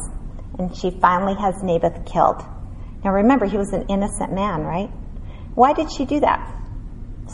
and 0.59 0.77
she 0.77 0.91
finally 0.91 1.35
has 1.35 1.63
Naboth 1.63 2.05
killed. 2.05 2.43
Now 3.05 3.13
remember, 3.13 3.47
he 3.47 3.57
was 3.57 3.73
an 3.73 3.87
innocent 3.89 4.33
man, 4.33 4.63
right? 4.63 4.91
Why 5.55 5.73
did 5.73 5.91
she 5.91 6.05
do 6.05 6.21
that? 6.21 6.55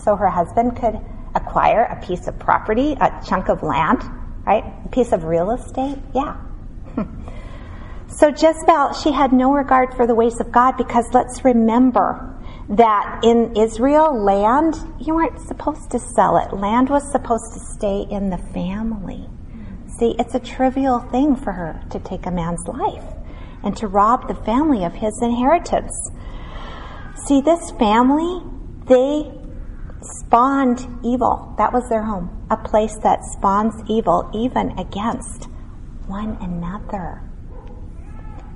So 0.04 0.14
her 0.16 0.28
husband 0.28 0.76
could 0.76 1.00
acquire 1.36 1.84
a 1.84 2.04
piece 2.04 2.26
of 2.26 2.38
property, 2.38 2.96
a 3.00 3.22
chunk 3.26 3.48
of 3.48 3.62
land, 3.62 4.02
right? 4.46 4.64
A 4.84 4.88
piece 4.88 5.12
of 5.12 5.24
real 5.24 5.50
estate? 5.50 5.98
Yeah. 6.14 6.36
so 8.08 8.28
Jezebel, 8.28 8.94
she 8.94 9.12
had 9.12 9.32
no 9.32 9.52
regard 9.52 9.94
for 9.94 10.06
the 10.06 10.14
ways 10.14 10.40
of 10.40 10.50
God 10.50 10.76
because 10.76 11.04
let's 11.12 11.44
remember 11.44 12.32
that 12.68 13.20
in 13.22 13.56
Israel, 13.56 14.24
land, 14.24 14.74
you 14.98 15.14
weren't 15.14 15.40
supposed 15.46 15.90
to 15.90 15.98
sell 15.98 16.36
it. 16.38 16.52
Land 16.52 16.90
was 16.90 17.10
supposed 17.12 17.52
to 17.54 17.60
stay 17.60 18.06
in 18.10 18.30
the 18.30 18.38
family. 18.52 19.28
See, 19.98 20.14
it's 20.18 20.34
a 20.34 20.40
trivial 20.40 20.98
thing 20.98 21.36
for 21.36 21.52
her 21.52 21.82
to 21.90 22.00
take 22.00 22.26
a 22.26 22.30
man's 22.30 22.66
life 22.66 23.04
and 23.62 23.76
to 23.76 23.86
rob 23.86 24.28
the 24.28 24.34
family 24.34 24.84
of 24.84 24.94
his 24.94 25.18
inheritance. 25.22 25.92
See, 27.26 27.40
this 27.40 27.70
family, 27.72 28.42
they 28.86 29.32
spawned 30.20 30.86
evil. 31.04 31.54
That 31.58 31.72
was 31.72 31.88
their 31.88 32.02
home. 32.02 32.46
A 32.50 32.56
place 32.56 32.96
that 33.02 33.24
spawns 33.24 33.74
evil 33.88 34.30
even 34.34 34.78
against 34.78 35.48
one 36.06 36.36
another. 36.40 37.22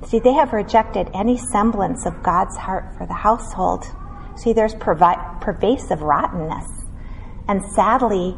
See, 0.07 0.19
they 0.19 0.33
have 0.33 0.53
rejected 0.53 1.09
any 1.13 1.37
semblance 1.37 2.05
of 2.05 2.23
God's 2.23 2.57
heart 2.57 2.95
for 2.97 3.05
the 3.05 3.13
household. 3.13 3.85
See, 4.35 4.53
there's 4.53 4.73
pervi- 4.75 5.41
pervasive 5.41 6.01
rottenness. 6.01 6.67
And 7.47 7.61
sadly, 7.75 8.35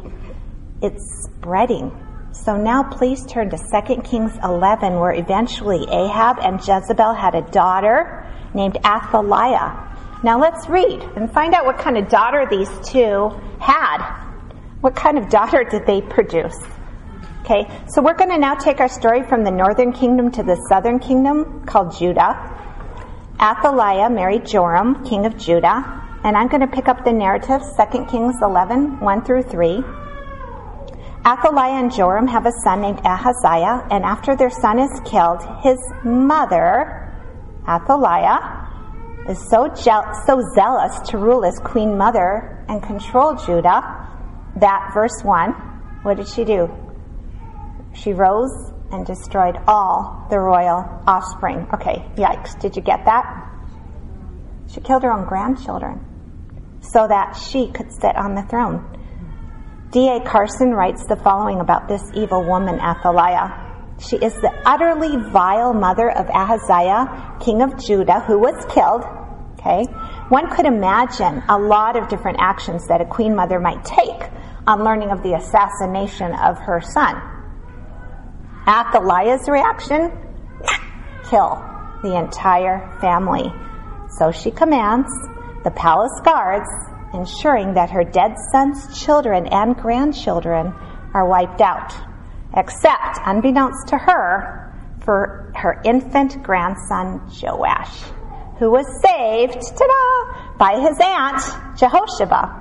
it's 0.82 1.24
spreading. 1.24 1.92
So 2.32 2.56
now 2.56 2.82
please 2.82 3.24
turn 3.26 3.48
to 3.50 3.56
2 3.56 4.02
Kings 4.02 4.32
11, 4.42 4.98
where 4.98 5.12
eventually 5.12 5.86
Ahab 5.88 6.38
and 6.40 6.58
Jezebel 6.58 7.14
had 7.14 7.34
a 7.34 7.42
daughter 7.42 8.26
named 8.54 8.76
Athaliah. 8.84 9.93
Now 10.24 10.40
let's 10.40 10.70
read 10.70 11.02
and 11.16 11.30
find 11.30 11.52
out 11.52 11.66
what 11.66 11.76
kind 11.76 11.98
of 11.98 12.08
daughter 12.08 12.46
these 12.50 12.70
two 12.82 13.28
had. 13.60 13.98
What 14.80 14.96
kind 14.96 15.18
of 15.18 15.28
daughter 15.28 15.64
did 15.64 15.84
they 15.86 16.00
produce? 16.00 16.56
Okay, 17.42 17.68
so 17.88 18.00
we're 18.00 18.14
going 18.14 18.30
to 18.30 18.38
now 18.38 18.54
take 18.54 18.80
our 18.80 18.88
story 18.88 19.22
from 19.22 19.44
the 19.44 19.50
northern 19.50 19.92
kingdom 19.92 20.30
to 20.30 20.42
the 20.42 20.56
southern 20.70 20.98
kingdom 20.98 21.66
called 21.66 21.94
Judah. 21.98 22.40
Athaliah 23.38 24.08
married 24.08 24.46
Joram, 24.46 25.04
king 25.04 25.26
of 25.26 25.36
Judah, 25.36 25.84
and 26.24 26.38
I'm 26.38 26.48
going 26.48 26.62
to 26.62 26.74
pick 26.74 26.88
up 26.88 27.04
the 27.04 27.12
narrative, 27.12 27.60
2 27.60 28.06
Kings 28.06 28.36
11, 28.40 29.00
1 29.00 29.24
through 29.26 29.42
3. 29.42 29.84
Athaliah 31.26 31.80
and 31.80 31.92
Joram 31.92 32.26
have 32.28 32.46
a 32.46 32.52
son 32.64 32.80
named 32.80 33.00
Ahaziah, 33.04 33.86
and 33.90 34.04
after 34.04 34.34
their 34.34 34.48
son 34.48 34.78
is 34.78 35.02
killed, 35.04 35.42
his 35.62 35.78
mother, 36.02 37.12
Athaliah, 37.68 38.63
is 39.28 39.38
so, 39.50 39.68
je- 39.68 40.12
so 40.26 40.40
zealous 40.54 40.98
to 41.10 41.18
rule 41.18 41.44
as 41.44 41.58
queen 41.64 41.96
mother 41.96 42.64
and 42.68 42.82
control 42.82 43.34
Judah 43.34 44.04
that, 44.56 44.90
verse 44.94 45.22
1, 45.22 45.50
what 46.02 46.16
did 46.16 46.28
she 46.28 46.44
do? 46.44 46.68
She 47.94 48.12
rose 48.12 48.72
and 48.92 49.04
destroyed 49.04 49.56
all 49.66 50.26
the 50.30 50.38
royal 50.38 51.02
offspring. 51.06 51.66
Okay, 51.74 52.06
yikes. 52.16 52.58
Did 52.60 52.76
you 52.76 52.82
get 52.82 53.04
that? 53.06 53.24
She 54.68 54.80
killed 54.80 55.02
her 55.02 55.12
own 55.12 55.26
grandchildren 55.26 56.04
so 56.80 57.08
that 57.08 57.34
she 57.34 57.70
could 57.72 57.92
sit 57.92 58.16
on 58.16 58.34
the 58.34 58.42
throne. 58.42 58.90
D.A. 59.90 60.20
Carson 60.20 60.70
writes 60.70 61.06
the 61.06 61.16
following 61.16 61.60
about 61.60 61.88
this 61.88 62.02
evil 62.14 62.44
woman, 62.44 62.80
Athaliah. 62.80 63.63
She 63.98 64.16
is 64.16 64.34
the 64.34 64.52
utterly 64.64 65.16
vile 65.30 65.72
mother 65.72 66.10
of 66.10 66.28
Ahaziah, 66.28 67.38
king 67.40 67.62
of 67.62 67.78
Judah, 67.82 68.20
who 68.20 68.38
was 68.38 68.64
killed. 68.72 69.04
Okay? 69.58 69.84
One 70.28 70.50
could 70.50 70.66
imagine 70.66 71.42
a 71.48 71.58
lot 71.58 71.96
of 71.96 72.08
different 72.08 72.38
actions 72.40 72.86
that 72.88 73.00
a 73.00 73.06
queen 73.06 73.34
mother 73.34 73.60
might 73.60 73.84
take 73.84 74.30
on 74.66 74.84
learning 74.84 75.10
of 75.10 75.22
the 75.22 75.34
assassination 75.34 76.32
of 76.34 76.58
her 76.58 76.80
son. 76.80 77.16
Athaliah's 78.66 79.48
reaction? 79.48 80.10
Kill 81.30 81.62
the 82.02 82.16
entire 82.18 82.98
family. 83.00 83.52
So 84.18 84.30
she 84.32 84.50
commands 84.50 85.08
the 85.64 85.70
palace 85.70 86.20
guards, 86.24 86.68
ensuring 87.14 87.74
that 87.74 87.90
her 87.90 88.04
dead 88.04 88.34
son's 88.52 89.02
children 89.02 89.46
and 89.46 89.76
grandchildren 89.76 90.74
are 91.14 91.28
wiped 91.28 91.60
out, 91.60 91.94
except, 92.56 93.18
unbeknownst 93.24 93.88
to 93.88 93.98
her, 93.98 94.72
for 95.04 95.52
her 95.54 95.80
infant 95.84 96.42
grandson 96.42 97.20
Joash, 97.42 98.02
who 98.58 98.70
was 98.70 98.86
saved, 99.02 99.60
ta-da, 99.76 100.56
by 100.56 100.80
his 100.80 100.98
aunt 101.00 101.76
Jehosheba. 101.76 102.60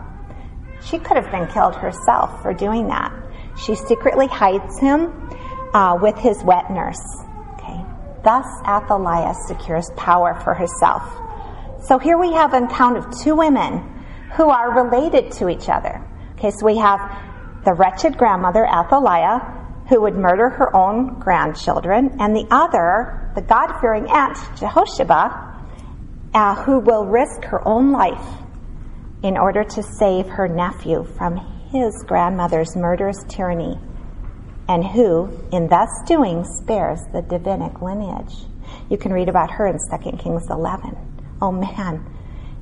She 0.84 1.00
could 1.00 1.16
have 1.16 1.32
been 1.32 1.48
killed 1.48 1.76
herself 1.76 2.42
for 2.42 2.54
doing 2.54 2.88
that. 2.88 3.14
She 3.58 3.76
secretly 3.76 4.28
hides 4.28 4.80
him 4.80 5.30
uh, 5.74 5.98
with 6.02 6.18
his 6.18 6.44
wet 6.44 6.70
nurse. 6.70 7.02
Okay. 7.54 7.82
Thus, 8.24 8.46
Athaliah 8.68 9.34
secures 9.48 9.90
power 9.96 10.40
for 10.44 10.54
herself. 10.54 11.04
So 11.86 12.00
here 12.00 12.18
we 12.18 12.34
have 12.34 12.54
an 12.54 12.66
account 12.66 12.98
of 12.98 13.22
two 13.22 13.36
women 13.36 14.04
who 14.36 14.50
are 14.50 14.84
related 14.84 15.32
to 15.34 15.50
each 15.50 15.70
other. 15.70 16.02
Okay, 16.34 16.52
so 16.52 16.66
we 16.66 16.78
have 16.78 17.00
the 17.64 17.74
wretched 17.74 18.18
grandmother, 18.18 18.66
Athaliah, 18.66 19.63
who 19.94 20.02
would 20.02 20.16
murder 20.16 20.50
her 20.50 20.76
own 20.76 21.20
grandchildren, 21.20 22.18
and 22.20 22.36
the 22.36 22.48
other, 22.50 23.32
the 23.36 23.42
God 23.44 23.80
fearing 23.80 24.10
aunt, 24.10 24.36
Jehosheba, 24.58 25.54
uh, 26.34 26.56
who 26.64 26.80
will 26.80 27.06
risk 27.06 27.44
her 27.44 27.66
own 27.68 27.92
life 27.92 28.42
in 29.22 29.38
order 29.38 29.64
to 29.64 29.84
save 29.84 30.28
her 30.30 30.48
nephew 30.48 31.04
from 31.16 31.38
his 31.72 32.04
grandmother's 32.08 32.76
murderous 32.76 33.24
tyranny 33.30 33.78
and 34.68 34.84
who, 34.84 35.30
in 35.52 35.68
thus 35.68 35.90
doing, 36.08 36.44
spares 36.44 37.02
the 37.14 37.22
Davidic 37.22 37.80
lineage. 37.80 38.34
You 38.90 38.98
can 38.98 39.14
read 39.14 39.30
about 39.30 39.52
her 39.52 39.68
in 39.68 39.78
2 39.78 40.18
Kings 40.18 40.48
11. 40.50 41.38
Oh 41.40 41.52
man, 41.52 42.04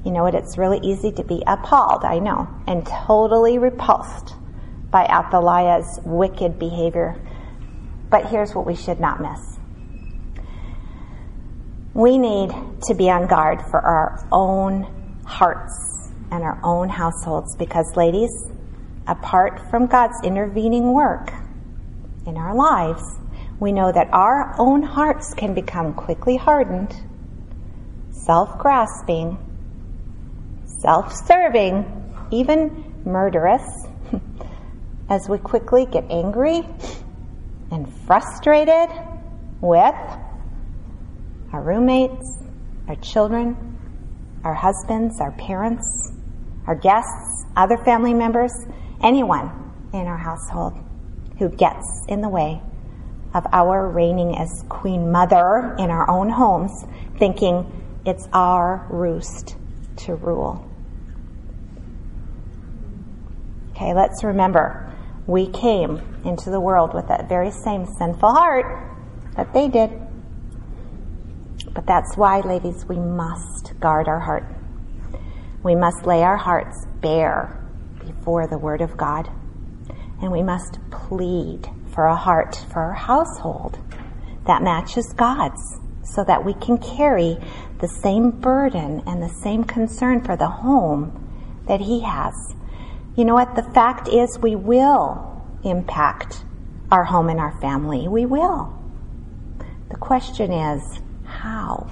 you 0.03 0.11
know 0.11 0.23
what? 0.23 0.35
It's 0.35 0.57
really 0.57 0.79
easy 0.83 1.13
to 1.13 1.23
be 1.23 1.41
appalled, 1.47 2.03
I 2.03 2.19
know, 2.19 2.49
and 2.67 2.85
totally 2.85 3.57
repulsed 3.57 4.35
by 4.91 5.05
Athaliah's 5.05 5.99
wicked 6.03 6.59
behavior. 6.59 7.15
But 8.09 8.27
here's 8.27 8.53
what 8.53 8.65
we 8.65 8.75
should 8.75 8.99
not 8.99 9.21
miss. 9.21 9.57
We 11.93 12.17
need 12.17 12.51
to 12.83 12.93
be 12.93 13.09
on 13.09 13.27
guard 13.27 13.61
for 13.69 13.79
our 13.79 14.27
own 14.31 15.23
hearts 15.25 16.11
and 16.31 16.43
our 16.43 16.59
own 16.63 16.89
households 16.89 17.55
because, 17.55 17.95
ladies, 17.95 18.31
apart 19.07 19.69
from 19.69 19.87
God's 19.87 20.17
intervening 20.23 20.93
work, 20.93 21.31
in 22.25 22.37
our 22.37 22.55
lives, 22.55 23.03
we 23.59 23.71
know 23.71 23.91
that 23.91 24.09
our 24.11 24.55
own 24.59 24.83
hearts 24.83 25.33
can 25.33 25.53
become 25.53 25.93
quickly 25.93 26.37
hardened, 26.37 26.95
self 28.11 28.57
grasping, 28.57 29.37
self 30.81 31.13
serving, 31.13 31.85
even 32.31 33.01
murderous, 33.05 33.87
as 35.11 35.27
we 35.27 35.37
quickly 35.37 35.85
get 35.85 36.09
angry 36.09 36.63
and 37.69 37.93
frustrated 38.07 38.89
with 39.59 39.93
our 41.51 41.61
roommates, 41.61 42.41
our 42.87 42.95
children, 42.95 43.77
our 44.45 44.53
husbands, 44.53 45.19
our 45.19 45.33
parents, 45.33 46.13
our 46.65 46.75
guests, 46.75 47.45
other 47.57 47.77
family 47.83 48.13
members, 48.13 48.53
anyone 49.03 49.51
in 49.93 50.07
our 50.07 50.17
household 50.17 50.73
who 51.37 51.49
gets 51.49 52.05
in 52.07 52.21
the 52.21 52.29
way 52.29 52.61
of 53.33 53.45
our 53.51 53.89
reigning 53.89 54.37
as 54.37 54.63
Queen 54.69 55.11
Mother 55.11 55.75
in 55.77 55.89
our 55.89 56.09
own 56.09 56.29
homes, 56.29 56.85
thinking 57.19 57.69
it's 58.05 58.29
our 58.31 58.87
roost 58.89 59.57
to 59.97 60.15
rule. 60.15 60.65
Okay, 63.71 63.93
let's 63.93 64.23
remember 64.23 64.90
we 65.31 65.47
came 65.47 66.01
into 66.25 66.49
the 66.49 66.59
world 66.59 66.93
with 66.93 67.07
that 67.07 67.27
very 67.29 67.51
same 67.51 67.85
sinful 67.85 68.31
heart 68.31 68.65
that 69.35 69.53
they 69.53 69.67
did. 69.67 69.89
But 71.73 71.85
that's 71.87 72.17
why, 72.17 72.41
ladies, 72.41 72.85
we 72.85 72.97
must 72.97 73.79
guard 73.79 74.07
our 74.07 74.19
heart. 74.19 74.45
We 75.63 75.75
must 75.75 76.05
lay 76.05 76.23
our 76.23 76.37
hearts 76.37 76.85
bare 77.01 77.57
before 78.05 78.47
the 78.47 78.57
Word 78.57 78.81
of 78.81 78.97
God 78.97 79.29
and 80.21 80.31
we 80.31 80.43
must 80.43 80.79
plead 80.91 81.67
for 81.93 82.05
a 82.05 82.15
heart 82.15 82.55
for 82.71 82.79
our 82.79 82.93
household 82.93 83.79
that 84.45 84.61
matches 84.61 85.13
God's 85.13 85.79
so 86.03 86.23
that 86.23 86.45
we 86.45 86.53
can 86.53 86.77
carry 86.77 87.37
the 87.79 87.87
same 87.87 88.31
burden 88.31 89.01
and 89.07 89.21
the 89.21 89.29
same 89.29 89.63
concern 89.63 90.23
for 90.23 90.35
the 90.35 90.47
home 90.47 91.63
that 91.67 91.81
He 91.81 92.01
has. 92.01 92.33
You 93.15 93.25
know 93.25 93.33
what? 93.33 93.55
The 93.55 93.63
fact 93.73 94.07
is, 94.07 94.39
we 94.41 94.55
will 94.55 95.43
impact 95.63 96.43
our 96.91 97.03
home 97.03 97.29
and 97.29 97.39
our 97.39 97.59
family. 97.59 98.07
We 98.07 98.25
will. 98.25 98.77
The 99.89 99.97
question 99.97 100.51
is, 100.51 100.81
how? 101.25 101.91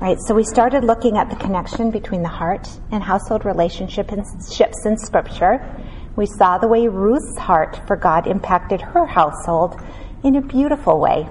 Right, 0.00 0.18
so 0.26 0.34
we 0.34 0.44
started 0.44 0.84
looking 0.84 1.16
at 1.16 1.30
the 1.30 1.36
connection 1.36 1.90
between 1.90 2.22
the 2.22 2.28
heart 2.28 2.68
and 2.92 3.02
household 3.02 3.44
relationships 3.44 4.12
in 4.84 4.98
Scripture. 4.98 5.58
We 6.16 6.26
saw 6.26 6.58
the 6.58 6.68
way 6.68 6.86
Ruth's 6.86 7.38
heart 7.38 7.80
for 7.86 7.96
God 7.96 8.26
impacted 8.26 8.80
her 8.80 9.06
household 9.06 9.80
in 10.22 10.36
a 10.36 10.42
beautiful 10.42 11.00
way. 11.00 11.28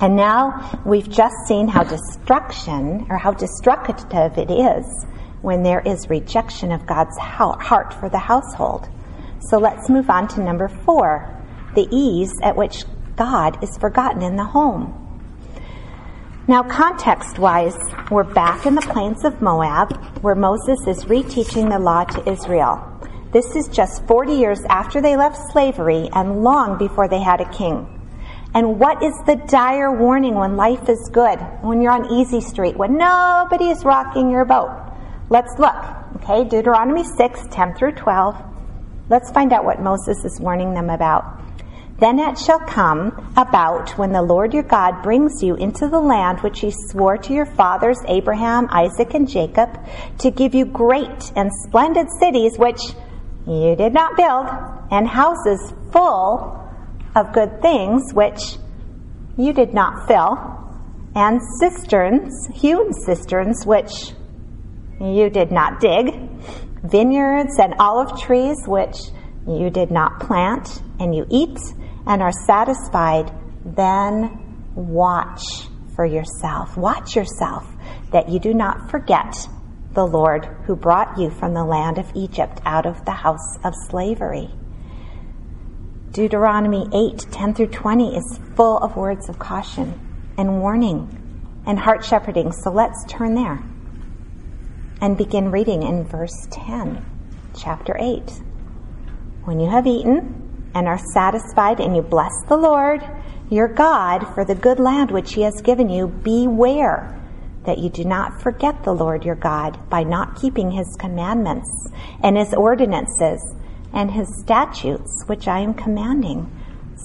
And 0.00 0.16
now 0.16 0.82
we've 0.84 1.08
just 1.08 1.34
seen 1.46 1.68
how 1.68 1.84
destruction, 1.84 3.06
or 3.10 3.16
how 3.16 3.32
destructive 3.32 4.36
it 4.38 4.50
is 4.50 5.06
when 5.42 5.62
there 5.62 5.80
is 5.80 6.10
rejection 6.10 6.72
of 6.72 6.86
God's 6.86 7.16
heart 7.18 7.94
for 7.94 8.08
the 8.08 8.18
household. 8.18 8.88
So 9.40 9.58
let's 9.58 9.88
move 9.88 10.10
on 10.10 10.28
to 10.28 10.42
number 10.42 10.68
four 10.68 11.34
the 11.74 11.86
ease 11.90 12.32
at 12.42 12.56
which 12.56 12.84
God 13.16 13.62
is 13.62 13.76
forgotten 13.78 14.22
in 14.22 14.36
the 14.36 14.44
home. 14.44 15.04
Now, 16.48 16.62
context 16.62 17.38
wise, 17.38 17.76
we're 18.10 18.24
back 18.24 18.64
in 18.64 18.74
the 18.74 18.80
plains 18.80 19.24
of 19.24 19.42
Moab 19.42 19.92
where 20.22 20.34
Moses 20.34 20.78
is 20.86 21.04
reteaching 21.04 21.68
the 21.68 21.78
law 21.78 22.04
to 22.04 22.30
Israel. 22.30 22.82
This 23.32 23.54
is 23.54 23.68
just 23.68 24.06
40 24.06 24.32
years 24.32 24.60
after 24.70 25.02
they 25.02 25.16
left 25.16 25.36
slavery 25.52 26.08
and 26.14 26.42
long 26.42 26.78
before 26.78 27.06
they 27.06 27.20
had 27.20 27.42
a 27.42 27.52
king. 27.52 27.86
And 28.54 28.80
what 28.80 29.02
is 29.02 29.12
the 29.26 29.36
dire 29.36 29.92
warning 29.92 30.36
when 30.36 30.56
life 30.56 30.88
is 30.88 31.10
good, 31.12 31.38
when 31.60 31.82
you're 31.82 31.92
on 31.92 32.10
easy 32.10 32.40
street, 32.40 32.78
when 32.78 32.96
nobody 32.96 33.68
is 33.68 33.84
rocking 33.84 34.30
your 34.30 34.46
boat? 34.46 34.70
Let's 35.30 35.58
look. 35.58 35.76
Okay, 36.16 36.44
Deuteronomy 36.48 37.04
6, 37.04 37.40
10 37.50 37.74
through 37.74 37.92
12. 37.92 38.34
Let's 39.10 39.30
find 39.30 39.52
out 39.52 39.64
what 39.64 39.82
Moses 39.82 40.24
is 40.24 40.40
warning 40.40 40.72
them 40.72 40.88
about. 40.88 41.38
Then 41.98 42.18
it 42.18 42.38
shall 42.38 42.60
come 42.60 43.32
about 43.36 43.90
when 43.98 44.12
the 44.12 44.22
Lord 44.22 44.54
your 44.54 44.62
God 44.62 45.02
brings 45.02 45.42
you 45.42 45.54
into 45.56 45.86
the 45.88 46.00
land 46.00 46.40
which 46.40 46.60
he 46.60 46.70
swore 46.70 47.18
to 47.18 47.32
your 47.34 47.44
fathers, 47.44 47.98
Abraham, 48.06 48.68
Isaac, 48.70 49.12
and 49.12 49.28
Jacob, 49.28 49.68
to 50.18 50.30
give 50.30 50.54
you 50.54 50.64
great 50.64 51.32
and 51.36 51.50
splendid 51.66 52.06
cities 52.20 52.56
which 52.56 52.80
you 53.46 53.74
did 53.76 53.92
not 53.92 54.16
build, 54.16 54.48
and 54.90 55.08
houses 55.08 55.74
full 55.92 56.56
of 57.14 57.32
good 57.32 57.60
things 57.60 58.14
which 58.14 58.56
you 59.36 59.52
did 59.52 59.74
not 59.74 60.06
fill, 60.06 60.38
and 61.14 61.40
cisterns, 61.58 62.48
hewn 62.54 62.92
cisterns, 62.92 63.66
which 63.66 64.12
you 65.00 65.30
did 65.30 65.52
not 65.52 65.80
dig, 65.80 66.06
vineyards 66.82 67.58
and 67.58 67.74
olive 67.78 68.20
trees 68.20 68.56
which 68.66 68.96
you 69.46 69.70
did 69.70 69.90
not 69.90 70.20
plant, 70.20 70.82
and 71.00 71.14
you 71.14 71.26
eat 71.30 71.58
and 72.06 72.22
are 72.22 72.32
satisfied, 72.46 73.32
then 73.64 74.72
watch 74.74 75.42
for 75.94 76.04
yourself. 76.04 76.76
Watch 76.76 77.16
yourself 77.16 77.66
that 78.12 78.28
you 78.28 78.38
do 78.38 78.54
not 78.54 78.90
forget 78.90 79.34
the 79.92 80.06
Lord 80.06 80.46
who 80.66 80.76
brought 80.76 81.18
you 81.18 81.30
from 81.30 81.54
the 81.54 81.64
land 81.64 81.98
of 81.98 82.10
Egypt 82.14 82.60
out 82.64 82.86
of 82.86 83.04
the 83.04 83.12
house 83.12 83.58
of 83.64 83.74
slavery. 83.88 84.48
Deuteronomy 86.10 86.86
8 86.92 87.26
10 87.30 87.54
through 87.54 87.68
20 87.68 88.16
is 88.16 88.40
full 88.56 88.78
of 88.78 88.96
words 88.96 89.28
of 89.28 89.38
caution 89.38 90.34
and 90.36 90.60
warning 90.60 91.62
and 91.66 91.78
heart 91.78 92.04
shepherding. 92.04 92.52
So 92.52 92.70
let's 92.70 93.04
turn 93.08 93.34
there 93.34 93.62
and 95.00 95.16
begin 95.16 95.50
reading 95.50 95.82
in 95.82 96.04
verse 96.04 96.46
10, 96.50 97.04
chapter 97.56 97.96
8. 97.98 98.42
When 99.44 99.60
you 99.60 99.70
have 99.70 99.86
eaten, 99.86 100.48
and 100.74 100.86
are 100.86 100.98
satisfied 101.12 101.80
and 101.80 101.96
you 101.96 102.02
bless 102.02 102.32
the 102.48 102.56
Lord 102.56 103.02
your 103.50 103.68
God 103.68 104.26
for 104.34 104.44
the 104.44 104.54
good 104.54 104.78
land 104.78 105.10
which 105.10 105.34
he 105.34 105.42
has 105.42 105.62
given 105.62 105.88
you, 105.88 106.06
beware 106.06 107.18
that 107.64 107.78
you 107.78 107.88
do 107.88 108.04
not 108.04 108.42
forget 108.42 108.84
the 108.84 108.92
Lord 108.92 109.24
your 109.24 109.34
God 109.34 109.78
by 109.88 110.02
not 110.02 110.40
keeping 110.40 110.70
his 110.70 110.96
commandments 110.98 111.88
and 112.22 112.36
his 112.36 112.52
ordinances 112.54 113.54
and 113.92 114.10
his 114.10 114.28
statutes 114.40 115.24
which 115.26 115.48
I 115.48 115.60
am 115.60 115.74
commanding. 115.74 116.50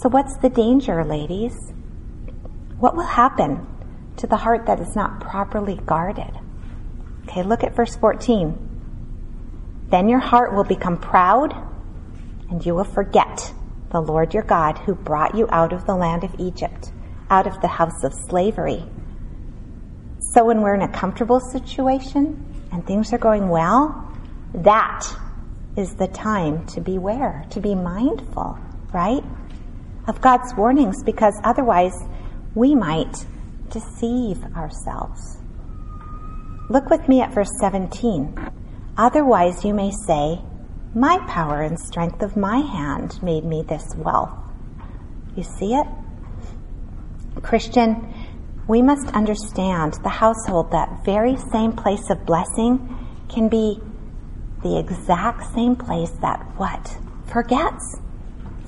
So 0.01 0.09
what's 0.09 0.37
the 0.37 0.49
danger, 0.49 1.03
ladies? 1.05 1.55
What 2.77 2.95
will 2.95 3.03
happen 3.07 3.65
to 4.17 4.27
the 4.27 4.37
heart 4.37 4.65
that 4.65 4.79
is 4.79 4.95
not 4.95 5.21
properly 5.21 5.79
guarded? 5.85 6.42
Okay, 7.27 7.43
look 7.43 7.63
at 7.63 7.75
verse 7.75 7.95
14. 7.95 8.71
Then 9.89 10.09
your 10.09 10.19
heart 10.19 10.53
will 10.53 10.63
become 10.63 10.97
proud 10.97 11.53
and 12.49 12.65
you 12.65 12.75
will 12.75 12.83
forget 12.83 13.53
the 13.91 14.01
Lord 14.01 14.33
your 14.33 14.43
God 14.43 14.77
who 14.79 14.95
brought 14.95 15.35
you 15.35 15.47
out 15.51 15.71
of 15.71 15.85
the 15.85 15.95
land 15.95 16.23
of 16.23 16.35
Egypt, 16.39 16.91
out 17.29 17.47
of 17.47 17.61
the 17.61 17.67
house 17.67 18.03
of 18.03 18.13
slavery. 18.27 18.83
So 20.33 20.45
when 20.45 20.61
we're 20.61 20.73
in 20.73 20.81
a 20.81 20.91
comfortable 20.91 21.39
situation 21.39 22.43
and 22.71 22.85
things 22.85 23.13
are 23.13 23.19
going 23.19 23.49
well, 23.49 24.11
that 24.55 25.03
is 25.77 25.95
the 25.95 26.07
time 26.07 26.65
to 26.67 26.81
beware, 26.81 27.45
to 27.51 27.59
be 27.59 27.75
mindful, 27.75 28.57
right? 28.93 29.23
Of 30.07 30.21
God's 30.21 30.53
warnings 30.55 31.03
because 31.03 31.39
otherwise 31.43 31.93
we 32.55 32.73
might 32.73 33.25
deceive 33.69 34.43
ourselves. 34.55 35.37
Look 36.69 36.89
with 36.89 37.07
me 37.07 37.21
at 37.21 37.33
verse 37.33 37.51
17. 37.59 38.37
Otherwise 38.97 39.65
you 39.65 39.73
may 39.73 39.91
say, 40.07 40.41
my 40.95 41.17
power 41.27 41.61
and 41.61 41.79
strength 41.79 42.21
of 42.21 42.37
my 42.37 42.59
hand 42.59 43.21
made 43.23 43.43
me 43.43 43.63
this 43.63 43.95
wealth. 43.97 44.37
You 45.35 45.43
see 45.43 45.73
it? 45.73 45.87
Christian, 47.41 48.13
we 48.67 48.81
must 48.81 49.07
understand 49.13 49.93
the 50.03 50.09
household, 50.09 50.71
that 50.71 51.03
very 51.03 51.35
same 51.51 51.73
place 51.73 52.09
of 52.09 52.25
blessing 52.25 52.95
can 53.27 53.49
be 53.49 53.79
the 54.61 54.79
exact 54.79 55.53
same 55.53 55.75
place 55.75 56.11
that 56.21 56.39
what? 56.57 56.97
Forgets. 57.25 57.99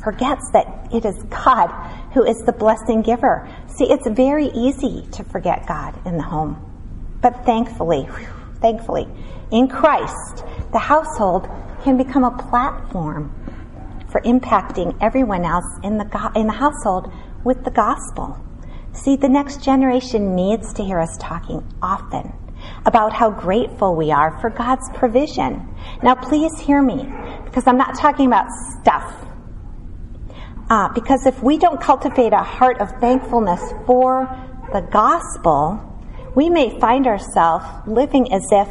Forgets 0.04 0.50
that 0.52 0.90
it 0.92 1.06
is 1.06 1.16
God 1.30 1.70
who 2.14 2.24
is 2.24 2.38
the 2.46 2.52
blessing 2.52 3.02
giver. 3.04 3.48
See, 3.68 3.86
it's 3.86 4.08
very 4.10 4.48
easy 4.48 5.08
to 5.12 5.24
forget 5.24 5.66
God 5.68 5.96
in 6.06 6.18
the 6.18 6.24
home. 6.24 6.65
But 7.26 7.44
thankfully, 7.44 8.08
thankfully, 8.62 9.08
in 9.50 9.68
Christ, 9.68 10.46
the 10.72 10.78
household 10.78 11.50
can 11.84 11.98
become 11.98 12.24
a 12.24 12.30
platform 12.38 13.34
for 14.12 14.22
impacting 14.22 14.96
everyone 15.02 15.44
else 15.44 15.66
in 15.82 15.98
the, 15.98 16.32
in 16.36 16.46
the 16.46 16.54
household 16.54 17.12
with 17.44 17.64
the 17.64 17.72
gospel. 17.72 18.38
See, 18.94 19.16
the 19.16 19.28
next 19.28 19.64
generation 19.64 20.36
needs 20.36 20.72
to 20.74 20.84
hear 20.84 21.00
us 21.00 21.18
talking 21.20 21.64
often 21.82 22.32
about 22.86 23.12
how 23.12 23.32
grateful 23.32 23.96
we 23.96 24.12
are 24.12 24.40
for 24.40 24.52
God's 24.52 24.88
provision. 24.94 25.68
Now, 26.04 26.14
please 26.14 26.60
hear 26.60 26.84
me, 26.84 27.12
because 27.44 27.66
I'm 27.66 27.80
not 27.80 27.98
talking 27.98 28.28
about 28.28 28.46
stuff. 28.80 29.12
Uh, 30.70 30.90
because 30.94 31.26
if 31.26 31.42
we 31.42 31.58
don't 31.58 31.82
cultivate 31.82 32.34
a 32.34 32.44
heart 32.44 32.80
of 32.82 32.92
thankfulness 33.02 33.64
for 33.88 34.30
the 34.72 34.82
gospel, 34.82 35.94
we 36.36 36.50
may 36.50 36.78
find 36.80 37.08
ourselves 37.08 37.66
living 37.88 38.32
as 38.34 38.44
if 38.52 38.68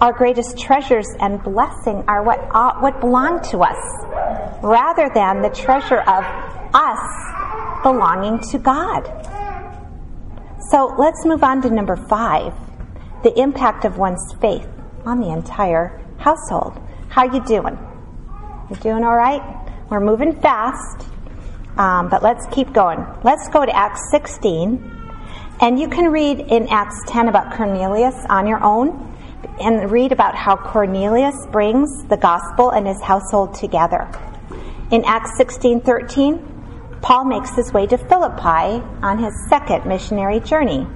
our 0.00 0.12
greatest 0.12 0.58
treasures 0.58 1.06
and 1.20 1.42
blessing 1.42 2.04
are 2.08 2.24
what, 2.24 2.40
uh, 2.50 2.74
what 2.80 3.00
belong 3.00 3.40
to 3.50 3.60
us, 3.60 3.78
rather 4.62 5.08
than 5.14 5.40
the 5.40 5.50
treasure 5.50 6.00
of 6.00 6.24
us 6.74 7.82
belonging 7.82 8.40
to 8.50 8.58
God. 8.58 9.02
So 10.70 10.94
let's 10.98 11.24
move 11.24 11.44
on 11.44 11.62
to 11.62 11.70
number 11.70 11.96
five, 12.08 12.52
the 13.22 13.38
impact 13.38 13.84
of 13.84 13.96
one's 13.96 14.34
faith 14.40 14.66
on 15.04 15.20
the 15.20 15.30
entire 15.30 16.02
household. 16.18 16.80
How 17.08 17.24
you 17.24 17.44
doing? 17.44 17.78
You 18.70 18.76
doing 18.76 19.04
all 19.04 19.14
right? 19.14 19.42
We're 19.88 20.00
moving 20.00 20.34
fast, 20.40 21.06
um, 21.76 22.08
but 22.08 22.22
let's 22.22 22.46
keep 22.50 22.72
going. 22.72 23.06
Let's 23.22 23.48
go 23.50 23.64
to 23.64 23.76
Acts 23.76 24.00
16, 24.10 24.93
and 25.60 25.78
you 25.78 25.88
can 25.88 26.10
read 26.10 26.40
in 26.40 26.68
Acts 26.68 27.00
10 27.08 27.28
about 27.28 27.54
Cornelius 27.54 28.14
on 28.28 28.46
your 28.46 28.62
own 28.62 29.14
and 29.60 29.90
read 29.90 30.12
about 30.12 30.34
how 30.34 30.56
Cornelius 30.56 31.34
brings 31.52 31.88
the 32.08 32.16
gospel 32.16 32.70
and 32.70 32.86
his 32.86 33.00
household 33.02 33.54
together. 33.54 34.08
In 34.90 35.04
Acts 35.04 35.36
16:13, 35.38 36.40
Paul 37.02 37.24
makes 37.26 37.54
his 37.54 37.72
way 37.72 37.86
to 37.86 37.98
Philippi 37.98 38.82
on 39.02 39.18
his 39.18 39.32
second 39.48 39.84
missionary 39.86 40.40
journey. 40.40 40.86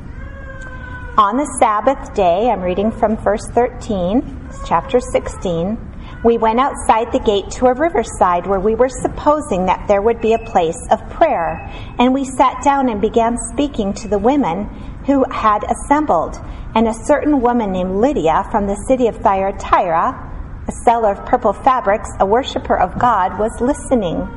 On 1.16 1.36
the 1.36 1.46
Sabbath 1.58 2.14
day, 2.14 2.50
I'm 2.50 2.62
reading 2.62 2.90
from 2.90 3.16
verse 3.16 3.46
13, 3.52 4.48
chapter 4.64 5.00
16, 5.00 5.76
we 6.24 6.36
went 6.36 6.58
outside 6.58 7.12
the 7.12 7.20
gate 7.20 7.48
to 7.50 7.66
a 7.66 7.74
riverside 7.74 8.46
where 8.46 8.58
we 8.58 8.74
were 8.74 8.88
supposing 8.88 9.66
that 9.66 9.86
there 9.86 10.02
would 10.02 10.20
be 10.20 10.32
a 10.32 10.38
place 10.38 10.78
of 10.90 11.08
prayer, 11.10 11.64
and 11.98 12.12
we 12.12 12.24
sat 12.24 12.62
down 12.64 12.88
and 12.88 13.00
began 13.00 13.36
speaking 13.52 13.92
to 13.94 14.08
the 14.08 14.18
women 14.18 14.66
who 15.06 15.24
had 15.30 15.64
assembled 15.70 16.36
and 16.74 16.88
a 16.88 17.04
certain 17.06 17.40
woman 17.40 17.72
named 17.72 17.96
Lydia 17.96 18.44
from 18.50 18.66
the 18.66 18.76
city 18.88 19.06
of 19.06 19.16
Thyatira, 19.16 20.64
a 20.68 20.72
seller 20.84 21.12
of 21.12 21.24
purple 21.24 21.52
fabrics, 21.52 22.08
a 22.20 22.26
worshiper 22.26 22.78
of 22.78 22.98
God, 22.98 23.38
was 23.38 23.52
listening. 23.60 24.28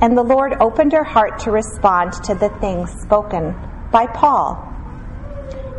And 0.00 0.18
the 0.18 0.22
Lord 0.22 0.54
opened 0.60 0.92
her 0.92 1.04
heart 1.04 1.38
to 1.40 1.50
respond 1.50 2.12
to 2.24 2.34
the 2.34 2.50
things 2.60 2.90
spoken 3.02 3.54
by 3.90 4.06
Paul. 4.06 4.68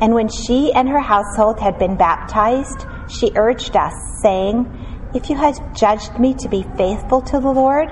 And 0.01 0.13
when 0.13 0.29
she 0.29 0.73
and 0.73 0.89
her 0.89 0.99
household 0.99 1.59
had 1.59 1.77
been 1.77 1.95
baptized, 1.95 2.85
she 3.07 3.31
urged 3.35 3.75
us, 3.75 3.93
saying, 4.21 4.92
If 5.13 5.29
you 5.29 5.35
had 5.35 5.55
judged 5.75 6.19
me 6.19 6.33
to 6.39 6.49
be 6.49 6.65
faithful 6.75 7.21
to 7.21 7.39
the 7.39 7.51
Lord, 7.51 7.87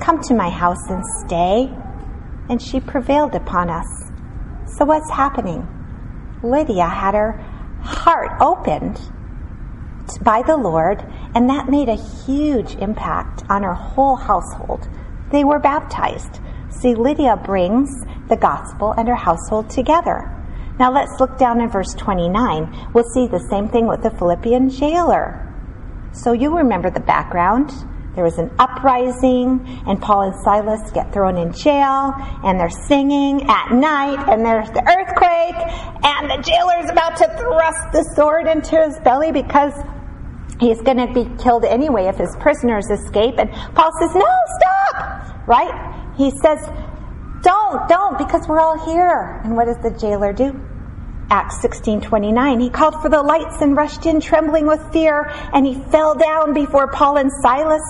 come 0.00 0.20
to 0.22 0.34
my 0.34 0.50
house 0.50 0.90
and 0.90 1.04
stay. 1.24 1.72
And 2.48 2.60
she 2.60 2.80
prevailed 2.80 3.36
upon 3.36 3.70
us. 3.70 3.86
So 4.76 4.84
what's 4.84 5.10
happening? 5.10 5.66
Lydia 6.42 6.88
had 6.88 7.14
her 7.14 7.32
heart 7.82 8.40
opened 8.40 9.00
by 10.22 10.42
the 10.42 10.56
Lord, 10.56 11.04
and 11.34 11.48
that 11.48 11.68
made 11.68 11.88
a 11.88 11.94
huge 11.94 12.74
impact 12.76 13.44
on 13.48 13.62
her 13.62 13.74
whole 13.74 14.16
household. 14.16 14.88
They 15.30 15.44
were 15.44 15.60
baptized. 15.60 16.40
See, 16.70 16.94
Lydia 16.94 17.36
brings 17.36 17.90
the 18.28 18.36
gospel 18.36 18.92
and 18.92 19.06
her 19.06 19.14
household 19.14 19.70
together. 19.70 20.34
Now 20.78 20.92
let's 20.92 21.20
look 21.20 21.38
down 21.38 21.60
in 21.60 21.68
verse 21.68 21.94
29. 21.94 22.90
We'll 22.94 23.04
see 23.14 23.26
the 23.26 23.46
same 23.50 23.68
thing 23.68 23.86
with 23.86 24.02
the 24.02 24.10
Philippian 24.10 24.70
jailer. 24.70 25.47
So 26.18 26.32
you 26.32 26.56
remember 26.56 26.90
the 26.90 27.00
background. 27.00 27.70
There 28.16 28.24
was 28.24 28.38
an 28.38 28.50
uprising, 28.58 29.62
and 29.86 30.02
Paul 30.02 30.22
and 30.22 30.34
Silas 30.42 30.90
get 30.90 31.12
thrown 31.12 31.36
in 31.36 31.52
jail, 31.52 32.12
and 32.42 32.58
they're 32.58 32.74
singing 32.88 33.46
at 33.48 33.70
night, 33.70 34.18
and 34.28 34.44
there's 34.44 34.68
the 34.70 34.82
earthquake, 34.82 35.54
and 36.02 36.28
the 36.28 36.42
jailer's 36.42 36.90
about 36.90 37.16
to 37.18 37.28
thrust 37.38 37.92
the 37.92 38.02
sword 38.16 38.48
into 38.48 38.74
his 38.74 38.98
belly 39.04 39.30
because 39.30 39.72
he's 40.58 40.80
going 40.82 40.98
to 40.98 41.06
be 41.14 41.30
killed 41.40 41.64
anyway 41.64 42.06
if 42.06 42.16
his 42.16 42.34
prisoners 42.40 42.90
escape. 42.90 43.38
And 43.38 43.52
Paul 43.76 43.92
says, 44.00 44.10
No, 44.16 44.26
stop! 44.58 45.46
Right? 45.46 46.14
He 46.16 46.32
says, 46.42 46.58
Don't, 47.42 47.88
don't, 47.88 48.18
because 48.18 48.48
we're 48.48 48.58
all 48.58 48.84
here. 48.84 49.40
And 49.44 49.54
what 49.54 49.66
does 49.66 49.78
the 49.84 49.96
jailer 49.96 50.32
do? 50.32 50.58
Acts 51.30 51.58
16:29 51.60 52.58
he 52.58 52.70
called 52.70 53.02
for 53.02 53.10
the 53.10 53.22
lights 53.22 53.60
and 53.60 53.76
rushed 53.76 54.06
in 54.06 54.18
trembling 54.18 54.66
with 54.66 54.80
fear 54.92 55.30
and 55.52 55.66
he 55.66 55.74
fell 55.74 56.14
down 56.14 56.54
before 56.54 56.88
Paul 56.88 57.18
and 57.18 57.30
Silas. 57.42 57.82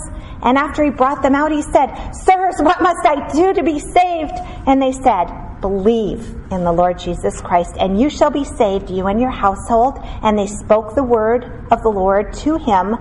And 0.43 0.59
after 0.59 0.83
he 0.83 0.91
brought 0.91 1.23
them 1.23 1.37
out 1.37 1.53
he 1.53 1.63
said 1.63 1.87
sirs 2.13 2.57
what 2.59 2.83
must 2.83 3.07
I 3.07 3.29
do 3.33 3.55
to 3.55 3.63
be 3.63 3.79
saved? 3.79 4.33
And 4.67 4.83
they 4.83 4.91
said 4.91 5.27
believe 5.61 6.35
in 6.51 6.65
the 6.65 6.73
Lord 6.73 6.99
Jesus 6.99 7.41
Christ 7.41 7.77
and 7.79 8.01
you 8.01 8.11
shall 8.11 8.31
be 8.31 8.45
saved 8.45 8.91
you 8.91 9.07
and 9.07 9.21
your 9.21 9.31
household. 9.31 10.01
And 10.25 10.37
they 10.37 10.49
spoke 10.49 10.97
the 10.97 11.05
word 11.05 11.45
of 11.71 11.83
the 11.85 11.91
Lord 11.91 12.33
to 12.39 12.59
him 12.59 12.97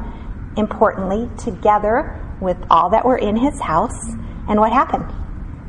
importantly 0.55 1.31
together 1.39 2.23
with 2.41 2.57
all 2.69 2.91
that 2.91 3.05
were 3.05 3.17
in 3.17 3.35
his 3.35 3.59
house. 3.59 4.07
And 4.47 4.59
what 4.59 4.71
happened? 4.71 5.11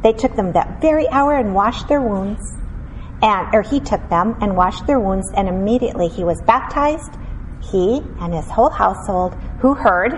They 0.02 0.12
took 0.12 0.36
them 0.36 0.52
that 0.52 0.82
very 0.82 1.08
hour 1.08 1.34
and 1.34 1.54
washed 1.54 1.88
their 1.88 2.02
wounds 2.02 2.57
and 3.22 3.54
or 3.54 3.62
he 3.62 3.80
took 3.80 4.08
them 4.08 4.36
and 4.40 4.56
washed 4.56 4.86
their 4.86 5.00
wounds 5.00 5.30
and 5.36 5.48
immediately 5.48 6.08
he 6.08 6.24
was 6.24 6.40
baptized 6.46 7.12
he 7.60 8.02
and 8.20 8.32
his 8.32 8.48
whole 8.48 8.70
household 8.70 9.34
who 9.60 9.74
heard 9.74 10.14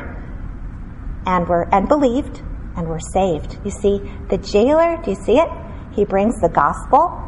and 1.26 1.48
were 1.48 1.68
and 1.72 1.88
believed 1.88 2.42
and 2.76 2.86
were 2.86 3.00
saved. 3.00 3.58
You 3.64 3.70
see 3.70 4.00
the 4.28 4.38
jailer 4.38 5.00
do 5.02 5.10
you 5.10 5.16
see 5.16 5.38
it? 5.38 5.48
He 5.92 6.04
brings 6.04 6.40
the 6.40 6.48
gospel 6.48 7.26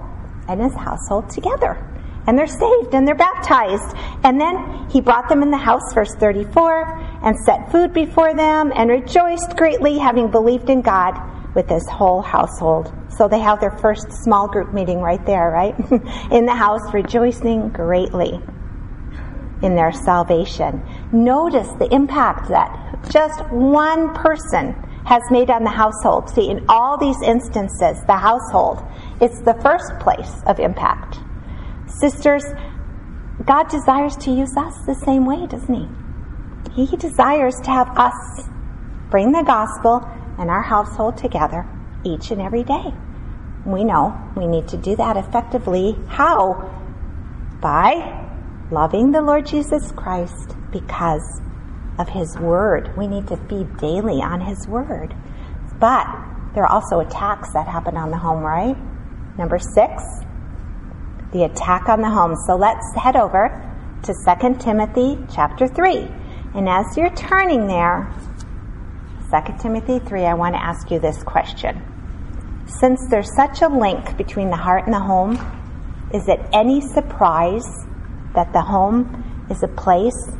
and 0.48 0.60
his 0.60 0.74
household 0.74 1.30
together. 1.30 1.88
And 2.26 2.38
they're 2.38 2.46
saved 2.46 2.94
and 2.94 3.06
they're 3.06 3.16
baptized. 3.16 3.96
And 4.22 4.40
then 4.40 4.88
he 4.90 5.00
brought 5.00 5.28
them 5.28 5.42
in 5.42 5.50
the 5.50 5.56
house 5.56 5.92
verse 5.92 6.14
34 6.20 6.98
and 7.24 7.36
set 7.44 7.70
food 7.72 7.92
before 7.92 8.34
them 8.34 8.72
and 8.74 8.90
rejoiced 8.90 9.56
greatly 9.56 9.98
having 9.98 10.30
believed 10.30 10.70
in 10.70 10.82
god 10.82 11.31
with 11.54 11.68
his 11.68 11.86
whole 11.88 12.22
household. 12.22 12.92
So 13.08 13.28
they 13.28 13.40
have 13.40 13.60
their 13.60 13.76
first 13.78 14.12
small 14.24 14.48
group 14.48 14.72
meeting 14.72 15.00
right 15.00 15.24
there, 15.26 15.50
right? 15.50 15.78
in 16.32 16.46
the 16.46 16.54
house, 16.54 16.92
rejoicing 16.92 17.68
greatly 17.68 18.40
in 19.62 19.74
their 19.74 19.92
salvation. 19.92 20.82
Notice 21.12 21.68
the 21.78 21.88
impact 21.92 22.48
that 22.48 23.06
just 23.10 23.40
one 23.50 24.14
person 24.14 24.74
has 25.04 25.22
made 25.30 25.50
on 25.50 25.64
the 25.64 25.70
household. 25.70 26.30
See, 26.30 26.48
in 26.48 26.64
all 26.68 26.96
these 26.98 27.20
instances, 27.22 27.98
the 28.06 28.16
household, 28.16 28.82
it's 29.20 29.40
the 29.40 29.54
first 29.62 29.98
place 30.00 30.42
of 30.46 30.58
impact. 30.58 31.18
Sisters, 31.86 32.44
God 33.44 33.68
desires 33.68 34.16
to 34.18 34.30
use 34.30 34.56
us 34.56 34.74
the 34.86 34.94
same 34.94 35.26
way, 35.26 35.46
doesn't 35.46 35.74
He? 35.74 36.86
He 36.86 36.96
desires 36.96 37.54
to 37.64 37.70
have 37.70 37.88
us 37.98 38.48
bring 39.10 39.32
the 39.32 39.42
gospel 39.42 40.08
and 40.38 40.50
our 40.50 40.62
household 40.62 41.16
together 41.16 41.66
each 42.04 42.30
and 42.30 42.40
every 42.40 42.64
day. 42.64 42.92
We 43.64 43.84
know 43.84 44.18
we 44.36 44.46
need 44.46 44.68
to 44.68 44.76
do 44.76 44.96
that 44.96 45.16
effectively. 45.16 45.96
How? 46.08 46.68
By 47.60 48.28
loving 48.70 49.12
the 49.12 49.22
Lord 49.22 49.46
Jesus 49.46 49.92
Christ 49.92 50.56
because 50.72 51.40
of 51.98 52.08
His 52.08 52.36
Word. 52.38 52.96
We 52.96 53.06
need 53.06 53.28
to 53.28 53.36
feed 53.48 53.76
daily 53.76 54.20
on 54.20 54.40
His 54.40 54.66
Word. 54.66 55.14
But 55.78 56.06
there 56.54 56.64
are 56.64 56.72
also 56.72 57.00
attacks 57.00 57.52
that 57.52 57.68
happen 57.68 57.96
on 57.96 58.10
the 58.10 58.18
home, 58.18 58.42
right? 58.42 58.76
Number 59.38 59.58
six, 59.58 60.02
the 61.32 61.44
attack 61.44 61.88
on 61.88 62.00
the 62.00 62.10
home. 62.10 62.34
So 62.46 62.56
let's 62.56 62.94
head 62.96 63.16
over 63.16 63.48
to 64.02 64.12
2 64.12 64.58
Timothy 64.58 65.18
chapter 65.32 65.66
3. 65.66 66.08
And 66.54 66.68
as 66.68 66.96
you're 66.96 67.14
turning 67.14 67.66
there, 67.66 68.12
2 69.32 69.54
Timothy 69.62 69.98
3, 69.98 70.26
I 70.26 70.34
want 70.34 70.54
to 70.54 70.62
ask 70.62 70.90
you 70.90 70.98
this 70.98 71.22
question. 71.22 71.80
Since 72.66 73.00
there's 73.08 73.34
such 73.34 73.62
a 73.62 73.68
link 73.68 74.18
between 74.18 74.50
the 74.50 74.56
heart 74.56 74.84
and 74.84 74.92
the 74.92 75.00
home, 75.00 75.38
is 76.12 76.28
it 76.28 76.38
any 76.52 76.82
surprise 76.82 77.64
that 78.34 78.52
the 78.52 78.60
home 78.60 79.46
is 79.48 79.62
a 79.62 79.68
place 79.68 80.30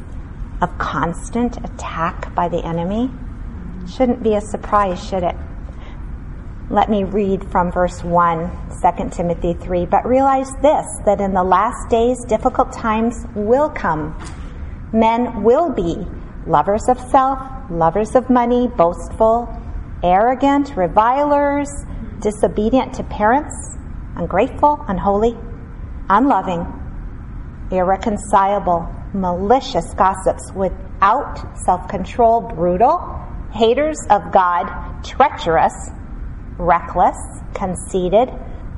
of 0.61 0.77
constant 0.77 1.57
attack 1.65 2.35
by 2.35 2.51
the 2.51 2.63
enemy? 2.63 3.11
Shouldn't 3.89 4.23
be 4.23 4.35
a 4.35 4.43
surprise, 4.43 5.03
should 5.03 5.23
it? 5.23 5.37
Let 6.69 6.91
me 6.91 7.05
read 7.05 7.51
from 7.51 7.73
verse 7.73 8.05
1, 8.05 8.51
2 8.83 9.09
Timothy 9.09 9.55
3. 9.55 9.87
But 9.87 10.05
realize 10.05 10.51
this, 10.61 10.87
that 11.07 11.19
in 11.19 11.33
the 11.33 11.43
last 11.43 11.89
days 11.89 12.23
difficult 12.29 12.75
times 12.75 13.25
will 13.35 13.71
come. 13.71 14.15
Men 14.93 15.43
will 15.43 15.71
be 15.73 16.07
lovers 16.47 16.83
of 16.89 16.99
self, 16.99 17.39
lovers 17.71 18.15
of 18.15 18.29
money, 18.29 18.69
boastful, 18.69 19.49
arrogant, 20.03 20.77
revilers, 20.77 21.69
disobedient 22.21 22.95
to 22.95 23.05
parents, 23.05 23.55
ungrateful, 24.17 24.85
unholy, 24.89 25.37
unloving, 26.09 26.67
irreconcilable, 27.71 28.89
malicious 29.15 29.95
gossips 29.95 30.53
without 30.55 31.39
self 31.65 31.89
control, 31.89 32.41
brutal, 32.41 32.99
haters 33.53 33.99
of 34.11 34.33
God, 34.33 35.05
treacherous, 35.05 35.75
reckless, 36.59 37.17
conceited, 37.55 38.29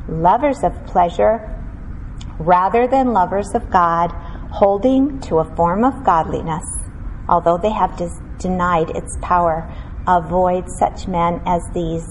lovers 0.09 0.63
of 0.63 0.73
pleasure 0.87 1.51
rather 2.39 2.87
than 2.89 3.13
lovers 3.13 3.55
of 3.55 3.71
God, 3.71 4.11
holding 4.51 5.21
to 5.21 5.39
a 5.39 5.57
form 5.57 5.85
of 5.85 6.05
godliness 6.05 6.84
although 7.29 7.59
they 7.59 7.73
have 7.73 8.01
denied 8.39 8.91
its 8.91 9.17
power, 9.23 9.73
avoid 10.07 10.69
such 10.79 11.09
men 11.09 11.41
as 11.47 11.63
these. 11.73 12.07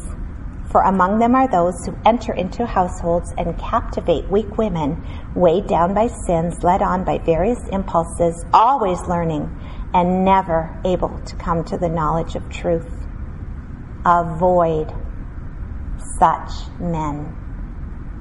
For 0.72 0.82
among 0.82 1.20
them 1.20 1.36
are 1.36 1.48
those 1.48 1.86
who 1.86 1.96
enter 2.06 2.34
into 2.34 2.66
households 2.66 3.32
and 3.38 3.58
captivate 3.60 4.30
weak 4.32 4.58
women, 4.58 5.06
weighed 5.36 5.68
down 5.68 5.94
by 5.94 6.08
sins, 6.26 6.64
led 6.64 6.82
on 6.82 7.04
by 7.04 7.20
various 7.20 7.60
impulses, 7.72 8.44
always 8.52 9.00
learning, 9.08 9.50
and 9.94 10.26
never 10.26 10.76
able 10.84 11.20
to 11.26 11.36
come 11.36 11.64
to 11.66 11.78
the 11.78 11.90
knowledge 11.90 12.36
of 12.36 12.50
truth. 12.50 12.92
Avoid 14.06 14.92
such 16.20 16.50
men 16.80 17.36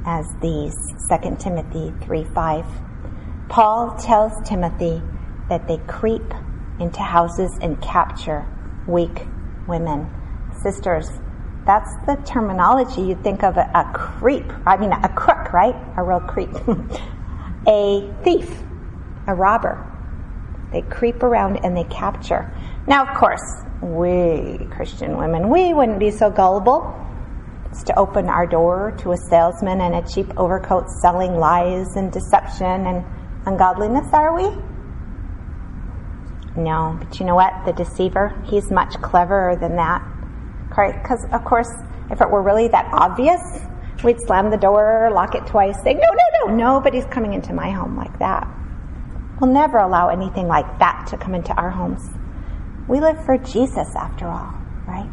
as 0.05 0.27
these. 0.43 0.75
2 1.09 1.37
Timothy 1.39 1.95
3 2.05 2.25
5. 2.35 2.67
Paul 3.49 3.97
tells 3.97 4.33
Timothy 4.47 5.03
that 5.49 5.67
they 5.69 5.79
creep 5.87 6.35
into 6.81 7.01
houses 7.01 7.51
and 7.61 7.81
capture 7.81 8.47
weak 8.87 9.27
women. 9.67 10.11
Sisters, 10.63 11.09
that's 11.65 11.91
the 12.07 12.17
terminology 12.25 13.03
you'd 13.03 13.23
think 13.23 13.43
of 13.45 13.57
a, 13.57 13.71
a 13.75 13.91
creep. 13.95 14.47
I 14.67 14.77
mean, 14.77 14.93
a 14.93 15.09
crook, 15.09 15.53
right? 15.53 15.77
A 15.97 16.03
real 16.03 16.21
creep. 16.21 16.51
a 17.69 18.15
thief, 18.25 18.63
a 19.27 19.35
robber. 19.35 19.89
They 20.73 20.83
creep 20.83 21.23
around 21.23 21.65
and 21.65 21.77
they 21.77 21.85
capture. 21.85 22.53
Now, 22.87 23.07
of 23.07 23.17
course, 23.17 23.43
we 23.81 24.67
Christian 24.71 25.17
women, 25.17 25.51
we 25.51 25.73
wouldn't 25.73 25.99
be 25.99 26.11
so 26.11 26.31
gullible 26.31 26.99
as 27.71 27.85
to 27.85 27.99
open 27.99 28.29
our 28.29 28.47
door 28.47 28.95
to 28.99 29.13
a 29.13 29.17
salesman 29.17 29.81
in 29.81 29.95
a 29.95 30.07
cheap 30.09 30.27
overcoat 30.37 30.89
selling 31.01 31.37
lies 31.37 31.87
and 31.97 32.13
deception 32.13 32.87
and 32.87 33.05
ungodliness, 33.47 34.09
are 34.13 34.35
we? 34.35 34.51
No, 36.57 36.99
but 37.01 37.19
you 37.19 37.27
know 37.27 37.35
what? 37.35 37.53
The 37.65 37.73
deceiver, 37.73 38.35
he's 38.45 38.71
much 38.71 39.01
cleverer 39.01 39.57
than 39.57 39.77
that. 39.77 40.03
Because, 40.69 41.25
of 41.33 41.45
course, 41.45 41.71
if 42.11 42.21
it 42.21 42.31
were 42.31 42.43
really 42.43 42.69
that 42.69 42.89
obvious, 42.93 43.41
we'd 44.05 44.21
slam 44.21 44.51
the 44.51 44.57
door, 44.57 45.11
lock 45.13 45.35
it 45.35 45.47
twice, 45.47 45.77
say, 45.83 45.95
no, 45.95 46.01
no, 46.01 46.47
woo, 46.47 46.57
nobody's 46.57 47.05
coming 47.07 47.35
into 47.35 47.53
my 47.53 47.71
home 47.71 47.97
like 47.97 48.19
that. 48.19 48.47
We'll 49.41 49.53
never 49.53 49.79
allow 49.79 50.09
anything 50.09 50.47
like 50.47 50.79
that 50.79 51.07
to 51.09 51.17
come 51.17 51.35
into 51.35 51.53
our 51.55 51.71
homes. 51.71 52.09
We 52.89 53.01
live 53.01 53.25
for 53.25 53.39
Jesus 53.39 53.95
after 53.97 54.27
all, 54.29 54.55
right? 54.87 55.09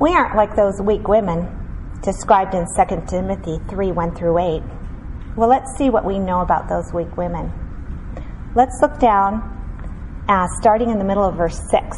We 0.00 0.14
aren't 0.14 0.36
like 0.36 0.54
those 0.54 0.80
weak 0.80 1.08
women 1.08 1.48
described 2.02 2.54
in 2.54 2.66
2 2.76 3.02
Timothy 3.08 3.58
3 3.68 3.92
1 3.92 4.14
through 4.14 4.38
8. 4.38 4.62
Well, 5.36 5.48
let's 5.48 5.76
see 5.76 5.90
what 5.90 6.04
we 6.04 6.18
know 6.18 6.40
about 6.40 6.68
those 6.68 6.92
weak 6.92 7.16
women. 7.16 7.52
Let's 8.58 8.82
look 8.82 8.98
down, 8.98 10.24
uh, 10.28 10.48
starting 10.60 10.90
in 10.90 10.98
the 10.98 11.04
middle 11.04 11.22
of 11.22 11.36
verse 11.36 11.60
6. 11.70 11.96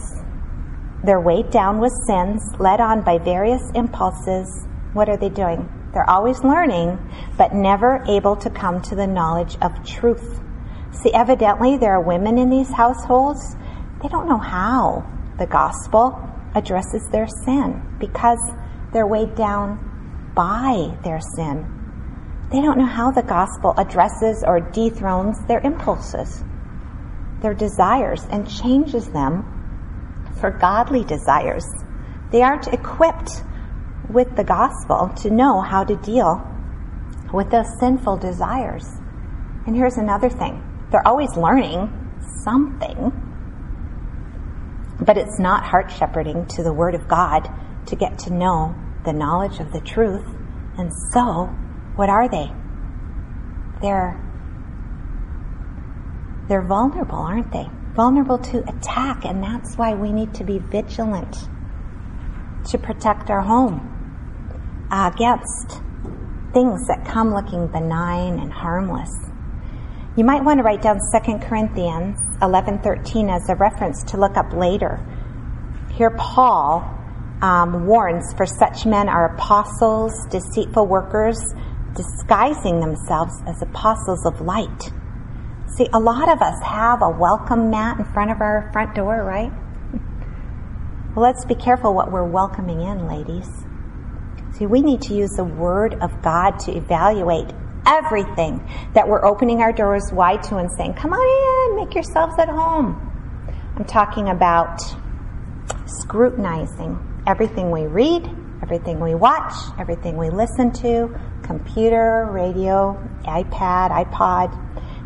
They're 1.03 1.19
weighed 1.19 1.49
down 1.49 1.81
with 1.81 1.91
sins, 2.07 2.43
led 2.59 2.83
on 2.83 3.03
by 3.03 3.17
various 3.17 3.63
impulses. 3.75 4.67
What 4.93 5.09
are 5.09 5.17
they 5.17 5.31
doing? 5.31 5.67
They're 5.95 6.11
always 6.11 6.45
learning, 6.45 6.99
but 7.39 7.55
never 7.55 8.05
able 8.07 8.37
to 8.37 8.51
come 8.51 8.83
to 8.83 8.95
the 8.95 9.07
knowledge 9.07 9.57
of 9.63 9.73
truth. 9.87 10.39
See, 10.91 11.11
evidently, 11.15 11.79
there 11.79 11.95
are 11.95 12.03
women 12.03 12.37
in 12.37 12.51
these 12.51 12.71
households. 12.71 13.57
They 14.03 14.09
don't 14.09 14.29
know 14.29 14.37
how 14.37 15.07
the 15.39 15.47
gospel 15.47 16.21
addresses 16.55 17.09
their 17.11 17.27
sin 17.47 17.97
because 17.99 18.53
they're 18.93 19.07
weighed 19.07 19.35
down 19.35 20.33
by 20.37 20.95
their 21.05 21.21
sin. 21.37 21.81
They 22.53 22.61
don't 22.61 22.77
know 22.77 22.85
how 22.85 23.13
the 23.13 23.23
gospel 23.23 23.73
addresses 23.79 24.45
or 24.47 24.61
dethrones 24.61 25.39
their 25.47 25.61
impulses, 25.61 26.45
their 27.41 27.55
desires, 27.55 28.27
and 28.31 28.49
changes 28.49 29.09
them 29.09 29.45
for 30.41 30.51
godly 30.51 31.05
desires. 31.05 31.65
They 32.31 32.43
aren't 32.43 32.69
equipped 32.69 33.43
with 34.09 34.35
the 34.37 34.45
gospel 34.45 35.11
to 35.23 35.31
know 35.31 35.61
how 35.61 35.85
to 35.85 35.97
deal 35.97 36.47
with 37.33 37.51
those 37.51 37.67
sinful 37.79 38.19
desires. 38.19 38.85
And 39.67 39.77
here's 39.77 39.97
another 39.97 40.29
thing 40.29 40.63
they're 40.91 41.07
always 41.07 41.37
learning 41.37 41.97
something, 42.45 43.13
but 45.01 45.17
it's 45.17 45.39
not 45.39 45.65
heart 45.65 45.91
shepherding 45.91 46.47
to 46.47 46.63
the 46.63 46.73
Word 46.73 46.95
of 46.95 47.07
God 47.07 47.49
to 47.87 47.97
get 47.97 48.19
to 48.21 48.33
know 48.33 48.75
the 49.05 49.13
knowledge 49.13 49.61
of 49.61 49.73
the 49.73 49.81
truth. 49.81 50.27
And 50.77 50.91
so, 51.13 51.47
what 51.97 52.09
are 52.09 52.29
they? 52.29 52.51
They're 53.81 54.21
they're 56.51 56.67
vulnerable, 56.67 57.19
aren't 57.19 57.53
they? 57.53 57.65
Vulnerable 57.95 58.37
to 58.37 58.59
attack, 58.69 59.25
and 59.25 59.41
that's 59.41 59.77
why 59.77 59.95
we 59.95 60.13
need 60.13 60.35
to 60.35 60.43
be 60.43 60.59
vigilant 60.59 61.49
to 62.69 62.77
protect 62.77 63.31
our 63.31 63.41
home 63.41 63.87
against 64.91 65.81
things 66.53 66.85
that 66.89 67.07
come 67.07 67.33
looking 67.33 67.69
benign 67.69 68.41
and 68.41 68.53
harmless. 68.53 69.11
You 70.17 70.25
might 70.25 70.43
want 70.43 70.59
to 70.59 70.65
write 70.65 70.83
down 70.83 70.99
2 70.99 71.39
Corinthians 71.39 72.19
11:13 72.43 73.31
as 73.31 73.49
a 73.49 73.55
reference 73.55 74.03
to 74.11 74.17
look 74.17 74.37
up 74.37 74.53
later. 74.53 74.99
Here 75.93 76.11
Paul 76.19 76.83
um, 77.43 77.87
warns 77.87 78.35
for 78.37 78.45
such 78.45 78.87
men 78.87 79.09
are 79.09 79.37
apostles, 79.37 80.13
deceitful 80.31 80.89
workers, 80.89 81.39
disguising 81.95 82.81
themselves 82.81 83.41
as 83.47 83.63
apostles 83.63 84.27
of 84.27 84.41
light. 84.41 84.91
See, 85.77 85.89
a 85.93 86.01
lot 86.01 86.29
of 86.29 86.43
us 86.43 86.61
have 86.65 87.01
a 87.03 87.09
welcome 87.09 87.71
mat 87.71 87.99
in 87.99 88.05
front 88.13 88.31
of 88.31 88.41
our 88.41 88.71
front 88.73 88.95
door, 88.95 89.23
right? 89.23 89.53
Well, 91.13 91.25
let's 91.25 91.45
be 91.45 91.57
careful 91.57 91.93
what 91.93 92.13
we're 92.13 92.25
welcoming 92.25 92.83
in, 92.83 93.09
ladies. 93.09 93.49
See, 94.57 94.67
we 94.67 94.81
need 94.81 95.03
to 95.03 95.15
use 95.15 95.31
the 95.31 95.43
Word 95.43 95.95
of 95.95 96.23
God 96.23 96.61
to 96.61 96.77
evaluate 96.77 97.53
everything 97.85 98.65
that 98.95 99.09
we're 99.09 99.25
opening 99.25 99.61
our 99.61 99.73
doors 99.73 100.13
wide 100.13 100.43
to 100.45 100.59
and 100.59 100.71
saying, 100.77 100.95
Come 100.95 101.13
on 101.13 101.73
in, 101.73 101.85
make 101.85 101.95
yourselves 101.97 102.35
at 102.39 102.49
home. 102.49 102.95
I'm 103.77 103.85
talking 103.85 104.29
about 104.29 104.79
scrutinizing 105.87 107.23
everything 107.27 107.71
we 107.71 107.87
read, 107.87 108.29
everything 108.63 109.01
we 109.01 109.15
watch, 109.15 109.53
everything 109.79 110.17
we 110.17 110.31
listen 110.31 110.71
to, 110.73 111.19
computer, 111.43 112.29
radio, 112.31 112.97
iPad, 113.25 113.91
iPod. 114.07 114.55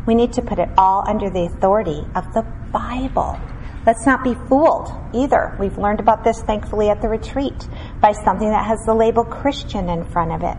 We 0.05 0.15
need 0.15 0.33
to 0.33 0.41
put 0.41 0.59
it 0.59 0.69
all 0.77 1.03
under 1.07 1.29
the 1.29 1.45
authority 1.45 2.05
of 2.15 2.33
the 2.33 2.43
Bible. 2.71 3.39
Let's 3.85 4.05
not 4.05 4.23
be 4.23 4.35
fooled 4.47 4.91
either. 5.13 5.55
We've 5.59 5.77
learned 5.77 5.99
about 5.99 6.23
this, 6.23 6.41
thankfully, 6.41 6.89
at 6.89 7.01
the 7.01 7.09
retreat 7.09 7.67
by 8.01 8.11
something 8.11 8.49
that 8.49 8.65
has 8.65 8.79
the 8.85 8.93
label 8.93 9.23
Christian 9.23 9.89
in 9.89 10.03
front 10.05 10.31
of 10.31 10.43
it. 10.43 10.57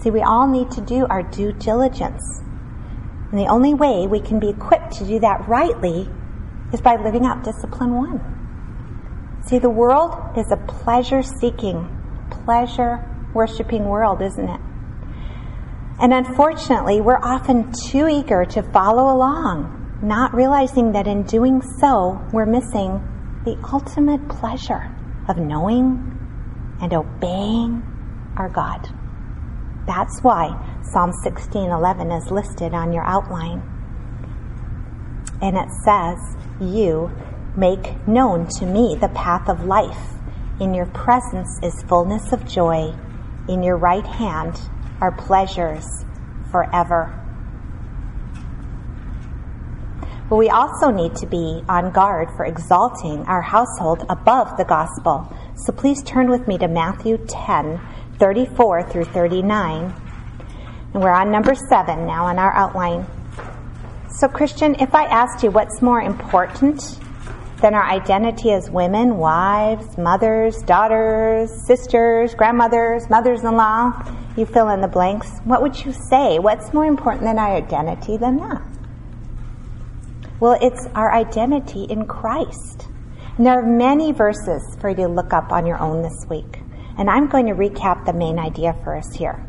See, 0.00 0.10
we 0.10 0.20
all 0.20 0.46
need 0.46 0.70
to 0.72 0.80
do 0.80 1.06
our 1.06 1.22
due 1.22 1.52
diligence. 1.52 2.22
And 3.30 3.38
the 3.38 3.46
only 3.46 3.74
way 3.74 4.06
we 4.06 4.20
can 4.20 4.38
be 4.38 4.50
equipped 4.50 4.92
to 4.94 5.06
do 5.06 5.18
that 5.20 5.48
rightly 5.48 6.08
is 6.72 6.80
by 6.80 6.96
living 6.96 7.24
out 7.24 7.44
discipline 7.44 7.94
one. 7.94 9.40
See, 9.46 9.58
the 9.58 9.70
world 9.70 10.14
is 10.36 10.50
a 10.50 10.56
pleasure 10.56 11.22
seeking, 11.22 11.88
pleasure 12.44 13.04
worshiping 13.34 13.84
world, 13.84 14.22
isn't 14.22 14.48
it? 14.48 14.60
And 16.02 16.12
unfortunately, 16.12 17.00
we're 17.00 17.22
often 17.22 17.72
too 17.86 18.08
eager 18.08 18.44
to 18.44 18.62
follow 18.72 19.04
along, 19.04 20.00
not 20.02 20.34
realizing 20.34 20.92
that 20.92 21.06
in 21.06 21.22
doing 21.22 21.62
so, 21.80 22.20
we're 22.32 22.44
missing 22.44 23.00
the 23.44 23.56
ultimate 23.72 24.28
pleasure 24.28 24.94
of 25.28 25.38
knowing 25.38 26.18
and 26.82 26.92
obeying 26.92 27.82
our 28.36 28.50
God. 28.50 28.88
That's 29.86 30.20
why 30.22 30.50
Psalm 30.82 31.12
16:11 31.22 32.12
is 32.12 32.30
listed 32.30 32.74
on 32.74 32.92
your 32.92 33.04
outline. 33.04 33.62
And 35.40 35.56
it 35.56 35.70
says, 35.84 36.18
"You 36.60 37.10
Make 37.54 38.08
known 38.08 38.46
to 38.58 38.64
me 38.64 38.96
the 38.98 39.10
path 39.10 39.46
of 39.46 39.66
life. 39.66 40.14
In 40.58 40.72
your 40.72 40.86
presence 40.86 41.60
is 41.62 41.82
fullness 41.82 42.32
of 42.32 42.46
joy. 42.46 42.94
In 43.46 43.62
your 43.62 43.76
right 43.76 44.06
hand 44.06 44.58
are 45.02 45.10
pleasures 45.10 45.84
forever. 46.52 47.18
But 50.30 50.36
we 50.36 50.48
also 50.48 50.90
need 50.90 51.16
to 51.16 51.26
be 51.26 51.62
on 51.68 51.90
guard 51.90 52.28
for 52.36 52.46
exalting 52.46 53.24
our 53.26 53.42
household 53.42 54.06
above 54.08 54.56
the 54.56 54.64
gospel. 54.64 55.30
So 55.56 55.72
please 55.72 56.02
turn 56.04 56.30
with 56.30 56.46
me 56.46 56.56
to 56.58 56.68
Matthew 56.68 57.18
10, 57.18 57.80
34 58.18 58.84
through 58.84 59.04
39. 59.06 59.92
And 60.94 61.02
we're 61.02 61.10
on 61.10 61.32
number 61.32 61.54
7 61.54 62.06
now 62.06 62.26
on 62.26 62.38
our 62.38 62.54
outline. 62.54 63.04
So, 64.08 64.28
Christian, 64.28 64.76
if 64.78 64.94
I 64.94 65.04
asked 65.06 65.42
you 65.42 65.50
what's 65.50 65.82
more 65.82 66.00
important 66.00 66.98
than 67.60 67.74
our 67.74 67.84
identity 67.84 68.52
as 68.52 68.70
women, 68.70 69.16
wives, 69.16 69.98
mothers, 69.98 70.62
daughters, 70.62 71.50
sisters, 71.66 72.34
grandmothers, 72.34 73.10
mothers-in-law, 73.10 74.21
you 74.36 74.46
fill 74.46 74.70
in 74.70 74.80
the 74.80 74.88
blanks. 74.88 75.40
What 75.44 75.62
would 75.62 75.84
you 75.84 75.92
say? 75.92 76.38
What's 76.38 76.72
more 76.72 76.86
important 76.86 77.24
than 77.24 77.38
our 77.38 77.54
identity 77.54 78.16
than 78.16 78.38
that? 78.38 78.62
Well, 80.40 80.58
it's 80.60 80.86
our 80.94 81.12
identity 81.12 81.84
in 81.84 82.06
Christ. 82.06 82.88
And 83.36 83.46
there 83.46 83.58
are 83.58 83.66
many 83.66 84.12
verses 84.12 84.76
for 84.80 84.90
you 84.90 84.96
to 84.96 85.08
look 85.08 85.32
up 85.32 85.52
on 85.52 85.66
your 85.66 85.78
own 85.78 86.02
this 86.02 86.26
week. 86.28 86.60
And 86.98 87.08
I'm 87.08 87.28
going 87.28 87.46
to 87.46 87.54
recap 87.54 88.04
the 88.04 88.12
main 88.12 88.38
idea 88.38 88.74
for 88.84 88.96
us 88.96 89.14
here. 89.14 89.46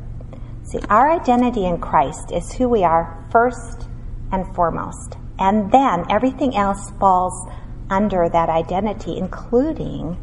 See, 0.63 0.79
our 0.89 1.09
identity 1.11 1.65
in 1.65 1.79
Christ 1.79 2.31
is 2.31 2.53
who 2.53 2.69
we 2.69 2.83
are 2.83 3.25
first 3.31 3.87
and 4.31 4.53
foremost. 4.55 5.17
And 5.39 5.71
then 5.71 6.05
everything 6.09 6.55
else 6.55 6.91
falls 6.99 7.49
under 7.89 8.29
that 8.29 8.49
identity, 8.49 9.17
including 9.17 10.17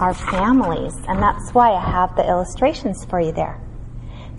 our 0.00 0.14
families. 0.14 0.94
And 1.06 1.22
that's 1.22 1.52
why 1.52 1.72
I 1.72 1.90
have 1.90 2.16
the 2.16 2.26
illustrations 2.26 3.04
for 3.04 3.20
you 3.20 3.32
there. 3.32 3.60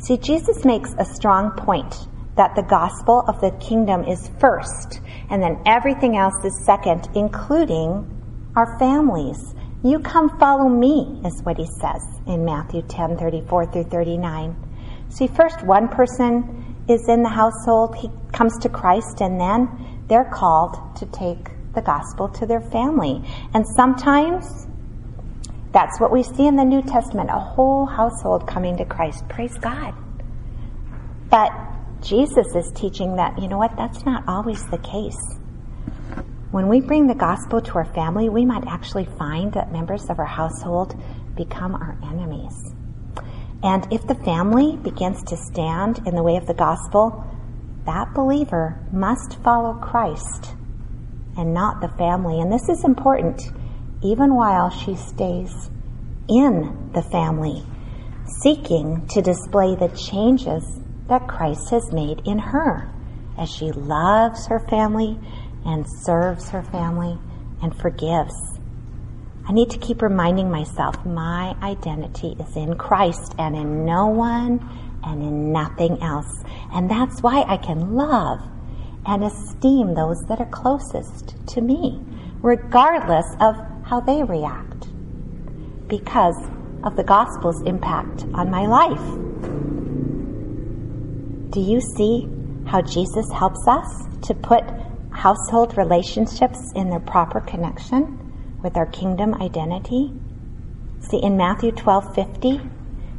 See, 0.06 0.18
Jesus 0.18 0.64
makes 0.64 0.94
a 1.00 1.04
strong 1.04 1.50
point 1.58 2.08
that 2.36 2.56
the 2.56 2.62
gospel 2.62 3.24
of 3.28 3.42
the 3.42 3.50
kingdom 3.60 4.04
is 4.04 4.30
first, 4.40 5.02
and 5.32 5.42
then 5.42 5.60
everything 5.66 6.16
else 6.16 6.36
is 6.44 6.64
second, 6.64 7.10
including 7.16 8.06
our 8.56 8.78
families. 8.78 9.56
You 9.84 9.98
come 9.98 10.38
follow 10.38 10.70
me, 10.70 11.22
is 11.26 11.42
what 11.42 11.58
he 11.58 11.66
says 11.82 12.04
in 12.28 12.46
Matthew 12.46 12.84
10 12.84 13.18
34 13.18 13.72
through 13.72 13.86
39. 13.86 14.56
See, 15.10 15.26
first 15.26 15.66
one 15.66 15.88
person 15.88 16.76
is 16.88 17.10
in 17.10 17.24
the 17.24 17.30
household, 17.30 17.96
he 17.96 18.12
comes 18.32 18.60
to 18.60 18.70
Christ, 18.70 19.22
and 19.22 19.42
then 19.42 20.04
they're 20.08 20.30
called 20.32 20.98
to 20.98 21.08
take 21.08 21.50
the 21.74 21.82
gospel 21.82 22.30
to 22.30 22.46
their 22.46 22.62
family. 22.62 23.24
And 23.56 23.66
sometimes 23.76 24.68
that's 25.76 26.00
what 26.00 26.10
we 26.10 26.24
see 26.24 26.48
in 26.48 26.56
the 26.56 26.64
New 26.64 26.82
Testament 26.82 27.30
a 27.30 27.38
whole 27.38 27.86
household 27.86 28.48
coming 28.48 28.78
to 28.78 28.86
Christ. 28.86 29.28
Praise 29.28 29.58
God. 29.58 29.94
But 31.30 31.52
Jesus 32.02 32.48
is 32.56 32.72
teaching 32.74 33.18
that, 33.18 33.38
you 33.42 33.50
know 33.50 33.58
what, 33.58 33.76
that's 33.76 34.06
not 34.06 34.24
always 34.26 34.66
the 34.68 34.78
case. 34.78 35.20
When 36.52 36.70
we 36.70 36.80
bring 36.80 37.08
the 37.08 37.14
gospel 37.14 37.60
to 37.60 37.74
our 37.74 37.94
family, 37.94 38.30
we 38.30 38.46
might 38.46 38.66
actually 38.66 39.04
find 39.20 39.52
that 39.52 39.74
members 39.74 40.10
of 40.10 40.18
our 40.18 40.26
household 40.26 40.96
become 41.36 41.76
our 41.76 41.98
enemies. 42.10 42.74
And 43.62 43.86
if 43.92 44.08
the 44.08 44.16
family 44.16 44.78
begins 44.78 45.24
to 45.24 45.36
stand 45.36 46.00
in 46.08 46.16
the 46.16 46.24
way 46.24 46.38
of 46.38 46.48
the 46.48 46.54
gospel, 46.54 47.22
that 47.86 48.14
believer 48.14 48.80
must 48.94 49.44
follow 49.44 49.74
Christ 49.74 50.56
and 51.36 51.54
not 51.54 51.82
the 51.82 51.90
family. 51.98 52.40
And 52.40 52.50
this 52.50 52.70
is 52.70 52.86
important 52.86 53.42
even 54.06 54.36
while 54.36 54.70
she 54.70 54.96
stays 54.96 55.72
in 56.30 56.92
the 56.94 57.02
family, 57.02 57.64
seeking 58.42 59.08
to 59.08 59.22
display 59.22 59.76
the 59.76 59.90
changes 59.90 60.64
that 61.08 61.28
Christ 61.28 61.72
has 61.72 61.92
made 61.92 62.22
in 62.26 62.38
her 62.38 62.88
as 63.38 63.50
she 63.50 63.72
loves 63.72 64.46
her 64.48 64.60
family 64.60 65.20
and 65.66 65.86
serves 66.04 66.50
her 66.50 66.62
family 66.62 67.18
and 67.64 67.76
forgives. 67.76 68.36
I 69.48 69.54
need 69.54 69.72
to 69.72 69.80
keep 69.80 70.02
reminding 70.04 70.52
myself 70.52 71.04
my 71.06 71.56
identity 71.64 72.36
is 72.40 72.56
in 72.56 72.78
Christ 72.78 73.34
and 73.40 73.56
in 73.56 73.86
no 73.86 74.08
one 74.08 74.60
and 75.04 75.22
in 75.22 75.52
nothing 75.52 76.02
else. 76.02 76.44
And 76.74 76.90
that's 76.90 77.22
why 77.22 77.44
I 77.48 77.58
can 77.58 77.96
love 77.96 78.40
and 79.06 79.24
esteem 79.24 79.94
those 79.94 80.20
that 80.28 80.40
are 80.40 80.50
closest 80.50 81.36
to 81.48 81.62
me, 81.62 82.02
regardless 82.42 83.26
of 83.40 83.56
how 83.86 84.00
they 84.00 84.24
react, 84.24 84.88
because 85.88 86.38
of 86.84 86.96
the 86.96 87.04
gospel's 87.04 87.62
impact 87.64 88.26
on 88.34 88.50
my 88.50 88.66
life. 88.66 89.08
Do 91.52 91.62
you 91.62 91.80
see 91.80 92.28
how 92.66 92.82
Jesus 92.82 93.32
helps 93.32 93.68
us 93.68 94.08
to 94.24 94.34
put 94.34 94.64
household 95.12 95.78
relationships 95.78 96.60
in 96.76 96.90
their 96.90 97.00
proper 97.00 97.40
connection 97.42 98.60
with 98.64 98.76
our 98.76 98.88
kingdom 98.88 99.36
identity? 99.36 100.12
See, 101.00 101.22
in 101.22 101.38
Matthew 101.38 101.72
12:50, 101.72 102.60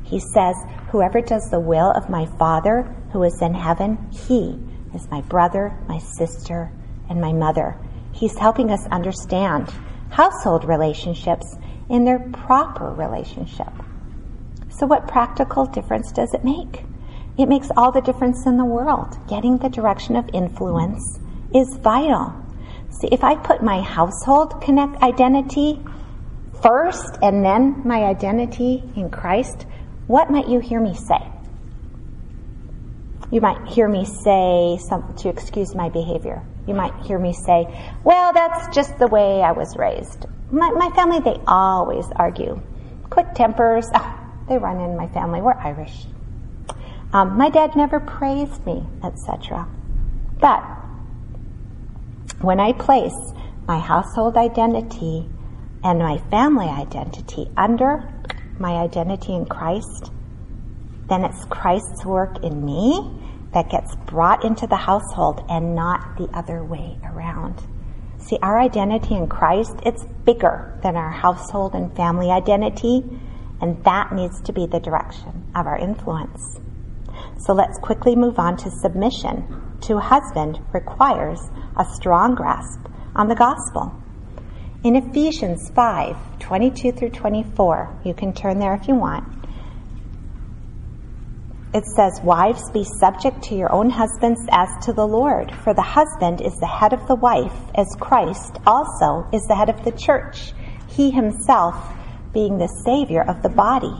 he 0.03 0.19
says, 0.19 0.57
"Whoever 0.91 1.21
does 1.21 1.49
the 1.49 1.61
will 1.61 1.93
of 1.93 2.11
my 2.11 2.27
Father 2.39 2.93
who 3.13 3.23
is 3.23 3.41
in 3.41 3.55
heaven, 3.55 3.99
he 4.11 4.59
is 4.93 5.09
my 5.11 5.21
brother, 5.23 5.79
my 5.89 5.99
sister, 5.99 6.73
and 7.09 7.21
my 7.21 7.33
mother." 7.33 7.77
He's 8.13 8.37
helping 8.37 8.71
us 8.71 8.85
understand 8.89 9.73
household 10.11 10.65
relationships 10.65 11.57
in 11.89 12.05
their 12.05 12.19
proper 12.33 12.91
relationship. 12.91 13.73
So 14.69 14.87
what 14.87 15.09
practical 15.09 15.67
difference 15.67 16.13
does 16.13 16.35
it 16.35 16.45
make? 16.45 16.85
It 17.39 17.49
makes 17.49 17.69
all 17.77 17.93
the 17.93 18.01
difference 18.01 18.47
in 18.47 18.57
the 18.57 18.65
world. 18.65 19.17
Getting 19.29 19.59
the 19.59 19.69
direction 19.69 20.17
of 20.17 20.29
influence 20.33 21.19
is 21.55 21.79
vital. 21.83 22.35
See, 22.91 23.09
if 23.13 23.23
I 23.23 23.37
put 23.37 23.63
my 23.63 23.83
household 23.83 24.61
connect 24.63 25.03
identity 25.03 25.81
first 26.63 27.19
and 27.23 27.45
then 27.45 27.83
my 27.85 28.05
identity 28.05 28.83
in 28.97 29.11
Christ, 29.11 29.67
what 30.07 30.31
might 30.31 30.49
you 30.49 30.61
hear 30.61 30.81
me 30.81 30.95
say? 30.95 31.31
You 33.31 33.41
might 33.41 33.67
hear 33.69 33.89
me 33.89 34.05
say 34.05 34.79
something 34.89 35.17
to 35.17 35.29
excuse 35.29 35.75
my 35.75 35.89
behavior. 35.89 36.43
You 36.67 36.75
might 36.75 36.95
hear 37.05 37.19
me 37.19 37.33
say, 37.33 37.67
well, 38.03 38.33
that's 38.33 38.75
just 38.75 38.99
the 38.99 39.07
way 39.07 39.41
I 39.43 39.53
was 39.53 39.77
raised. 39.77 40.27
My, 40.51 40.71
my 40.71 40.91
family, 40.91 41.21
they 41.21 41.41
always 41.47 42.07
argue. 42.17 42.61
Quick 43.11 43.35
tempers, 43.35 43.89
oh, 43.95 44.21
they 44.49 44.59
run 44.59 44.81
in 44.81 44.97
my 44.97 45.09
family. 45.09 45.41
We're 45.41 45.55
Irish. 45.55 46.07
Um, 47.13 47.39
my 47.39 47.51
dad 47.51 47.77
never 47.77 48.01
praised 48.01 48.67
me, 48.67 48.85
etc. 49.05 49.69
But 50.41 50.61
when 52.41 52.61
I 52.61 52.73
place 52.73 53.17
my 53.67 53.79
household 53.79 54.37
identity 54.37 55.29
and 55.83 55.99
my 55.99 56.19
family 56.31 56.67
identity 56.67 57.51
under 57.57 58.13
my 58.59 58.73
identity 58.73 59.35
in 59.35 59.47
Christ, 59.47 60.11
then 61.09 61.25
it's 61.25 61.45
Christ's 61.47 62.05
work 62.05 62.43
in 62.43 62.65
me 62.65 63.26
that 63.57 63.71
gets 63.71 63.97
brought 64.05 64.45
into 64.45 64.67
the 64.67 64.77
household 64.77 65.43
and 65.49 65.75
not 65.75 66.19
the 66.19 66.29
other 66.37 66.63
way 66.63 66.99
around. 67.05 67.59
See, 68.19 68.39
our 68.43 68.61
identity 68.61 69.15
in 69.15 69.29
Christ, 69.29 69.73
it's 69.87 70.05
bigger 70.27 70.79
than 70.83 70.95
our 70.95 71.11
household 71.11 71.75
and 71.75 71.97
family 71.97 72.31
identity, 72.31 73.03
and 73.63 73.83
that 73.83 74.13
needs 74.13 74.43
to 74.43 74.53
be 74.53 74.67
the 74.67 74.79
direction 74.79 75.51
of 75.55 75.67
our 75.67 75.79
influence. 75.79 76.61
So 77.39 77.55
let's 77.55 77.79
quickly 77.79 78.15
move 78.15 78.39
on 78.39 78.59
to 78.59 78.71
submission 78.71 79.79
to 79.85 79.97
a 79.97 80.01
husband 80.01 80.61
requires 80.75 81.41
a 81.79 81.85
strong 81.95 82.35
grasp 82.35 82.81
on 83.15 83.29
the 83.29 83.35
gospel. 83.35 83.91
In 84.85 84.97
Ephesians 84.97 85.71
5 85.75 86.41
22 86.41 86.93
through 86.93 87.11
24, 87.11 88.03
you 88.05 88.13
can 88.13 88.35
turn 88.35 88.59
there 88.59 88.75
if 88.75 88.87
you 88.87 88.97
want. 88.97 89.25
It 91.75 91.85
says, 91.85 92.21
Wives, 92.23 92.71
be 92.71 92.85
subject 92.85 93.43
to 93.45 93.55
your 93.55 93.73
own 93.73 93.91
husbands 93.91 94.41
as 94.51 94.69
to 94.83 94.93
the 94.93 95.07
Lord, 95.07 95.53
for 95.65 95.75
the 95.75 95.83
husband 95.83 96.41
is 96.41 96.57
the 96.57 96.67
head 96.67 96.93
of 96.93 97.07
the 97.07 97.17
wife, 97.17 97.53
as 97.75 97.87
Christ 98.01 98.59
also 98.67 99.27
is 99.33 99.43
the 99.43 99.57
head 99.57 99.69
of 99.69 99.85
the 99.85 99.93
church, 99.93 100.53
he 100.89 101.11
himself 101.11 101.75
being 102.33 102.59
the 102.59 102.69
Savior 102.85 103.23
of 103.23 103.43
the 103.43 103.49
body. 103.49 103.95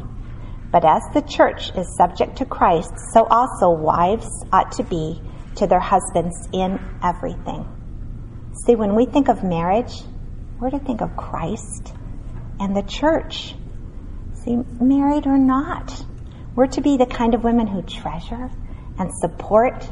But 0.71 0.85
as 0.85 1.03
the 1.13 1.23
church 1.23 1.71
is 1.77 1.97
subject 1.97 2.37
to 2.39 2.45
Christ, 2.45 2.93
so 3.13 3.25
also 3.25 3.71
wives 3.71 4.29
ought 4.53 4.73
to 4.73 4.83
be 4.83 5.21
to 5.57 5.67
their 5.67 5.81
husbands 5.81 6.49
in 6.53 6.79
everything. 7.03 7.67
See, 8.65 8.75
when 8.75 8.95
we 8.95 9.07
think 9.07 9.29
of 9.29 9.43
marriage, 9.43 10.03
we're 10.61 10.71
to 10.71 10.79
think 10.79 11.01
of 11.01 11.17
Christ 11.17 11.93
and 12.59 12.77
the 12.77 12.83
church. 12.83 13.55
See, 14.45 14.57
married 14.81 15.27
or 15.27 15.39
not, 15.39 16.05
we're 16.57 16.67
to 16.67 16.81
be 16.81 16.97
the 16.97 17.07
kind 17.07 17.35
of 17.35 17.45
women 17.45 17.67
who 17.67 17.83
treasure 17.83 18.51
and 18.99 19.13
support 19.21 19.87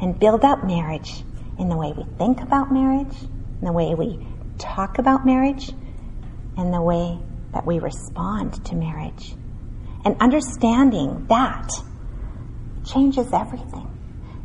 and 0.00 0.18
build 0.20 0.44
up 0.44 0.62
marriage 0.62 1.24
in 1.58 1.70
the 1.70 1.76
way 1.76 1.92
we 1.96 2.04
think 2.18 2.40
about 2.40 2.70
marriage, 2.70 3.16
in 3.22 3.60
the 3.62 3.72
way 3.72 3.94
we 3.94 4.24
talk 4.58 4.98
about 4.98 5.24
marriage, 5.24 5.72
and 6.58 6.72
the 6.72 6.82
way 6.82 7.18
that 7.52 7.64
we 7.66 7.78
respond 7.78 8.62
to 8.66 8.74
marriage. 8.74 9.34
And 10.04 10.16
understanding 10.20 11.26
that 11.28 11.70
changes 12.84 13.32
everything. 13.32 13.90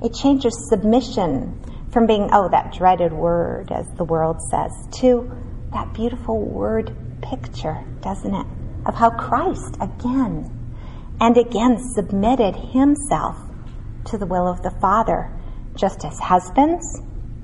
It 0.02 0.14
changes 0.14 0.70
submission 0.70 1.62
from 1.92 2.08
being, 2.08 2.30
oh, 2.32 2.48
that 2.50 2.72
dreaded 2.72 3.12
word, 3.12 3.70
as 3.72 3.86
the 3.98 4.06
world 4.06 4.38
says, 4.50 4.72
to 5.02 5.30
that 5.74 5.94
beautiful 5.94 6.40
word 6.40 6.96
picture, 7.22 7.84
doesn't 8.00 8.34
it? 8.34 8.48
Of 8.86 8.96
how 8.96 9.10
Christ 9.10 9.76
again 9.82 10.59
and 11.20 11.38
again 11.38 11.78
submitted 11.78 12.56
himself 12.56 13.38
to 14.06 14.18
the 14.18 14.26
will 14.26 14.48
of 14.48 14.62
the 14.64 14.72
Father, 14.82 15.32
just 15.76 16.06
as 16.06 16.18
husbands 16.20 17.02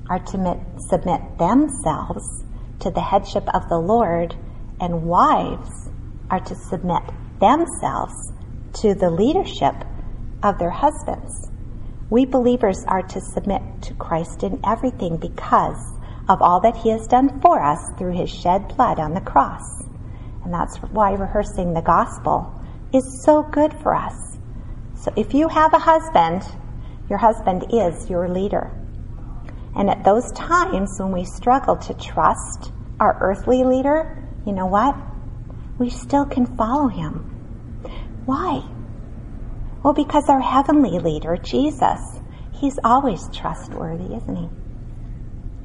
are 0.08 0.18
to 0.18 0.64
submit 0.88 1.20
themselves 1.38 2.44
to 2.80 2.90
the 2.90 3.00
headship 3.00 3.48
of 3.54 3.68
the 3.68 3.78
Lord, 3.78 4.34
and 4.80 5.02
wives 5.02 5.90
are 6.30 6.40
to 6.40 6.54
submit 6.54 7.02
themselves 7.40 8.32
to 8.74 8.94
the 8.94 9.10
leadership 9.10 9.74
of 10.42 10.58
their 10.58 10.70
husbands. 10.70 11.50
We 12.10 12.24
believers 12.24 12.84
are 12.86 13.02
to 13.02 13.20
submit 13.20 13.62
to 13.82 13.94
Christ 13.94 14.42
in 14.42 14.60
everything 14.64 15.16
because 15.16 15.98
of 16.28 16.42
all 16.42 16.60
that 16.60 16.76
he 16.76 16.90
has 16.90 17.06
done 17.06 17.40
for 17.40 17.62
us 17.62 17.80
through 17.98 18.16
his 18.16 18.30
shed 18.30 18.68
blood 18.76 18.98
on 18.98 19.14
the 19.14 19.20
cross. 19.20 19.64
And 20.44 20.52
that's 20.52 20.76
why 20.76 21.12
rehearsing 21.12 21.74
the 21.74 21.82
gospel 21.82 22.52
is 22.96 23.22
so 23.24 23.42
good 23.42 23.72
for 23.82 23.94
us. 23.94 24.38
So 24.94 25.12
if 25.16 25.34
you 25.34 25.48
have 25.48 25.72
a 25.74 25.78
husband, 25.78 26.42
your 27.08 27.18
husband 27.18 27.66
is 27.70 28.10
your 28.10 28.28
leader. 28.28 28.72
And 29.76 29.90
at 29.90 30.04
those 30.04 30.32
times 30.32 30.96
when 30.98 31.12
we 31.12 31.24
struggle 31.24 31.76
to 31.76 31.94
trust 31.94 32.72
our 32.98 33.18
earthly 33.20 33.62
leader, 33.62 34.26
you 34.46 34.52
know 34.52 34.66
what? 34.66 34.96
We 35.78 35.90
still 35.90 36.24
can 36.24 36.46
follow 36.56 36.88
him. 36.88 37.32
Why? 38.24 38.62
Well, 39.82 39.92
because 39.92 40.28
our 40.28 40.40
heavenly 40.40 40.98
leader, 40.98 41.36
Jesus, 41.36 42.00
he's 42.52 42.78
always 42.82 43.28
trustworthy, 43.32 44.16
isn't 44.16 44.36
he? 44.36 44.48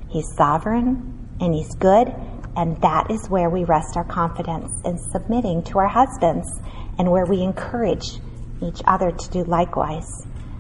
He's 0.10 0.36
sovereign 0.36 1.38
and 1.40 1.56
he's 1.56 1.74
good, 1.76 2.14
and 2.56 2.80
that 2.82 3.10
is 3.10 3.30
where 3.30 3.50
we 3.50 3.64
rest 3.64 3.96
our 3.96 4.04
confidence 4.04 4.70
in 4.84 4.98
submitting 4.98 5.64
to 5.64 5.80
our 5.80 5.88
husbands 5.88 6.60
and 7.02 7.10
where 7.10 7.26
we 7.26 7.42
encourage 7.42 8.20
each 8.62 8.80
other 8.86 9.12
to 9.12 9.30
do 9.32 9.44
likewise. 9.46 10.06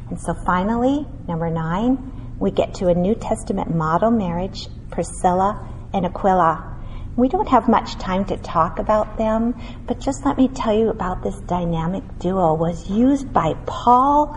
And 0.09 0.19
so 0.19 0.33
finally, 0.43 1.05
number 1.27 1.51
nine, 1.51 2.35
we 2.39 2.49
get 2.49 2.73
to 2.75 2.87
a 2.87 2.95
New 2.95 3.13
Testament 3.13 3.69
model 3.75 4.09
marriage, 4.09 4.67
Priscilla 4.89 5.69
and 5.93 6.03
Aquila. 6.03 6.79
We 7.15 7.29
don't 7.29 7.47
have 7.49 7.69
much 7.69 7.93
time 7.99 8.25
to 8.25 8.37
talk 8.37 8.79
about 8.79 9.19
them, 9.19 9.53
but 9.85 9.99
just 9.99 10.25
let 10.25 10.35
me 10.35 10.47
tell 10.47 10.73
you 10.73 10.89
about 10.89 11.21
this 11.21 11.39
dynamic 11.41 12.01
duo 12.17 12.55
was 12.55 12.89
used 12.89 13.31
by 13.31 13.53
Paul 13.67 14.35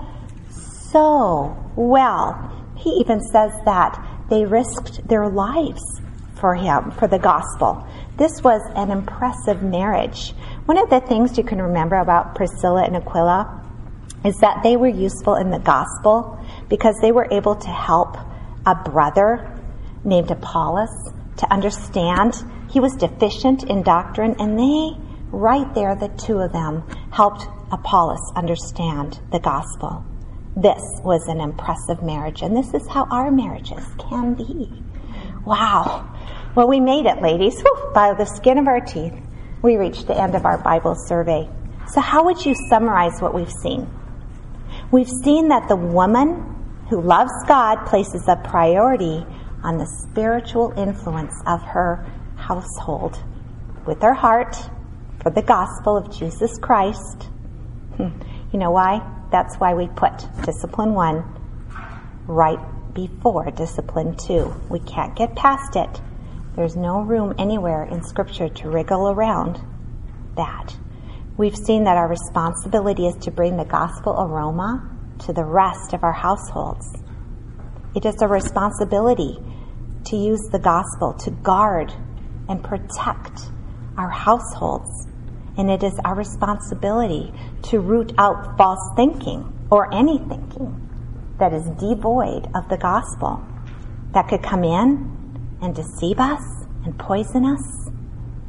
so 0.93 1.57
well. 1.75 2.69
He 2.77 2.91
even 3.01 3.23
says 3.33 3.53
that 3.65 3.99
they 4.29 4.45
risked 4.45 5.09
their 5.09 5.31
lives 5.31 6.03
for 6.45 6.55
him, 6.55 6.91
for 6.91 7.09
the 7.09 7.19
gospel. 7.19 7.89
This 8.19 8.43
was 8.43 8.61
an 8.77 8.91
impressive 8.91 9.63
marriage. 9.63 10.35
One 10.67 10.77
of 10.77 10.91
the 10.91 11.01
things 11.01 11.39
you 11.39 11.43
can 11.43 11.63
remember 11.63 11.97
about 11.97 12.35
Priscilla 12.35 12.85
and 12.85 12.97
Aquila 12.97 13.63
is 14.27 14.37
that 14.43 14.63
they 14.63 14.77
were 14.77 14.89
useful 14.89 15.37
in 15.37 15.49
the 15.49 15.59
gospel 15.59 16.39
because 16.69 16.97
they 17.01 17.13
were 17.13 17.27
able 17.31 17.57
to 17.57 17.69
help 17.69 18.19
a 18.67 18.75
brother 18.75 19.59
named 20.05 20.31
Apollos 20.31 21.15
to 21.39 21.51
understand 21.51 22.35
he 22.71 22.79
was 22.79 22.93
deficient 22.97 23.65
in 23.65 23.83
doctrine 23.83 24.37
and 24.39 24.59
they 24.59 25.01
right 25.31 25.75
there 25.75 25.97
the 25.97 26.13
two 26.19 26.41
of 26.41 26.53
them 26.53 26.85
helped 27.11 27.47
Apollos 27.73 28.21
understand 28.37 29.19
the 29.33 29.41
gospel. 29.41 30.05
This 30.55 30.83
was 31.03 31.27
an 31.27 31.41
impressive 31.41 32.03
marriage 32.03 32.43
and 32.43 32.55
this 32.55 32.75
is 32.75 32.87
how 32.87 33.07
our 33.11 33.31
marriages 33.31 33.87
can 34.11 34.35
be. 34.35 34.84
Wow. 35.45 36.11
Well, 36.55 36.69
we 36.69 36.81
made 36.81 37.07
it, 37.07 37.21
ladies. 37.21 37.63
By 37.95 38.15
the 38.15 38.25
skin 38.25 38.59
of 38.59 38.67
our 38.67 38.81
teeth, 38.81 39.15
we 39.63 39.77
reached 39.77 40.07
the 40.07 40.21
end 40.21 40.35
of 40.35 40.47
our 40.47 40.59
Bible 40.59 40.95
survey. 41.07 41.49
So 41.89 42.01
how 42.01 42.25
would 42.25 42.45
you 42.45 42.55
summarize 42.71 43.21
what 43.21 43.35
we've 43.35 43.53
seen? 43.63 43.91
We've 44.91 45.11
seen 45.23 45.49
that 45.49 45.69
the 45.69 45.77
woman 45.77 46.55
who 46.89 47.01
loves 47.01 47.33
God 47.47 47.85
places 47.87 48.25
a 48.29 48.37
priority 48.37 49.25
on 49.63 49.79
the 49.79 49.87
spiritual 50.03 50.73
influence 50.77 51.35
of 51.47 51.63
her 51.63 52.07
household 52.37 53.23
with 53.87 54.01
her 54.03 54.15
heart 54.15 54.57
for 55.23 55.31
the 55.31 55.43
gospel 55.43 55.97
of 55.97 56.11
Jesus 56.11 56.59
Christ. 56.59 57.25
Hmm. 57.97 58.09
You 58.53 58.59
know 58.59 58.71
why? 58.71 59.01
That's 59.31 59.57
why 59.57 59.75
we 59.75 59.89
put 59.89 60.27
discipline 60.45 60.95
one 60.95 61.25
right 62.27 62.59
before 62.95 63.51
discipline 63.51 64.17
two. 64.17 64.55
We 64.71 64.79
can't 64.81 65.17
get 65.17 65.35
past 65.35 65.77
it. 65.77 66.01
There's 66.57 66.77
no 66.77 67.01
room 67.01 67.35
anywhere 67.39 67.85
in 67.85 68.03
Scripture 68.05 68.49
to 68.49 68.71
wriggle 68.71 69.11
around 69.11 69.61
that. 70.37 70.77
We've 71.37 71.57
seen 71.57 71.85
that 71.85 71.97
our 71.97 72.09
responsibility 72.09 73.07
is 73.07 73.17
to 73.25 73.33
bring 73.33 73.57
the 73.57 73.65
gospel 73.65 74.15
aroma 74.17 74.89
to 75.27 75.33
the 75.33 75.45
rest 75.45 75.93
of 75.93 76.05
our 76.05 76.13
households. 76.13 76.87
It 77.97 78.07
is 78.07 78.23
a 78.23 78.29
responsibility 78.29 79.39
to 80.05 80.17
use 80.17 80.49
the 80.53 80.59
gospel 80.59 81.15
to 81.25 81.31
guard 81.31 81.93
and 82.49 82.63
protect 82.63 83.41
our 83.99 84.11
households. 84.11 85.09
And 85.57 85.71
it 85.71 85.83
is 85.83 85.99
our 86.05 86.15
responsibility 86.15 87.33
to 87.65 87.81
root 87.81 88.13
out 88.19 88.57
false 88.57 88.93
thinking 88.97 89.67
or 89.71 89.93
any 89.93 90.19
thinking 90.19 90.84
that 91.39 91.53
is 91.53 91.65
devoid 91.81 92.49
of 92.55 92.69
the 92.69 92.77
gospel 92.77 93.45
that 94.13 94.29
could 94.29 94.43
come 94.43 94.65
in 94.65 95.59
and 95.61 95.75
deceive 95.75 96.19
us 96.19 96.43
and 96.85 96.99
poison 96.99 97.45
us 97.45 97.89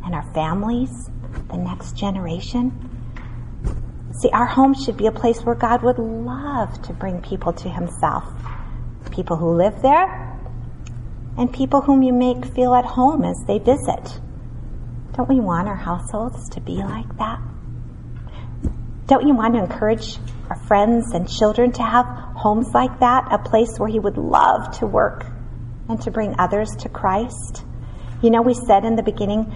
and 0.04 0.14
our 0.14 0.34
families, 0.34 1.10
the 1.50 1.58
next 1.58 1.98
generation. 1.98 2.72
See, 4.22 4.30
our 4.30 4.46
home 4.46 4.74
should 4.74 4.98
be 4.98 5.08
a 5.08 5.12
place 5.12 5.42
where 5.42 5.56
God 5.56 5.84
would 5.84 5.98
love 5.98 6.82
to 6.84 6.94
bring 6.94 7.22
people 7.22 7.54
to 7.54 7.70
Himself. 7.70 8.24
People 9.12 9.38
who 9.38 9.56
live 9.56 9.82
there 9.82 10.40
and 11.38 11.52
people 11.52 11.82
whom 11.82 12.04
you 12.04 12.14
make 12.14 12.46
feel 12.54 12.74
at 12.74 12.86
home 12.86 13.24
as 13.24 13.44
they 13.48 13.60
visit. 13.60 14.20
Don't 15.14 15.28
we 15.28 15.40
want 15.40 15.68
our 15.68 15.76
households 15.76 16.50
to 16.50 16.62
be 16.62 16.76
like 16.76 17.18
that? 17.18 17.40
Don't 19.08 19.28
you 19.28 19.36
want 19.36 19.54
to 19.56 19.60
encourage 19.62 20.18
our 20.50 20.56
friends 20.56 21.12
and 21.14 21.30
children 21.30 21.72
to 21.74 21.84
have 21.84 22.06
homes 22.46 22.68
like 22.76 23.00
that, 23.00 23.28
a 23.32 23.40
place 23.40 23.80
where 23.80 23.90
He 23.90 23.98
would 23.98 24.18
love 24.18 24.78
to 24.78 24.86
work 24.86 25.26
and 25.90 26.00
to 26.04 26.12
bring 26.12 26.36
others 26.38 26.70
to 26.82 26.90
Christ? 26.90 27.64
You 28.22 28.30
know, 28.30 28.44
we 28.44 28.54
said 28.54 28.86
in 28.86 28.96
the 28.96 29.02
beginning, 29.02 29.52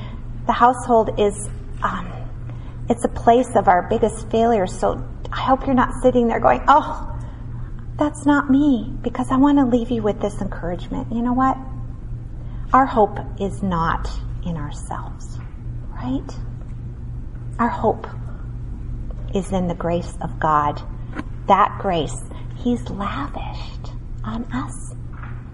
the 0.47 0.53
household 0.53 1.19
is 1.19 1.35
um, 1.83 2.11
it's 2.89 3.05
a 3.05 3.09
place 3.09 3.55
of 3.55 3.67
our 3.67 3.87
biggest 3.87 4.31
failures. 4.31 4.73
So 4.79 5.07
I 5.31 5.39
hope 5.39 5.67
you're 5.67 5.75
not 5.75 6.01
sitting 6.01 6.29
there 6.29 6.39
going, 6.39 6.63
oh, 6.67 7.15
that's 7.99 8.25
not 8.25 8.49
me, 8.49 8.91
because 9.03 9.27
I 9.29 9.37
want 9.37 9.59
to 9.59 9.65
leave 9.65 9.91
you 9.91 10.01
with 10.01 10.19
this 10.19 10.41
encouragement. 10.41 11.13
You 11.13 11.21
know 11.21 11.33
what? 11.33 11.57
Our 12.73 12.87
hope 12.87 13.19
is 13.39 13.61
not 13.61 14.09
in 14.43 14.57
ourselves, 14.57 15.37
right? 15.93 16.31
Our 17.59 17.69
hope 17.69 18.07
is 19.35 19.51
in 19.51 19.67
the 19.67 19.75
grace 19.75 20.17
of 20.21 20.39
God. 20.39 20.81
That 21.47 21.77
grace, 21.79 22.19
He's 22.63 22.89
lavished 22.89 23.93
on 24.23 24.43
us. 24.53 24.93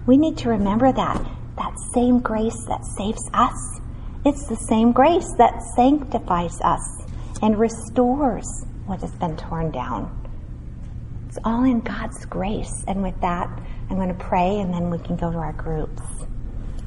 We 0.06 0.16
need 0.16 0.36
to 0.38 0.48
remember 0.48 0.92
that. 0.92 1.24
That 1.56 1.78
same 1.94 2.20
grace 2.20 2.64
that 2.68 2.84
saves 2.84 3.30
us, 3.32 3.80
it's 4.24 4.46
the 4.46 4.56
same 4.56 4.92
grace 4.92 5.32
that 5.38 5.62
sanctifies 5.74 6.60
us 6.60 7.06
and 7.42 7.58
restores 7.58 8.66
what 8.86 9.00
has 9.00 9.14
been 9.14 9.36
torn 9.36 9.70
down. 9.70 10.10
It's 11.28 11.38
all 11.44 11.64
in 11.64 11.80
God's 11.80 12.24
grace. 12.26 12.84
And 12.88 13.02
with 13.02 13.18
that, 13.20 13.48
I'm 13.88 13.96
going 13.96 14.08
to 14.08 14.14
pray 14.14 14.58
and 14.58 14.74
then 14.74 14.90
we 14.90 14.98
can 14.98 15.16
go 15.16 15.30
to 15.30 15.38
our 15.38 15.52
groups. 15.52 16.02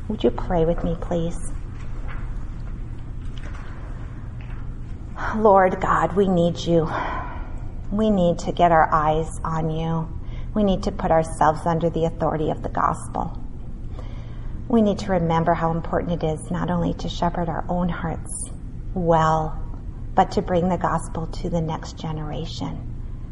Would 0.09 0.23
you 0.23 0.31
pray 0.31 0.65
with 0.65 0.83
me, 0.83 0.97
please? 0.99 1.51
Lord 5.37 5.79
God, 5.79 6.15
we 6.15 6.27
need 6.27 6.57
you. 6.57 6.89
We 7.91 8.11
need 8.11 8.37
to 8.39 8.51
get 8.51 8.71
our 8.71 8.87
eyes 8.93 9.39
on 9.43 9.71
you. 9.71 10.07
We 10.53 10.63
need 10.63 10.83
to 10.83 10.91
put 10.91 11.09
ourselves 11.09 11.61
under 11.65 11.89
the 11.89 12.05
authority 12.05 12.51
of 12.51 12.61
the 12.61 12.69
gospel. 12.69 13.35
We 14.67 14.83
need 14.83 14.99
to 14.99 15.11
remember 15.13 15.55
how 15.55 15.71
important 15.71 16.23
it 16.23 16.27
is 16.27 16.51
not 16.51 16.69
only 16.69 16.93
to 16.95 17.09
shepherd 17.09 17.49
our 17.49 17.65
own 17.67 17.89
hearts 17.89 18.51
well, 18.93 19.59
but 20.13 20.31
to 20.33 20.43
bring 20.43 20.69
the 20.69 20.77
gospel 20.77 21.25
to 21.27 21.49
the 21.49 21.61
next 21.61 21.97
generation. 21.97 22.75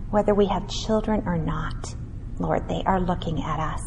Whether 0.09 0.34
we 0.34 0.47
have 0.47 0.67
children 0.67 1.23
or 1.27 1.38
not, 1.38 1.95
Lord, 2.39 2.67
they 2.67 2.81
are 2.85 2.99
looking 2.99 3.43
at 3.43 3.59
us. 3.59 3.81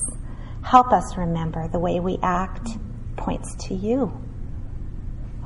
Help 0.63 0.93
us 0.93 1.17
remember 1.17 1.67
the 1.67 1.81
way 1.81 1.99
we 1.99 2.19
act 2.23 2.69
points 3.17 3.57
to 3.67 3.75
you. 3.75 4.13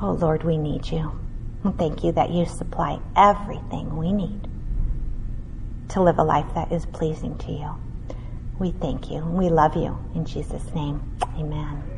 Oh 0.03 0.13
Lord, 0.13 0.45
we 0.45 0.59
need 0.59 0.87
you. 0.87 1.19
Thank 1.79 2.05
you 2.05 2.13
that 2.13 2.31
you 2.31 2.45
supply 2.45 3.01
everything 3.17 3.97
we 3.97 4.13
need 4.13 4.49
to 5.91 6.03
live 6.03 6.19
a 6.19 6.25
life 6.25 6.47
that 6.55 6.73
is 6.73 6.87
pleasing 6.87 7.37
to 7.39 7.53
you. 7.53 7.71
We 8.59 8.73
thank 8.73 9.11
you. 9.11 9.25
We 9.25 9.49
love 9.49 9.77
you. 9.77 9.99
In 10.15 10.25
Jesus' 10.25 10.75
name, 10.75 11.03
amen. 11.37 11.94